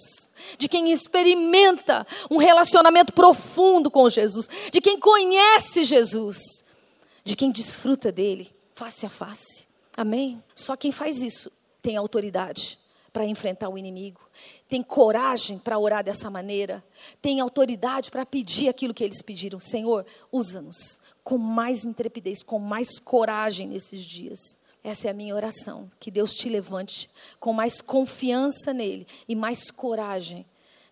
de 0.58 0.68
quem 0.68 0.92
experimenta 0.92 2.06
um 2.30 2.36
relacionamento 2.36 3.12
profundo 3.12 3.90
com 3.90 4.08
Jesus, 4.08 4.48
de 4.72 4.80
quem 4.80 4.98
conhece 4.98 5.84
Jesus, 5.84 6.38
de 7.24 7.36
quem 7.36 7.50
desfruta 7.50 8.10
dele 8.10 8.52
face 8.74 9.04
a 9.04 9.10
face. 9.10 9.66
Amém? 9.96 10.42
Só 10.54 10.76
quem 10.76 10.90
faz 10.90 11.20
isso 11.20 11.50
tem 11.82 11.96
autoridade 11.96 12.78
para 13.12 13.24
enfrentar 13.24 13.68
o 13.68 13.76
inimigo, 13.76 14.20
tem 14.70 14.84
coragem 14.84 15.58
para 15.58 15.78
orar 15.78 16.04
dessa 16.04 16.30
maneira, 16.30 16.82
tem 17.20 17.40
autoridade 17.40 18.08
para 18.08 18.24
pedir 18.24 18.68
aquilo 18.68 18.94
que 18.94 19.02
eles 19.02 19.20
pediram. 19.20 19.58
Senhor, 19.58 20.06
usa-nos 20.30 21.00
com 21.24 21.36
mais 21.36 21.84
intrepidez, 21.84 22.44
com 22.44 22.60
mais 22.60 23.00
coragem 23.00 23.68
nesses 23.68 24.04
dias. 24.04 24.38
Essa 24.82 25.08
é 25.08 25.10
a 25.10 25.14
minha 25.14 25.34
oração, 25.34 25.90
que 25.98 26.10
Deus 26.10 26.32
te 26.32 26.48
levante 26.48 27.10
com 27.40 27.52
mais 27.52 27.82
confiança 27.82 28.72
nele 28.72 29.06
e 29.28 29.34
mais 29.34 29.70
coragem 29.72 30.46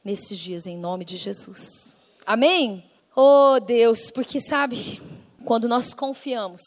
nesses 0.05 0.38
dias, 0.38 0.67
em 0.67 0.77
nome 0.77 1.05
de 1.05 1.17
Jesus. 1.17 1.95
Amém? 2.27 2.85
Oh 3.14 3.61
Deus, 3.61 4.11
porque 4.11 4.41
sabe, 4.41 5.01
quando 5.45 5.69
nós 5.69 5.95
confiamos, 5.95 6.61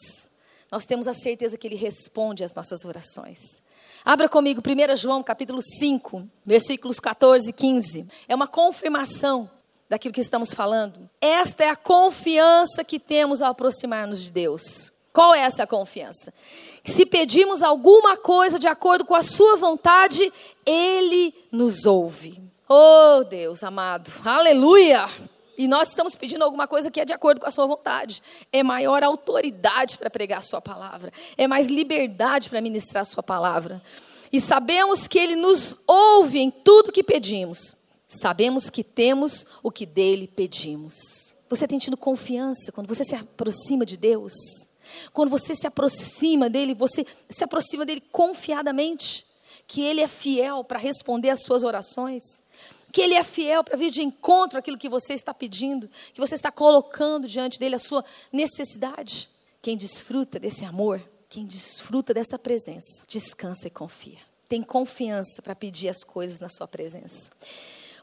nós 0.70 0.86
temos 0.86 1.06
a 1.06 1.12
certeza 1.12 1.58
que 1.58 1.66
Ele 1.66 1.76
responde 1.76 2.42
às 2.42 2.54
nossas 2.54 2.84
orações. 2.84 3.61
Abra 4.04 4.28
comigo 4.28 4.60
1 4.60 4.96
João 4.96 5.22
capítulo 5.22 5.60
5, 5.62 6.28
versículos 6.44 6.98
14 6.98 7.50
e 7.50 7.52
15. 7.52 8.06
É 8.26 8.34
uma 8.34 8.48
confirmação 8.48 9.48
daquilo 9.88 10.12
que 10.12 10.20
estamos 10.20 10.52
falando. 10.52 11.08
Esta 11.20 11.62
é 11.64 11.68
a 11.68 11.76
confiança 11.76 12.82
que 12.82 12.98
temos 12.98 13.40
ao 13.40 13.52
aproximar-nos 13.52 14.24
de 14.24 14.32
Deus. 14.32 14.92
Qual 15.12 15.32
é 15.32 15.40
essa 15.40 15.68
confiança? 15.68 16.34
Se 16.84 17.06
pedimos 17.06 17.62
alguma 17.62 18.16
coisa 18.16 18.58
de 18.58 18.66
acordo 18.66 19.04
com 19.04 19.14
a 19.14 19.22
Sua 19.22 19.56
vontade, 19.56 20.32
Ele 20.66 21.32
nos 21.52 21.86
ouve. 21.86 22.42
Oh 22.68 23.22
Deus 23.22 23.62
amado, 23.62 24.10
aleluia! 24.24 25.06
E 25.56 25.68
nós 25.68 25.90
estamos 25.90 26.14
pedindo 26.14 26.42
alguma 26.42 26.66
coisa 26.66 26.90
que 26.90 27.00
é 27.00 27.04
de 27.04 27.12
acordo 27.12 27.40
com 27.40 27.46
a 27.46 27.50
sua 27.50 27.66
vontade. 27.66 28.22
É 28.50 28.62
maior 28.62 29.02
autoridade 29.02 29.98
para 29.98 30.08
pregar 30.08 30.38
a 30.38 30.42
sua 30.42 30.60
palavra. 30.60 31.12
É 31.36 31.46
mais 31.46 31.66
liberdade 31.66 32.48
para 32.48 32.60
ministrar 32.60 33.02
a 33.02 33.04
sua 33.04 33.22
palavra. 33.22 33.82
E 34.32 34.40
sabemos 34.40 35.06
que 35.06 35.18
ele 35.18 35.36
nos 35.36 35.78
ouve 35.86 36.38
em 36.38 36.50
tudo 36.50 36.92
que 36.92 37.02
pedimos. 37.02 37.76
Sabemos 38.08 38.70
que 38.70 38.82
temos 38.82 39.46
o 39.62 39.70
que 39.70 39.84
dele 39.84 40.26
pedimos. 40.26 41.34
Você 41.50 41.68
tem 41.68 41.78
tido 41.78 41.96
confiança 41.96 42.72
quando 42.72 42.88
você 42.88 43.04
se 43.04 43.14
aproxima 43.14 43.84
de 43.84 43.96
Deus? 43.96 44.32
Quando 45.12 45.28
você 45.28 45.54
se 45.54 45.66
aproxima 45.66 46.48
dele, 46.48 46.74
você 46.74 47.06
se 47.28 47.44
aproxima 47.44 47.84
dele 47.84 48.02
confiadamente, 48.10 49.26
que 49.66 49.82
ele 49.82 50.00
é 50.00 50.08
fiel 50.08 50.64
para 50.64 50.78
responder 50.78 51.30
às 51.30 51.42
suas 51.42 51.62
orações 51.62 52.22
que 52.92 53.00
Ele 53.00 53.14
é 53.14 53.24
fiel 53.24 53.64
para 53.64 53.76
vir 53.76 53.90
de 53.90 54.02
encontro 54.02 54.58
àquilo 54.58 54.76
que 54.76 54.88
você 54.88 55.14
está 55.14 55.32
pedindo, 55.32 55.88
que 56.12 56.20
você 56.20 56.34
está 56.34 56.52
colocando 56.52 57.26
diante 57.26 57.58
dele 57.58 57.74
a 57.74 57.78
sua 57.78 58.04
necessidade. 58.30 59.30
Quem 59.62 59.76
desfruta 59.76 60.38
desse 60.38 60.64
amor, 60.64 61.02
quem 61.28 61.46
desfruta 61.46 62.12
dessa 62.12 62.38
presença, 62.38 63.04
descansa 63.08 63.66
e 63.66 63.70
confia. 63.70 64.18
Tem 64.48 64.62
confiança 64.62 65.40
para 65.40 65.54
pedir 65.54 65.88
as 65.88 66.04
coisas 66.04 66.38
na 66.38 66.48
sua 66.48 66.68
presença. 66.68 67.30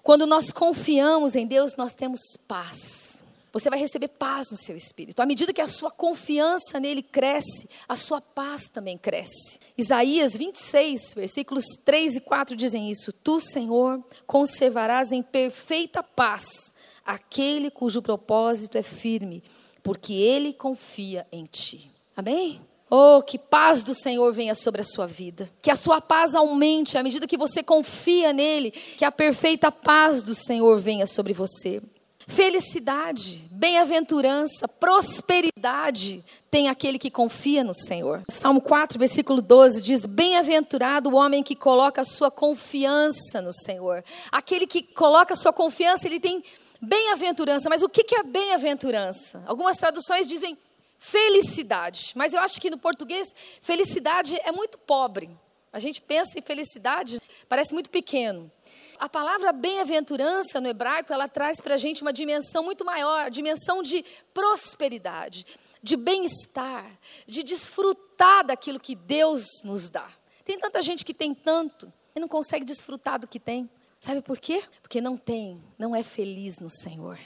Quando 0.01 0.25
nós 0.25 0.51
confiamos 0.51 1.35
em 1.35 1.45
Deus, 1.45 1.75
nós 1.75 1.93
temos 1.93 2.21
paz. 2.47 3.18
Você 3.51 3.69
vai 3.69 3.79
receber 3.79 4.09
paz 4.09 4.51
no 4.51 4.57
seu 4.57 4.75
espírito. 4.75 5.19
À 5.21 5.25
medida 5.25 5.53
que 5.53 5.61
a 5.61 5.67
sua 5.67 5.89
confiança 5.89 6.79
nele 6.79 7.01
cresce, 7.01 7.67
a 7.87 7.95
sua 7.95 8.21
paz 8.21 8.69
também 8.71 8.97
cresce. 8.97 9.59
Isaías 9.77 10.37
26, 10.37 11.13
versículos 11.15 11.65
3 11.83 12.17
e 12.17 12.21
4 12.21 12.55
dizem 12.55 12.91
isso: 12.91 13.11
Tu, 13.11 13.39
Senhor, 13.41 14.03
conservarás 14.27 15.11
em 15.11 15.23
perfeita 15.23 16.03
paz 16.03 16.73
aquele 17.05 17.71
cujo 17.71 18.03
propósito 18.03 18.77
é 18.77 18.83
firme, 18.83 19.43
porque 19.81 20.13
ele 20.13 20.53
confia 20.53 21.25
em 21.31 21.45
ti. 21.45 21.89
Amém? 22.15 22.61
Oh, 22.91 23.21
que 23.21 23.37
paz 23.37 23.83
do 23.83 23.93
Senhor 23.93 24.31
venha 24.33 24.55
sobre 24.55 24.81
a 24.81 24.83
sua 24.83 25.05
vida. 25.05 25.49
Que 25.61 25.69
a 25.69 25.75
sua 25.75 26.01
paz 26.01 26.33
aumente 26.33 26.97
à 26.97 27.03
medida 27.03 27.27
que 27.27 27.37
você 27.37 27.61
confia 27.61 28.33
nele. 28.33 28.71
Que 28.71 29.05
a 29.05 29.11
perfeita 29.11 29.71
paz 29.71 30.23
do 30.23 30.33
Senhor 30.33 30.79
venha 30.79 31.05
sobre 31.05 31.31
você. 31.31 31.81
Felicidade, 32.29 33.43
bem-aventurança, 33.49 34.67
prosperidade 34.67 36.23
tem 36.51 36.69
aquele 36.69 36.99
que 36.99 37.09
confia 37.09 37.63
no 37.63 37.73
Senhor. 37.73 38.21
Salmo 38.29 38.61
4, 38.61 38.99
versículo 38.99 39.41
12 39.41 39.81
diz: 39.81 40.05
Bem-aventurado 40.05 41.09
o 41.09 41.15
homem 41.15 41.41
que 41.41 41.55
coloca 41.55 42.01
a 42.01 42.05
sua 42.05 42.29
confiança 42.29 43.41
no 43.41 43.51
Senhor. 43.51 44.03
Aquele 44.31 44.67
que 44.67 44.83
coloca 44.83 45.33
a 45.33 45.35
sua 45.35 45.51
confiança, 45.51 46.05
ele 46.07 46.19
tem 46.19 46.43
bem-aventurança. 46.79 47.67
Mas 47.67 47.81
o 47.81 47.89
que 47.89 48.15
é 48.15 48.21
bem-aventurança? 48.21 49.43
Algumas 49.47 49.75
traduções 49.77 50.27
dizem 50.27 50.55
felicidade, 50.99 52.11
mas 52.15 52.33
eu 52.33 52.41
acho 52.41 52.61
que 52.61 52.69
no 52.69 52.77
português, 52.77 53.33
felicidade 53.59 54.39
é 54.43 54.51
muito 54.51 54.77
pobre. 54.77 55.29
A 55.73 55.79
gente 55.79 56.01
pensa 56.01 56.37
em 56.37 56.41
felicidade, 56.41 57.21
parece 57.47 57.73
muito 57.73 57.89
pequeno. 57.89 58.51
A 58.99 59.07
palavra 59.07 59.53
bem-aventurança 59.53 60.59
no 60.59 60.67
hebraico, 60.67 61.13
ela 61.13 61.29
traz 61.29 61.61
para 61.61 61.75
a 61.75 61.77
gente 61.77 62.01
uma 62.01 62.11
dimensão 62.11 62.61
muito 62.61 62.83
maior, 62.83 63.31
dimensão 63.31 63.81
de 63.81 64.03
prosperidade, 64.33 65.45
de 65.81 65.95
bem-estar, 65.95 66.99
de 67.25 67.41
desfrutar 67.41 68.45
daquilo 68.45 68.77
que 68.77 68.95
Deus 68.95 69.45
nos 69.63 69.89
dá. 69.89 70.11
Tem 70.43 70.59
tanta 70.59 70.81
gente 70.81 71.05
que 71.05 71.13
tem 71.13 71.33
tanto 71.33 71.91
e 72.13 72.19
não 72.19 72.27
consegue 72.27 72.65
desfrutar 72.65 73.17
do 73.17 73.25
que 73.25 73.39
tem. 73.39 73.69
Sabe 74.01 74.21
por 74.21 74.37
quê? 74.37 74.61
Porque 74.81 74.99
não 74.99 75.15
tem, 75.15 75.63
não 75.77 75.95
é 75.95 76.03
feliz 76.03 76.59
no 76.59 76.69
Senhor. 76.69 77.17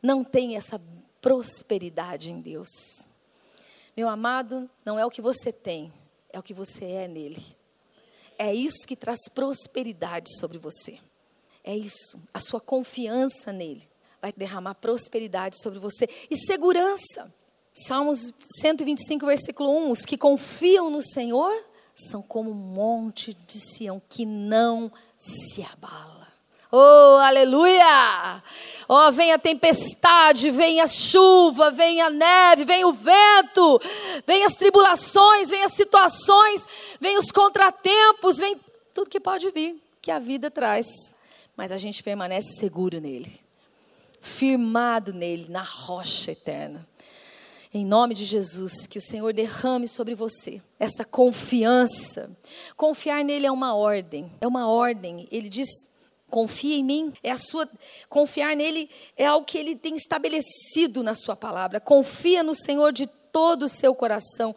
Não 0.00 0.22
tem 0.22 0.56
essa 0.56 0.80
prosperidade 1.20 2.30
em 2.30 2.40
Deus. 2.40 2.68
Meu 3.96 4.08
amado, 4.08 4.70
não 4.84 4.96
é 4.96 5.04
o 5.04 5.10
que 5.10 5.20
você 5.20 5.50
tem, 5.50 5.92
é 6.30 6.38
o 6.38 6.42
que 6.42 6.54
você 6.54 6.84
é 6.84 7.08
nele. 7.08 7.44
É 8.38 8.54
isso 8.54 8.86
que 8.86 8.94
traz 8.94 9.18
prosperidade 9.34 10.38
sobre 10.38 10.58
você. 10.58 11.00
É 11.66 11.76
isso, 11.76 12.22
a 12.32 12.38
sua 12.38 12.60
confiança 12.60 13.52
nele 13.52 13.82
vai 14.22 14.32
derramar 14.32 14.74
prosperidade 14.76 15.60
sobre 15.60 15.80
você 15.80 16.08
e 16.30 16.36
segurança. 16.36 17.34
Salmos 17.74 18.32
125, 18.60 19.26
versículo 19.26 19.76
1: 19.88 19.90
Os 19.90 20.02
que 20.02 20.16
confiam 20.16 20.88
no 20.90 21.02
Senhor 21.02 21.52
são 21.92 22.22
como 22.22 22.52
um 22.52 22.54
monte 22.54 23.34
de 23.34 23.58
Sião 23.58 24.00
que 24.08 24.24
não 24.24 24.92
se 25.18 25.60
abala. 25.72 26.28
Oh, 26.70 27.18
aleluia! 27.18 28.42
Oh, 28.88 29.10
vem 29.10 29.32
a 29.32 29.38
tempestade, 29.38 30.52
vem 30.52 30.80
a 30.80 30.86
chuva, 30.86 31.72
vem 31.72 32.00
a 32.00 32.08
neve, 32.08 32.64
vem 32.64 32.84
o 32.84 32.92
vento, 32.92 33.80
vem 34.24 34.44
as 34.44 34.54
tribulações, 34.54 35.50
vem 35.50 35.64
as 35.64 35.72
situações, 35.72 36.64
vem 37.00 37.18
os 37.18 37.32
contratempos, 37.32 38.38
vem 38.38 38.60
tudo 38.94 39.10
que 39.10 39.18
pode 39.18 39.50
vir, 39.50 39.82
que 40.00 40.12
a 40.12 40.20
vida 40.20 40.48
traz 40.48 41.15
mas 41.56 41.72
a 41.72 41.78
gente 41.78 42.02
permanece 42.02 42.58
seguro 42.58 43.00
nele, 43.00 43.40
firmado 44.20 45.12
nele, 45.12 45.46
na 45.48 45.62
rocha 45.62 46.32
eterna. 46.32 46.86
Em 47.72 47.84
nome 47.84 48.14
de 48.14 48.24
Jesus, 48.24 48.86
que 48.86 48.98
o 48.98 49.02
Senhor 49.02 49.32
derrame 49.32 49.88
sobre 49.88 50.14
você 50.14 50.62
essa 50.78 51.04
confiança. 51.04 52.30
Confiar 52.76 53.24
nele 53.24 53.46
é 53.46 53.52
uma 53.52 53.74
ordem, 53.74 54.32
é 54.40 54.46
uma 54.46 54.68
ordem. 54.68 55.28
Ele 55.30 55.48
diz: 55.48 55.68
confia 56.30 56.76
em 56.76 56.84
mim. 56.84 57.12
É 57.22 57.30
a 57.30 57.38
sua 57.38 57.68
confiar 58.08 58.56
nele 58.56 58.88
é 59.16 59.26
algo 59.26 59.46
que 59.46 59.58
ele 59.58 59.76
tem 59.76 59.96
estabelecido 59.96 61.02
na 61.02 61.14
sua 61.14 61.36
palavra. 61.36 61.80
Confia 61.80 62.42
no 62.42 62.54
Senhor 62.54 62.92
de 62.92 63.06
todo 63.06 63.64
o 63.64 63.68
seu 63.68 63.94
coração. 63.94 64.54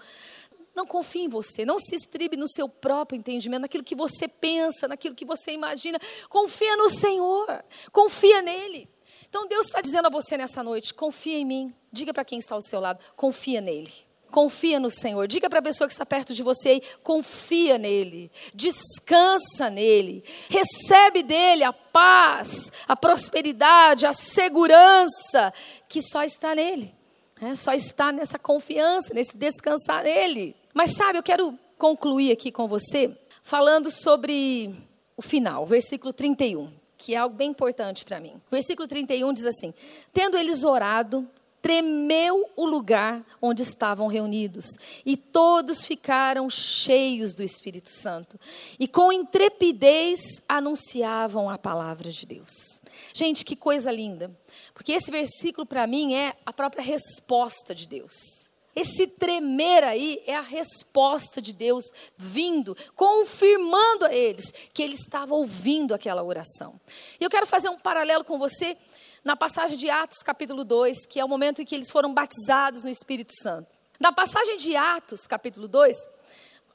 Não 0.79 0.85
confie 0.85 1.23
em 1.23 1.27
você, 1.27 1.65
não 1.65 1.77
se 1.77 1.93
estribe 1.93 2.37
no 2.37 2.47
seu 2.47 2.69
próprio 2.69 3.17
entendimento, 3.17 3.63
naquilo 3.63 3.83
que 3.83 3.95
você 3.95 4.29
pensa, 4.29 4.87
naquilo 4.87 5.13
que 5.13 5.25
você 5.25 5.51
imagina. 5.51 5.99
Confia 6.29 6.77
no 6.77 6.89
Senhor, 6.89 7.65
confia 7.91 8.41
nele. 8.41 8.87
Então 9.27 9.45
Deus 9.45 9.65
está 9.65 9.81
dizendo 9.81 10.05
a 10.05 10.09
você 10.09 10.37
nessa 10.37 10.63
noite: 10.63 10.93
confia 10.93 11.37
em 11.37 11.43
mim. 11.43 11.75
Diga 11.91 12.13
para 12.13 12.23
quem 12.23 12.39
está 12.39 12.55
ao 12.55 12.61
seu 12.61 12.79
lado: 12.79 12.97
confia 13.17 13.59
nele. 13.59 13.91
Confia 14.31 14.79
no 14.79 14.89
Senhor. 14.89 15.27
Diga 15.27 15.49
para 15.49 15.59
a 15.59 15.61
pessoa 15.61 15.85
que 15.85 15.91
está 15.91 16.05
perto 16.05 16.33
de 16.33 16.41
você 16.41 16.81
confia 17.03 17.77
nele. 17.77 18.31
Descansa 18.53 19.69
nele. 19.69 20.23
Recebe 20.47 21.23
dele 21.23 21.65
a 21.65 21.73
paz, 21.73 22.71
a 22.87 22.95
prosperidade, 22.95 24.05
a 24.05 24.13
segurança 24.13 25.53
que 25.89 26.01
só 26.01 26.23
está 26.23 26.55
nele. 26.55 26.95
É, 27.41 27.53
só 27.55 27.73
está 27.73 28.13
nessa 28.13 28.39
confiança, 28.39 29.13
nesse 29.13 29.35
descansar 29.35 30.03
nele. 30.03 30.55
Mas 30.79 30.91
sabe, 30.91 31.19
eu 31.19 31.23
quero 31.23 31.59
concluir 31.77 32.31
aqui 32.31 32.53
com 32.53 32.65
você 32.65 33.11
falando 33.43 33.91
sobre 33.91 34.73
o 35.17 35.21
final, 35.21 35.65
versículo 35.65 36.13
31, 36.13 36.71
que 36.97 37.13
é 37.13 37.17
algo 37.17 37.35
bem 37.35 37.49
importante 37.49 38.05
para 38.05 38.21
mim. 38.21 38.41
Versículo 38.49 38.87
31 38.87 39.33
diz 39.33 39.45
assim: 39.45 39.73
Tendo 40.13 40.37
eles 40.37 40.63
orado, 40.63 41.27
tremeu 41.61 42.49
o 42.55 42.65
lugar 42.65 43.25
onde 43.41 43.61
estavam 43.61 44.07
reunidos, 44.07 44.77
e 45.05 45.17
todos 45.17 45.85
ficaram 45.85 46.49
cheios 46.49 47.33
do 47.33 47.43
Espírito 47.43 47.89
Santo, 47.89 48.39
e 48.79 48.87
com 48.87 49.11
intrepidez 49.11 50.41
anunciavam 50.47 51.49
a 51.49 51.57
palavra 51.57 52.09
de 52.09 52.25
Deus. 52.25 52.79
Gente, 53.13 53.43
que 53.43 53.57
coisa 53.57 53.91
linda, 53.91 54.31
porque 54.73 54.93
esse 54.93 55.11
versículo 55.11 55.67
para 55.67 55.85
mim 55.85 56.13
é 56.13 56.37
a 56.45 56.53
própria 56.53 56.81
resposta 56.81 57.75
de 57.75 57.85
Deus. 57.85 58.48
Esse 58.79 59.07
tremer 59.07 59.83
aí 59.83 60.23
é 60.25 60.33
a 60.33 60.41
resposta 60.41 61.41
de 61.41 61.51
Deus 61.51 61.83
vindo, 62.15 62.77
confirmando 62.95 64.05
a 64.05 64.13
eles 64.13 64.53
que 64.73 64.81
ele 64.81 64.93
estava 64.93 65.35
ouvindo 65.35 65.93
aquela 65.93 66.23
oração. 66.23 66.79
E 67.19 67.23
eu 67.25 67.29
quero 67.29 67.45
fazer 67.45 67.67
um 67.67 67.77
paralelo 67.77 68.23
com 68.23 68.39
você 68.39 68.77
na 69.21 69.35
passagem 69.35 69.77
de 69.77 69.89
Atos, 69.89 70.19
capítulo 70.19 70.63
2, 70.63 71.07
que 71.07 71.19
é 71.19 71.25
o 71.25 71.27
momento 71.27 71.61
em 71.61 71.65
que 71.65 71.75
eles 71.75 71.91
foram 71.91 72.13
batizados 72.13 72.81
no 72.81 72.89
Espírito 72.89 73.33
Santo. 73.43 73.67
Na 73.99 74.13
passagem 74.13 74.55
de 74.55 74.73
Atos, 74.77 75.27
capítulo 75.27 75.67
2, 75.67 75.97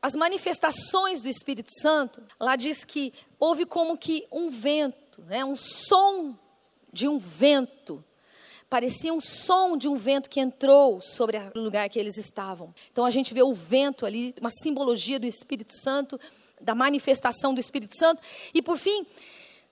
as 0.02 0.14
manifestações 0.14 1.22
do 1.22 1.28
Espírito 1.30 1.70
Santo, 1.80 2.22
lá 2.38 2.54
diz 2.54 2.84
que 2.84 3.14
houve 3.40 3.64
como 3.64 3.96
que 3.96 4.26
um 4.30 4.50
vento, 4.50 5.22
né, 5.22 5.42
um 5.42 5.56
som 5.56 6.38
de 6.92 7.08
um 7.08 7.18
vento. 7.18 8.04
Parecia 8.68 9.12
um 9.12 9.20
som 9.20 9.76
de 9.76 9.88
um 9.88 9.96
vento 9.96 10.28
que 10.28 10.40
entrou 10.40 11.00
sobre 11.00 11.38
o 11.54 11.60
lugar 11.60 11.88
que 11.88 11.98
eles 11.98 12.16
estavam. 12.16 12.74
Então 12.90 13.04
a 13.04 13.10
gente 13.10 13.32
vê 13.32 13.42
o 13.42 13.54
vento 13.54 14.04
ali, 14.04 14.34
uma 14.40 14.50
simbologia 14.50 15.18
do 15.18 15.26
Espírito 15.26 15.72
Santo, 15.72 16.18
da 16.60 16.74
manifestação 16.74 17.54
do 17.54 17.60
Espírito 17.60 17.96
Santo. 17.96 18.22
E 18.52 18.62
por 18.62 18.76
fim, 18.78 19.06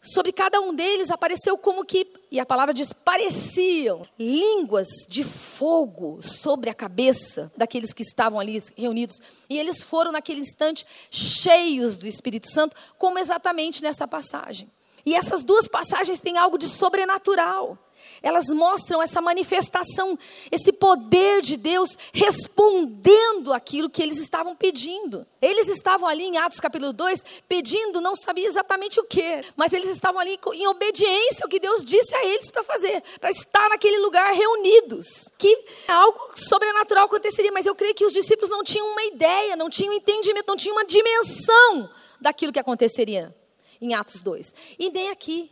sobre 0.03 0.33
cada 0.33 0.61
um 0.61 0.75
deles 0.75 1.11
apareceu 1.11 1.57
como 1.57 1.85
que, 1.85 2.07
e 2.31 2.41
a 2.41 2.45
palavra 2.45 2.75
diz, 2.75 2.93
pareciam 2.93 4.05
línguas 4.19 4.89
de 5.09 5.23
fogo 5.23 6.21
sobre 6.21 6.69
a 6.69 6.75
cabeça 6.75 7.51
daqueles 7.57 7.93
que 7.93 8.03
estavam 8.03 8.41
ali 8.41 8.61
reunidos. 8.77 9.17
E 9.49 9.59
eles 9.59 9.81
foram, 9.81 10.11
naquele 10.11 10.41
instante, 10.41 10.85
cheios 11.09 11.97
do 11.97 12.07
Espírito 12.07 12.51
Santo, 12.51 12.77
como 12.99 13.19
exatamente 13.19 13.81
nessa 13.81 14.07
passagem. 14.07 14.69
E 15.07 15.15
essas 15.15 15.43
duas 15.45 15.69
passagens 15.69 16.21
têm 16.21 16.37
algo 16.37 16.59
de 16.59 16.67
sobrenatural 16.67 17.79
elas 18.23 18.47
mostram 18.49 19.03
essa 19.03 19.21
manifestação, 19.21 20.19
esse 20.51 20.73
poder 20.73 21.43
de 21.43 21.57
Deus 21.57 21.97
respondendo 22.13 23.53
aquilo 23.53 23.91
que 23.91 24.03
eles 24.03 24.19
estavam 24.19 24.55
pedindo. 24.55 25.27
Eles 25.41 25.69
estavam 25.69 26.09
ali 26.09 26.25
em 26.25 26.39
Atos 26.39 26.61
capítulo 26.61 26.93
2 26.93 27.25
pedindo, 27.49 28.01
não 28.01 28.15
sabia 28.15 28.47
exatamente 28.47 29.01
o 29.01 29.05
que, 29.05 29.43
mas 29.57 29.73
eles 29.73 29.89
estavam 29.89 30.21
ali 30.21 30.39
em 30.53 30.67
obediência 30.67 31.45
ao 31.45 31.49
que 31.49 31.59
Deus 31.59 31.83
disse 31.85 32.15
a 32.15 32.25
eles 32.25 32.51
para 32.51 32.63
fazer, 32.63 33.03
para 33.21 33.31
estar 33.31 33.69
naquele 33.69 33.99
lugar 33.99 34.33
reunidos. 34.33 35.29
Que 35.37 35.65
algo 35.89 36.31
sobrenatural 36.35 37.07
aconteceria, 37.07 37.51
mas 37.51 37.67
eu 37.67 37.75
creio 37.75 37.95
que 37.95 38.05
os 38.05 38.13
discípulos 38.13 38.51
não 38.51 38.63
tinham 38.63 38.87
uma 38.87 39.03
ideia, 39.05 39.57
não 39.57 39.69
tinham 39.69 39.93
entendimento, 39.93 40.47
não 40.47 40.57
tinham 40.57 40.77
uma 40.77 40.85
dimensão 40.85 41.91
daquilo 42.21 42.53
que 42.53 42.61
aconteceria 42.61 43.35
em 43.81 43.95
Atos 43.95 44.23
2. 44.23 44.55
E 44.79 44.91
nem 44.91 45.11
aqui 45.11 45.51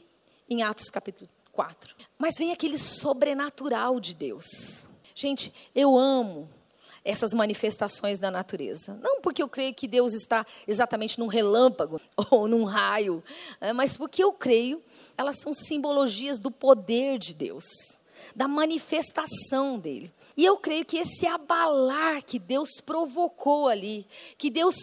em 0.48 0.62
Atos 0.62 0.88
capítulo 0.88 1.28
4. 1.52 2.09
Mas 2.20 2.36
vem 2.36 2.52
aquele 2.52 2.76
sobrenatural 2.76 3.98
de 3.98 4.14
Deus. 4.14 4.86
Gente, 5.14 5.50
eu 5.74 5.96
amo 5.96 6.46
essas 7.02 7.32
manifestações 7.32 8.18
da 8.18 8.30
natureza. 8.30 9.00
Não 9.02 9.22
porque 9.22 9.42
eu 9.42 9.48
creio 9.48 9.74
que 9.74 9.88
Deus 9.88 10.12
está 10.12 10.44
exatamente 10.68 11.18
num 11.18 11.28
relâmpago 11.28 11.98
ou 12.30 12.46
num 12.46 12.64
raio, 12.64 13.24
é, 13.58 13.72
mas 13.72 13.96
porque 13.96 14.22
eu 14.22 14.34
creio, 14.34 14.82
elas 15.16 15.40
são 15.40 15.54
simbologias 15.54 16.38
do 16.38 16.50
poder 16.50 17.18
de 17.18 17.32
Deus, 17.32 17.64
da 18.36 18.46
manifestação 18.46 19.78
dele. 19.78 20.12
E 20.36 20.44
eu 20.44 20.58
creio 20.58 20.84
que 20.84 20.98
esse 20.98 21.26
abalar 21.26 22.22
que 22.22 22.38
Deus 22.38 22.82
provocou 22.84 23.66
ali, 23.66 24.06
que 24.36 24.50
Deus 24.50 24.74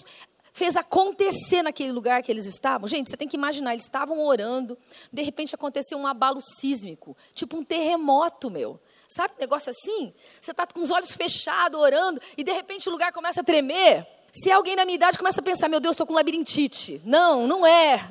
fez 0.58 0.76
acontecer 0.76 1.62
naquele 1.62 1.92
lugar 1.92 2.24
que 2.24 2.32
eles 2.32 2.48
estavam. 2.48 2.88
Gente, 2.88 3.12
você 3.12 3.16
tem 3.16 3.28
que 3.28 3.38
imaginar, 3.38 3.74
eles 3.74 3.86
estavam 3.86 4.26
orando, 4.26 4.76
de 5.14 5.22
repente 5.22 5.54
aconteceu 5.54 6.00
um 6.00 6.08
abalo 6.08 6.42
sísmico, 6.42 7.16
tipo 7.36 7.58
um 7.58 7.64
terremoto, 7.64 8.50
meu. 8.50 8.80
Sabe, 9.08 9.36
um 9.38 9.40
negócio 9.40 9.70
assim? 9.70 10.12
Você 10.42 10.50
está 10.50 10.66
com 10.66 10.82
os 10.82 10.90
olhos 10.90 11.12
fechados, 11.12 11.80
orando, 11.80 12.20
e 12.36 12.44
de 12.44 12.52
repente 12.52 12.90
o 12.90 12.92
lugar 12.92 13.14
começa 13.14 13.42
a 13.42 13.44
tremer. 13.44 14.08
Se 14.34 14.52
alguém 14.52 14.76
da 14.76 14.84
minha 14.84 14.96
idade 14.96 15.18
começa 15.18 15.42
a 15.42 15.44
pensar, 15.44 15.70
meu 15.70 15.80
Deus, 15.80 15.94
estou 15.94 16.08
com 16.08 16.14
labirintite. 16.14 17.02
Não, 17.06 17.46
não 17.46 17.66
é. 17.66 18.10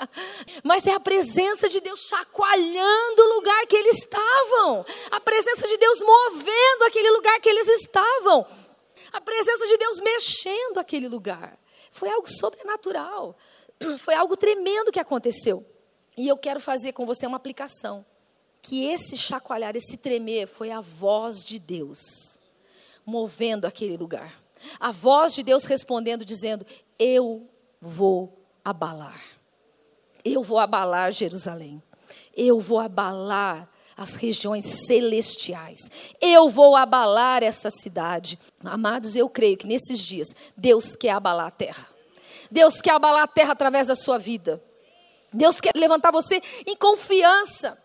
Mas 0.64 0.86
é 0.86 0.94
a 0.94 1.00
presença 1.00 1.68
de 1.68 1.78
Deus 1.80 2.00
chacoalhando 2.00 3.22
o 3.22 3.34
lugar 3.34 3.66
que 3.66 3.76
eles 3.76 3.98
estavam. 3.98 4.84
A 5.10 5.20
presença 5.20 5.68
de 5.68 5.76
Deus 5.76 6.00
movendo 6.00 6.84
aquele 6.86 7.10
lugar 7.10 7.38
que 7.38 7.50
eles 7.50 7.68
estavam. 7.68 8.46
A 9.12 9.20
presença 9.20 9.66
de 9.66 9.76
Deus 9.76 10.00
mexendo 10.00 10.78
aquele 10.78 11.06
lugar. 11.06 11.58
Foi 11.92 12.10
algo 12.10 12.26
sobrenatural. 12.28 13.36
Foi 14.00 14.14
algo 14.14 14.36
tremendo 14.36 14.90
que 14.90 14.98
aconteceu. 14.98 15.64
E 16.16 16.26
eu 16.26 16.36
quero 16.36 16.58
fazer 16.58 16.92
com 16.92 17.06
você 17.06 17.26
uma 17.26 17.36
aplicação. 17.36 18.04
Que 18.60 18.86
esse 18.86 19.16
chacoalhar, 19.16 19.76
esse 19.76 19.96
tremer, 19.96 20.46
foi 20.46 20.70
a 20.70 20.80
voz 20.80 21.42
de 21.42 21.58
Deus 21.58 21.98
movendo 23.04 23.64
aquele 23.64 23.96
lugar. 23.96 24.40
A 24.78 24.92
voz 24.92 25.34
de 25.34 25.42
Deus 25.42 25.64
respondendo, 25.64 26.24
dizendo: 26.24 26.64
Eu 26.98 27.48
vou 27.80 28.46
abalar. 28.64 29.20
Eu 30.24 30.42
vou 30.42 30.58
abalar 30.58 31.10
Jerusalém. 31.10 31.82
Eu 32.36 32.60
vou 32.60 32.78
abalar 32.78 33.68
as 34.02 34.16
regiões 34.16 34.64
celestiais. 34.86 35.80
Eu 36.20 36.48
vou 36.48 36.76
abalar 36.76 37.42
essa 37.42 37.70
cidade. 37.70 38.38
Amados, 38.64 39.16
eu 39.16 39.28
creio 39.28 39.56
que 39.56 39.66
nesses 39.66 40.00
dias 40.00 40.28
Deus 40.56 40.94
quer 40.96 41.10
abalar 41.10 41.46
a 41.46 41.50
terra. 41.50 41.86
Deus 42.50 42.80
quer 42.80 42.92
abalar 42.92 43.22
a 43.22 43.28
terra 43.28 43.52
através 43.52 43.86
da 43.86 43.94
sua 43.94 44.18
vida. 44.18 44.62
Deus 45.32 45.60
quer 45.60 45.72
levantar 45.74 46.10
você 46.10 46.42
em 46.66 46.76
confiança, 46.76 47.78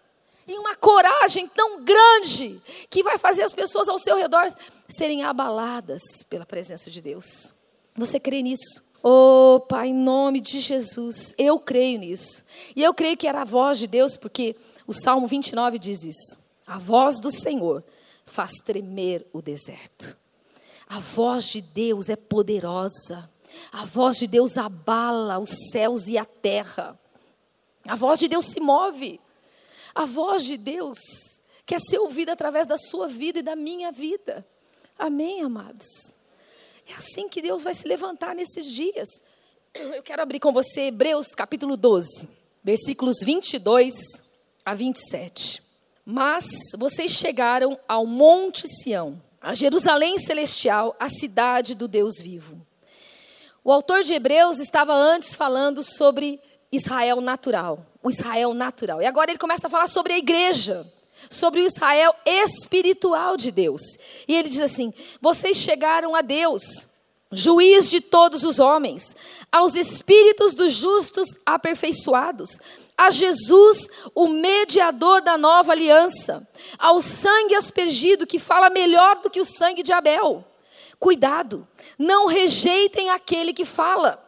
em 0.48 0.60
uma 0.60 0.76
coragem 0.76 1.48
tão 1.48 1.84
grande 1.84 2.62
que 2.90 3.04
vai 3.04 3.18
fazer 3.18 3.44
as 3.44 3.54
pessoas 3.54 3.88
ao 3.88 3.98
seu 3.98 4.18
redor 4.18 4.48
serem 4.90 5.24
abaladas 5.24 6.02
pela 6.30 6.46
presença 6.46 6.90
de 6.92 7.02
Deus. 7.02 7.54
Você 7.96 8.20
crê 8.20 8.42
nisso? 8.42 8.86
Oh, 9.02 9.62
Pai, 9.70 9.88
em 9.88 9.94
nome 9.94 10.42
de 10.42 10.60
Jesus, 10.60 11.34
eu 11.38 11.60
creio 11.60 12.00
nisso. 12.00 12.44
E 12.76 12.84
eu 12.84 12.94
creio 12.94 13.16
que 13.16 13.28
era 13.28 13.42
a 13.42 13.46
voz 13.46 13.80
de 13.80 13.88
Deus, 13.88 14.18
porque 14.18 14.56
o 14.88 14.94
Salmo 14.94 15.28
29 15.28 15.78
diz 15.78 16.06
isso. 16.06 16.40
A 16.66 16.78
voz 16.78 17.20
do 17.20 17.30
Senhor 17.30 17.84
faz 18.26 18.52
tremer 18.64 19.28
o 19.34 19.42
deserto. 19.42 20.18
A 20.88 21.00
voz 21.00 21.50
de 21.50 21.62
Deus 21.62 22.08
é 22.08 22.16
poderosa. 22.16 23.30
A 23.72 23.84
voz 23.84 24.18
de 24.18 24.28
Deus 24.28 24.58
abala 24.58 25.40
os 25.40 25.50
céus 25.72 26.08
e 26.08 26.18
a 26.18 26.24
terra. 26.24 26.98
A 27.86 27.96
voz 27.96 28.18
de 28.18 28.30
Deus 28.30 28.46
se 28.46 28.62
move. 28.62 29.20
A 29.94 30.06
voz 30.06 30.46
de 30.46 30.56
Deus 30.56 30.98
quer 31.66 31.80
ser 31.82 32.00
ouvida 32.00 32.32
através 32.32 32.66
da 32.66 32.78
sua 32.78 33.10
vida 33.10 33.40
e 33.40 33.44
da 33.44 33.56
minha 33.56 33.92
vida. 33.92 34.48
Amém, 34.98 35.42
amados? 35.42 35.88
É 36.88 36.94
assim 36.94 37.28
que 37.28 37.42
Deus 37.42 37.64
vai 37.64 37.74
se 37.74 37.86
levantar 37.86 38.34
nesses 38.34 38.72
dias. 38.72 39.10
Eu 39.74 40.02
quero 40.02 40.22
abrir 40.22 40.40
com 40.40 40.54
você 40.54 40.84
Hebreus 40.84 41.28
capítulo 41.36 41.76
12, 41.76 42.28
versículos 42.64 43.18
22 43.22 43.94
a 44.68 44.74
27. 44.74 45.64
Mas 46.06 46.46
vocês 46.78 47.12
chegaram 47.12 47.80
ao 47.88 48.06
Monte 48.06 48.68
Sião, 48.68 49.22
a 49.42 49.54
Jerusalém 49.54 50.20
celestial, 50.20 50.94
a 51.00 51.08
cidade 51.08 51.74
do 51.74 51.88
Deus 51.88 52.20
vivo. 52.20 52.60
O 53.64 53.72
autor 53.72 54.04
de 54.04 54.14
Hebreus 54.14 54.60
estava 54.60 54.94
antes 54.94 55.36
falando 55.36 55.82
sobre 55.84 56.38
Israel 56.70 57.22
natural, 57.22 57.80
o 58.04 58.10
Israel 58.10 58.54
natural. 58.54 59.02
E 59.02 59.06
agora 59.06 59.32
ele 59.32 59.40
começa 59.40 59.68
a 59.68 59.70
falar 59.70 59.88
sobre 59.88 60.12
a 60.12 60.18
igreja, 60.18 60.86
sobre 61.30 61.62
o 61.62 61.66
Israel 61.66 62.14
espiritual 62.26 63.38
de 63.38 63.52
Deus. 63.52 63.82
E 64.28 64.36
ele 64.36 64.50
diz 64.50 64.62
assim: 64.62 64.94
Vocês 65.22 65.56
chegaram 65.56 66.14
a 66.14 66.22
Deus, 66.22 66.90
juiz 67.32 67.90
de 67.90 68.02
todos 68.02 68.44
os 68.44 68.60
homens, 68.60 69.16
aos 69.50 69.76
espíritos 69.76 70.54
dos 70.54 70.74
justos 70.74 71.28
aperfeiçoados, 71.46 72.60
a 72.98 73.12
Jesus, 73.12 73.88
o 74.16 74.28
mediador 74.28 75.22
da 75.22 75.38
nova 75.38 75.72
aliança, 75.72 76.48
ao 76.80 77.00
sangue 77.02 77.54
aspergido 77.54 78.26
que 78.26 78.40
fala 78.40 78.70
melhor 78.72 79.22
do 79.22 79.30
que 79.30 79.40
o 79.40 79.46
sangue 79.46 79.84
de 79.84 79.94
Abel. 79.94 80.44
Cuidado, 81.00 81.68
não 81.98 82.26
rejeitem 82.26 83.12
aquele 83.12 83.54
que 83.54 83.66
fala. 83.66 84.24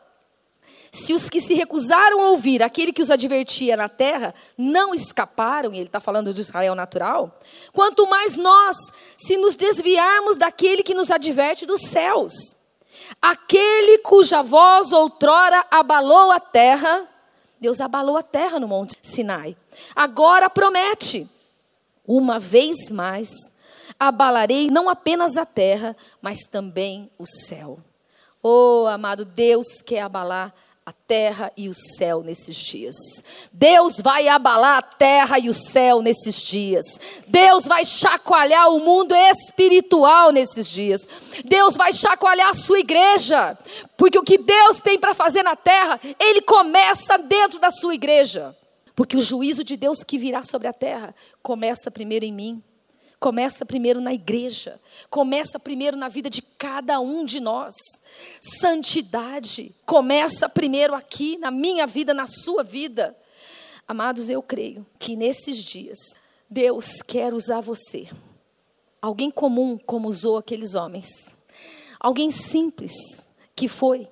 Se 0.91 1.13
os 1.13 1.30
que 1.30 1.41
se 1.41 1.53
recusaram 1.53 2.22
a 2.22 2.30
ouvir 2.30 2.63
aquele 2.63 2.93
que 2.93 3.01
os 3.01 3.11
advertia 3.11 3.76
na 3.76 3.89
terra 3.89 4.34
não 4.57 4.93
escaparam, 4.93 5.74
e 5.74 5.78
ele 5.78 5.86
está 5.86 5.99
falando 5.99 6.34
de 6.34 6.41
Israel 6.41 6.76
natural, 6.76 7.39
quanto 7.74 8.07
mais 8.07 8.38
nós, 8.38 8.76
se 9.17 9.38
nos 9.38 9.55
desviarmos 9.55 10.38
daquele 10.38 10.84
que 10.84 10.93
nos 10.93 11.09
adverte 11.09 11.65
dos 11.65 11.82
céus. 11.82 12.34
Aquele 13.22 13.99
cuja 13.99 14.41
voz 14.41 14.91
outrora 14.91 15.65
abalou 15.72 16.32
a 16.32 16.39
terra, 16.39 17.07
Deus 17.60 17.82
abalou 17.82 18.18
a 18.18 18.24
terra 18.24 18.60
no 18.60 18.68
Monte 18.68 18.97
Sinai. 19.01 19.55
Agora 19.95 20.49
promete, 20.49 21.30
uma 22.07 22.39
vez 22.39 22.89
mais, 22.89 23.30
abalarei 23.99 24.70
não 24.70 24.89
apenas 24.89 25.38
a 25.38 25.45
terra, 25.45 25.95
mas 26.22 26.39
também 26.49 27.10
o 27.18 27.26
céu. 27.26 27.80
Oh, 28.41 28.86
amado, 28.88 29.26
Deus 29.26 29.82
quer 29.86 30.01
abalar 30.01 30.47
a 30.47 30.68
terra 30.91 31.51
e 31.55 31.69
o 31.69 31.73
céu 31.73 32.23
nesses 32.23 32.55
dias. 32.55 32.95
Deus 33.51 33.99
vai 33.99 34.27
abalar 34.27 34.77
a 34.77 34.81
terra 34.81 35.39
e 35.39 35.49
o 35.49 35.53
céu 35.53 36.01
nesses 36.01 36.41
dias. 36.41 36.85
Deus 37.27 37.65
vai 37.65 37.85
chacoalhar 37.85 38.69
o 38.69 38.79
mundo 38.79 39.15
espiritual 39.15 40.31
nesses 40.31 40.67
dias. 40.67 41.07
Deus 41.45 41.75
vai 41.75 41.91
chacoalhar 41.91 42.49
a 42.49 42.53
sua 42.53 42.79
igreja. 42.79 43.57
Porque 43.97 44.17
o 44.17 44.23
que 44.23 44.37
Deus 44.37 44.79
tem 44.79 44.99
para 44.99 45.13
fazer 45.13 45.43
na 45.43 45.55
terra, 45.55 45.99
Ele 46.19 46.41
começa 46.41 47.17
dentro 47.17 47.59
da 47.59 47.71
sua 47.71 47.93
igreja. 47.93 48.55
Porque 48.95 49.15
o 49.15 49.21
juízo 49.21 49.63
de 49.63 49.77
Deus 49.77 50.03
que 50.03 50.17
virá 50.17 50.41
sobre 50.41 50.67
a 50.67 50.73
terra 50.73 51.15
começa 51.41 51.89
primeiro 51.89 52.25
em 52.25 52.33
mim. 52.33 52.63
Começa 53.20 53.65
primeiro 53.65 53.99
na 53.99 54.13
igreja, 54.13 54.80
começa 55.09 55.59
primeiro 55.59 55.97
na 55.97 56.07
vida 56.07 56.30
de 56.30 56.41
cada 56.41 57.01
um 57.01 57.26
de 57.26 57.41
nós. 57.41 57.76
Santidade 58.39 59.76
começa 59.86 60.47
primeiro 60.47 60.95
aqui, 60.95 61.38
na 61.38 61.51
minha 61.51 61.86
vida, 61.86 62.13
na 62.13 62.26
sua 62.26 62.63
vida. 62.63 63.13
Amados, 63.86 64.30
eu 64.30 64.41
creio 64.41 64.86
que 64.97 65.17
nesses 65.17 65.57
dias, 65.57 65.97
Deus 66.49 67.01
quer 67.01 67.34
usar 67.34 67.59
você. 67.59 68.07
Alguém 69.01 69.30
comum, 69.30 69.78
como 69.78 70.07
usou 70.07 70.38
aqueles 70.38 70.76
homens. 70.76 71.36
Alguém 71.99 72.32
simples, 72.32 72.93
que 73.53 73.67
foi 73.67 74.07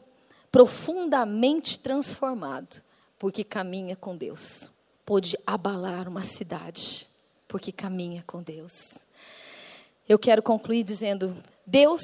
profundamente 0.52 1.80
transformado, 1.80 2.82
porque 3.18 3.42
caminha 3.42 3.96
com 3.96 4.18
Deus. 4.18 4.70
Pôde 5.06 5.38
abalar 5.46 6.10
uma 6.10 6.24
cidade 6.24 7.07
porque 7.48 7.72
caminha 7.72 8.24
com 8.28 8.42
Deus. 8.42 8.74
Eu 10.08 10.18
quero 10.20 10.42
concluir 10.42 10.84
dizendo: 10.84 11.36
Deus 11.66 12.02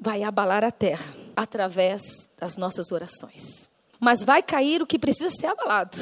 vai 0.00 0.22
abalar 0.22 0.64
a 0.64 0.70
terra 0.70 1.14
através 1.36 2.02
das 2.38 2.56
nossas 2.56 2.92
orações. 2.92 3.68
Mas 3.98 4.24
vai 4.24 4.42
cair 4.42 4.82
o 4.82 4.86
que 4.86 4.98
precisa 4.98 5.30
ser 5.30 5.46
abalado. 5.46 5.98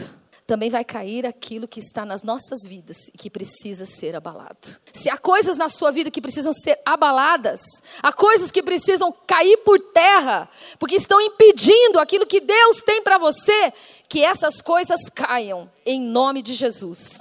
Também 0.47 0.71
vai 0.71 0.83
cair 0.83 1.27
aquilo 1.27 1.69
que 1.69 1.79
está 1.79 2.07
nas 2.07 2.23
nossas 2.23 2.67
vidas 2.67 2.97
e 3.13 3.19
que 3.19 3.29
precisa 3.29 3.85
ser 3.85 4.17
abalado. 4.17 4.81
Se 4.95 5.11
há 5.11 5.19
coisas 5.19 5.59
na 5.59 5.69
sua 5.69 5.91
vida 5.91 6.11
que 6.11 6.23
precisam 6.23 6.55
ser 6.55 6.81
abaladas, 6.87 7.61
há 8.03 8.11
coisas 8.15 8.51
que 8.51 8.63
precisam 8.63 9.15
cair 9.27 9.59
por 9.59 9.79
terra, 9.79 10.49
porque 10.79 10.95
estão 10.95 11.21
impedindo 11.21 12.01
aquilo 12.01 12.27
que 12.27 12.41
Deus 12.41 12.81
tem 12.81 13.03
para 13.03 13.19
você, 13.19 13.75
que 14.09 14.25
essas 14.25 14.63
coisas 14.63 15.01
caiam 15.15 15.71
em 15.85 16.01
nome 16.01 16.41
de 16.41 16.55
Jesus. 16.55 17.19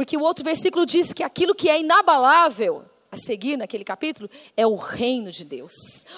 Porque 0.00 0.16
o 0.16 0.22
outro 0.22 0.42
versículo 0.42 0.86
diz 0.86 1.12
que 1.12 1.22
aquilo 1.22 1.54
que 1.54 1.68
é 1.68 1.78
inabalável, 1.78 2.86
a 3.12 3.18
seguir 3.18 3.58
naquele 3.58 3.84
capítulo, 3.84 4.30
é 4.56 4.66
o 4.66 4.74
reino 4.74 5.30
de 5.30 5.44
Deus. 5.44 5.74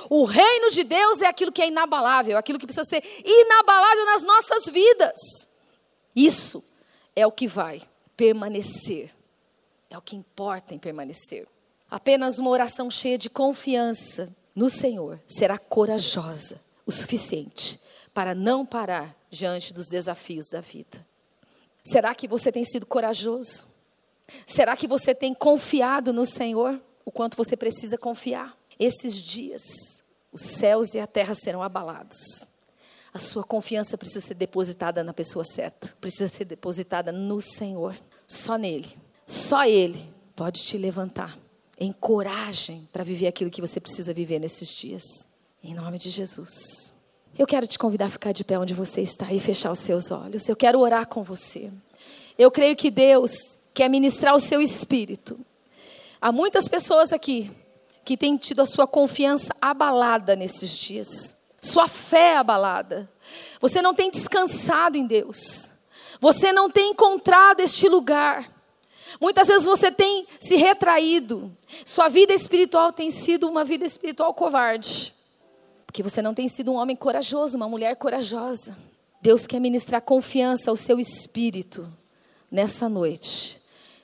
O 0.09 0.23
reino 0.25 0.71
de 0.71 0.85
Deus 0.85 1.21
é 1.21 1.27
aquilo 1.27 1.51
que 1.51 1.61
é 1.61 1.67
inabalável, 1.67 2.39
aquilo 2.39 2.61
que 2.61 2.65
precisa 2.65 2.85
ser 2.85 3.03
inabalável 3.25 4.07
nas 4.07 4.23
nossas 4.23 4.67
vidas. 4.67 5.19
Isso 6.15 6.63
é 7.17 7.27
o 7.27 7.33
que 7.33 7.49
vai 7.49 7.83
permanecer. 8.17 9.13
É 9.91 9.99
o 9.99 10.01
que 10.01 10.15
importa 10.15 10.73
em 10.73 10.79
permanecer. 10.79 11.49
Apenas 11.91 12.39
uma 12.39 12.51
oração 12.51 12.89
cheia 12.89 13.19
de 13.19 13.29
confiança 13.29 14.33
no 14.55 14.71
Senhor 14.71 15.21
será 15.27 15.59
corajosa 15.59 16.61
o 16.87 16.93
suficiente 16.93 17.81
para 18.15 18.33
não 18.33 18.65
parar 18.65 19.17
diante 19.29 19.75
dos 19.75 19.89
desafios 19.89 20.47
da 20.49 20.61
vida. 20.61 21.05
Será 21.83 22.15
que 22.15 22.29
você 22.29 22.53
tem 22.53 22.65
sido 22.65 22.87
corajoso? 22.87 23.72
Será 24.47 24.77
que 24.77 24.87
você 24.87 25.15
tem 25.15 25.35
confiado 25.35 26.13
no 26.13 26.27
Senhor 26.27 26.81
o 27.05 27.11
quanto 27.11 27.37
você 27.37 27.57
precisa 27.57 27.99
confiar? 27.99 28.57
Esses 28.79 29.15
dias, 29.15 29.63
os 30.33 30.43
céus 30.43 30.95
e 30.95 31.01
a 31.01 31.07
terra 31.07 31.35
serão 31.35 31.63
abalados. 31.63 32.45
A 33.15 33.19
sua 33.19 33.45
confiança 33.45 33.99
precisa 33.99 34.21
ser 34.21 34.35
depositada 34.35 35.05
na 35.05 35.13
pessoa 35.13 35.45
certa, 35.45 35.95
precisa 36.01 36.29
ser 36.29 36.47
depositada 36.47 37.13
no 37.13 37.41
Senhor. 37.41 37.95
Só 38.27 38.57
nele, 38.57 38.89
só 39.27 39.67
Ele 39.67 40.09
pode 40.35 40.63
te 40.63 40.79
levantar 40.79 41.39
em 41.79 41.93
coragem 41.93 42.89
para 42.93 43.05
viver 43.05 43.27
aquilo 43.27 43.51
que 43.51 43.61
você 43.61 43.81
precisa 43.81 44.15
viver 44.15 44.39
nesses 44.39 44.69
dias. 44.75 45.03
Em 45.63 45.75
nome 45.75 45.99
de 45.99 46.11
Jesus. 46.11 46.95
Eu 47.39 47.47
quero 47.47 47.67
te 47.67 47.79
convidar 47.79 48.07
a 48.07 48.11
ficar 48.11 48.33
de 48.33 48.45
pé 48.45 48.59
onde 48.59 48.75
você 48.75 49.01
está 49.01 49.33
e 49.33 49.41
fechar 49.41 49.71
os 49.73 49.79
seus 49.79 50.11
olhos. 50.11 50.49
Eu 50.49 50.57
quero 50.57 50.79
orar 50.81 51.07
com 51.07 51.23
você. 51.23 51.71
Eu 52.39 52.51
creio 52.51 52.77
que 52.77 52.91
Deus 52.91 53.61
quer 53.75 53.89
ministrar 53.89 54.35
o 54.35 54.41
seu 54.41 54.61
espírito. 54.61 55.39
Há 56.21 56.31
muitas 56.31 56.69
pessoas 56.69 57.13
aqui 57.13 57.51
que 58.05 58.17
têm 58.17 58.37
tido 58.37 58.61
a 58.61 58.67
sua 58.67 58.87
confiança 58.87 59.55
abalada 59.61 60.37
nesses 60.37 60.77
dias, 60.77 61.37
sua 61.61 61.87
fé 61.87 62.37
abalada. 62.37 63.11
Você 63.61 63.81
não 63.81 63.95
tem 63.95 64.11
descansado 64.11 64.97
em 64.97 65.07
Deus. 65.07 65.73
Você 66.21 66.53
não 66.53 66.71
tem 66.71 66.91
encontrado 66.91 67.61
este 67.61 67.89
lugar. 67.89 68.51
Muitas 69.21 69.49
vezes 69.49 69.65
você 69.65 69.91
tem 69.91 70.27
se 70.41 70.57
retraído. 70.57 71.51
Sua 71.85 72.09
vida 72.09 72.33
espiritual 72.33 72.93
tem 72.93 73.11
sido 73.11 73.49
uma 73.49 73.65
vida 73.65 73.85
espiritual 73.85 74.35
covarde. 74.35 75.15
Porque 75.87 76.03
você 76.03 76.23
não 76.23 76.35
tem 76.35 76.49
sido 76.49 76.73
um 76.73 76.77
homem 76.77 76.97
corajoso, 76.97 77.57
uma 77.57 77.69
mulher 77.69 77.97
corajosa. 77.97 78.77
Deus 79.21 79.47
quer 79.47 79.61
ministrar 79.61 80.03
confiança 80.03 80.71
ao 80.71 80.77
seu 80.77 80.99
espírito 80.99 81.89
nessa 82.51 82.89
noite 82.89 83.62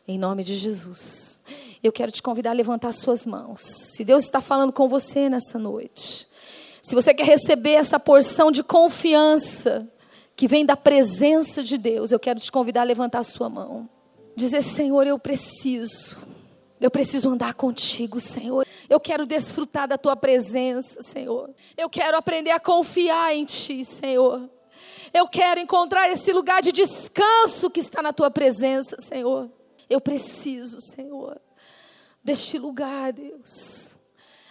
em 0.08 0.18
nome 0.18 0.42
de 0.42 0.54
Jesus. 0.54 1.42
Eu 1.82 1.92
quero 1.92 2.10
te 2.10 2.22
convidar 2.22 2.50
a 2.50 2.54
levantar 2.54 2.92
suas 2.92 3.26
mãos. 3.26 3.60
Se 3.60 4.02
Deus 4.02 4.24
está 4.24 4.40
falando 4.40 4.72
com 4.72 4.88
você 4.88 5.28
nessa 5.28 5.58
noite, 5.58 6.26
se 6.82 6.94
você 6.94 7.12
quer 7.12 7.26
receber 7.26 7.74
essa 7.74 8.00
porção 8.00 8.50
de 8.50 8.64
confiança 8.64 9.86
que 10.34 10.48
vem 10.48 10.64
da 10.64 10.76
presença 10.76 11.62
de 11.62 11.76
Deus, 11.76 12.10
eu 12.10 12.18
quero 12.18 12.40
te 12.40 12.50
convidar 12.50 12.80
a 12.80 12.84
levantar 12.84 13.22
sua 13.22 13.50
mão. 13.50 13.88
Dizer, 14.34 14.62
Senhor, 14.62 15.06
eu 15.06 15.18
preciso. 15.18 16.16
Eu 16.80 16.90
preciso 16.90 17.28
andar 17.28 17.54
contigo, 17.54 18.18
Senhor. 18.18 18.66
Eu 18.88 18.98
quero 18.98 19.26
desfrutar 19.26 19.86
da 19.86 19.98
tua 19.98 20.16
presença, 20.16 21.02
Senhor. 21.02 21.50
Eu 21.76 21.90
quero 21.90 22.16
aprender 22.16 22.52
a 22.52 22.60
confiar 22.60 23.34
em 23.34 23.44
ti, 23.44 23.84
Senhor. 23.84 24.48
Eu 25.12 25.28
quero 25.28 25.60
encontrar 25.60 26.08
esse 26.08 26.32
lugar 26.32 26.62
de 26.62 26.72
descanso 26.72 27.68
que 27.68 27.80
está 27.80 28.00
na 28.00 28.12
tua 28.12 28.30
presença, 28.30 28.96
Senhor. 29.00 29.50
Eu 29.88 30.00
preciso, 30.00 30.80
Senhor, 30.80 31.40
deste 32.22 32.58
lugar, 32.58 33.12
Deus. 33.12 33.96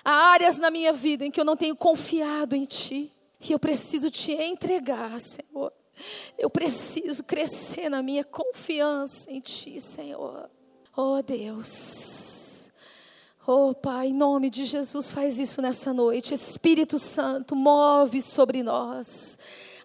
Há 0.03 0.11
áreas 0.31 0.57
na 0.57 0.71
minha 0.71 0.93
vida 0.93 1.25
em 1.25 1.31
que 1.31 1.39
eu 1.39 1.45
não 1.45 1.57
tenho 1.57 1.75
confiado 1.75 2.55
em 2.55 2.65
Ti. 2.65 3.11
E 3.39 3.51
eu 3.51 3.59
preciso 3.59 4.09
te 4.09 4.31
entregar, 4.33 5.19
Senhor. 5.21 5.71
Eu 6.37 6.49
preciso 6.49 7.23
crescer 7.23 7.89
na 7.89 8.01
minha 8.01 8.23
confiança 8.23 9.29
em 9.31 9.39
Ti, 9.39 9.79
Senhor. 9.79 10.49
Oh, 10.95 11.21
Deus. 11.21 12.71
Oh, 13.45 13.73
Pai, 13.73 14.07
em 14.07 14.13
nome 14.13 14.49
de 14.49 14.65
Jesus, 14.65 15.11
faz 15.11 15.39
isso 15.39 15.61
nessa 15.61 15.93
noite. 15.93 16.33
Espírito 16.33 16.97
Santo, 16.97 17.55
move 17.55 18.21
sobre 18.21 18.63
nós. 18.63 19.37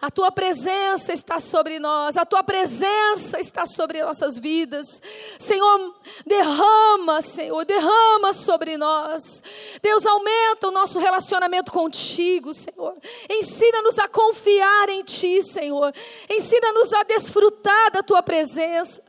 A 0.02 0.10
tua 0.10 0.32
presença 0.32 1.12
está 1.12 1.38
sobre 1.38 1.78
nós, 1.78 2.16
a 2.16 2.26
tua 2.26 2.42
presença 2.42 3.38
está 3.38 3.64
sobre 3.64 4.02
nossas 4.02 4.36
vidas. 4.36 5.00
Senhor, 5.38 5.94
derrama, 6.26 7.22
Senhor, 7.22 7.64
derrama 7.64 8.32
sobre 8.32 8.76
nós. 8.76 9.44
Deus, 9.80 10.04
aumenta 10.04 10.66
o 10.66 10.72
nosso 10.72 10.98
relacionamento 10.98 11.70
contigo, 11.70 12.52
Senhor. 12.52 12.96
Ensina-nos 13.30 13.96
a 14.00 14.08
confiar 14.08 14.88
em 14.88 15.04
Ti, 15.04 15.40
Senhor. 15.40 15.94
Ensina-nos 16.28 16.92
a 16.94 17.04
desfrutar 17.04 17.92
da 17.92 18.02
tua 18.02 18.24
presença 18.24 19.00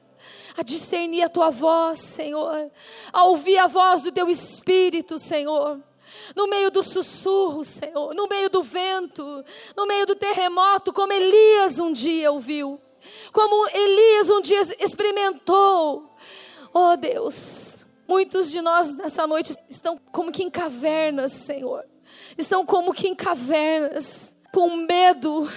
a 0.56 0.62
discernir 0.62 1.24
a 1.24 1.30
tua 1.30 1.50
voz, 1.50 1.98
Senhor, 1.98 2.72
a 3.12 3.24
ouvir 3.24 3.58
a 3.58 3.66
voz 3.66 4.04
do 4.04 4.12
teu 4.12 4.30
espírito, 4.30 5.18
Senhor 5.18 5.82
no 6.36 6.48
meio 6.48 6.72
do 6.72 6.82
sussurro, 6.82 7.64
Senhor, 7.64 8.14
no 8.14 8.28
meio 8.28 8.50
do 8.50 8.64
vento, 8.64 9.44
no 9.76 9.86
meio 9.86 10.06
do 10.06 10.16
terremoto, 10.16 10.94
como 10.94 11.14
Elias 11.14 11.80
um 11.80 11.92
dia 11.92 12.32
ouviu, 12.32 12.80
como 13.32 13.68
Elias 13.70 14.30
um 14.30 14.42
dia 14.42 14.62
experimentou. 14.80 16.10
Oh 16.74 16.96
Deus, 16.96 17.86
muitos 18.08 18.52
de 18.52 18.62
nós 18.62 18.96
nessa 18.96 19.28
noite 19.28 19.56
estão 19.70 20.00
como 20.12 20.32
que 20.32 20.44
em 20.44 20.50
cavernas, 20.50 21.34
Senhor. 21.34 21.86
estão 22.38 22.66
como 22.66 22.94
que 22.94 23.08
em 23.08 23.16
cavernas, 23.16 24.36
com 24.54 24.76
medo, 24.76 25.50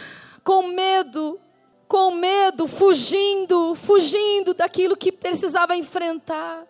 com 0.43 0.63
medo, 0.69 1.41
com 1.89 2.11
medo, 2.11 2.67
fugindo, 2.67 3.75
fugindo 3.75 4.55
daquilo 4.55 4.97
que 4.97 5.13
precisava 5.13 5.77
enfrentar, 5.77 6.67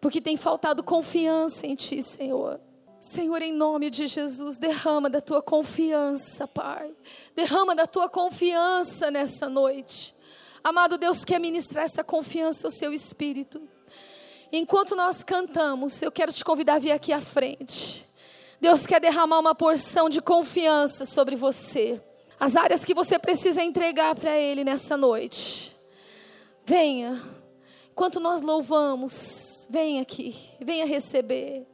porque 0.00 0.20
tem 0.20 0.36
faltado 0.36 0.82
confiança 0.82 1.66
em 1.66 1.74
Ti, 1.74 2.02
Senhor. 2.02 2.60
Senhor, 3.04 3.42
em 3.42 3.52
nome 3.52 3.90
de 3.90 4.06
Jesus, 4.06 4.58
derrama 4.58 5.10
da 5.10 5.20
tua 5.20 5.42
confiança, 5.42 6.48
Pai. 6.48 6.90
Derrama 7.36 7.74
da 7.74 7.86
tua 7.86 8.08
confiança 8.08 9.10
nessa 9.10 9.46
noite. 9.46 10.16
Amado 10.64 10.96
Deus, 10.96 11.22
quer 11.22 11.38
ministrar 11.38 11.84
essa 11.84 12.02
confiança 12.02 12.66
ao 12.66 12.70
seu 12.70 12.94
espírito. 12.94 13.60
Enquanto 14.50 14.96
nós 14.96 15.22
cantamos, 15.22 16.00
eu 16.00 16.10
quero 16.10 16.32
te 16.32 16.42
convidar 16.42 16.76
a 16.76 16.78
vir 16.78 16.92
aqui 16.92 17.12
à 17.12 17.20
frente. 17.20 18.08
Deus 18.58 18.86
quer 18.86 19.02
derramar 19.02 19.38
uma 19.38 19.54
porção 19.54 20.08
de 20.08 20.22
confiança 20.22 21.04
sobre 21.04 21.36
você. 21.36 22.02
As 22.40 22.56
áreas 22.56 22.86
que 22.86 22.94
você 22.94 23.18
precisa 23.18 23.62
entregar 23.62 24.14
para 24.14 24.34
Ele 24.34 24.64
nessa 24.64 24.96
noite. 24.96 25.76
Venha. 26.64 27.22
Enquanto 27.92 28.18
nós 28.18 28.40
louvamos, 28.40 29.68
venha 29.68 30.00
aqui, 30.00 30.34
venha 30.58 30.86
receber. 30.86 31.66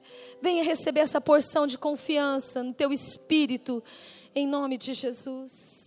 Venha 0.42 0.64
receber 0.64 1.00
essa 1.00 1.20
porção 1.20 1.66
de 1.66 1.76
confiança 1.76 2.62
no 2.62 2.72
teu 2.72 2.92
espírito, 2.92 3.82
em 4.34 4.46
nome 4.46 4.78
de 4.78 4.94
Jesus. 4.94 5.79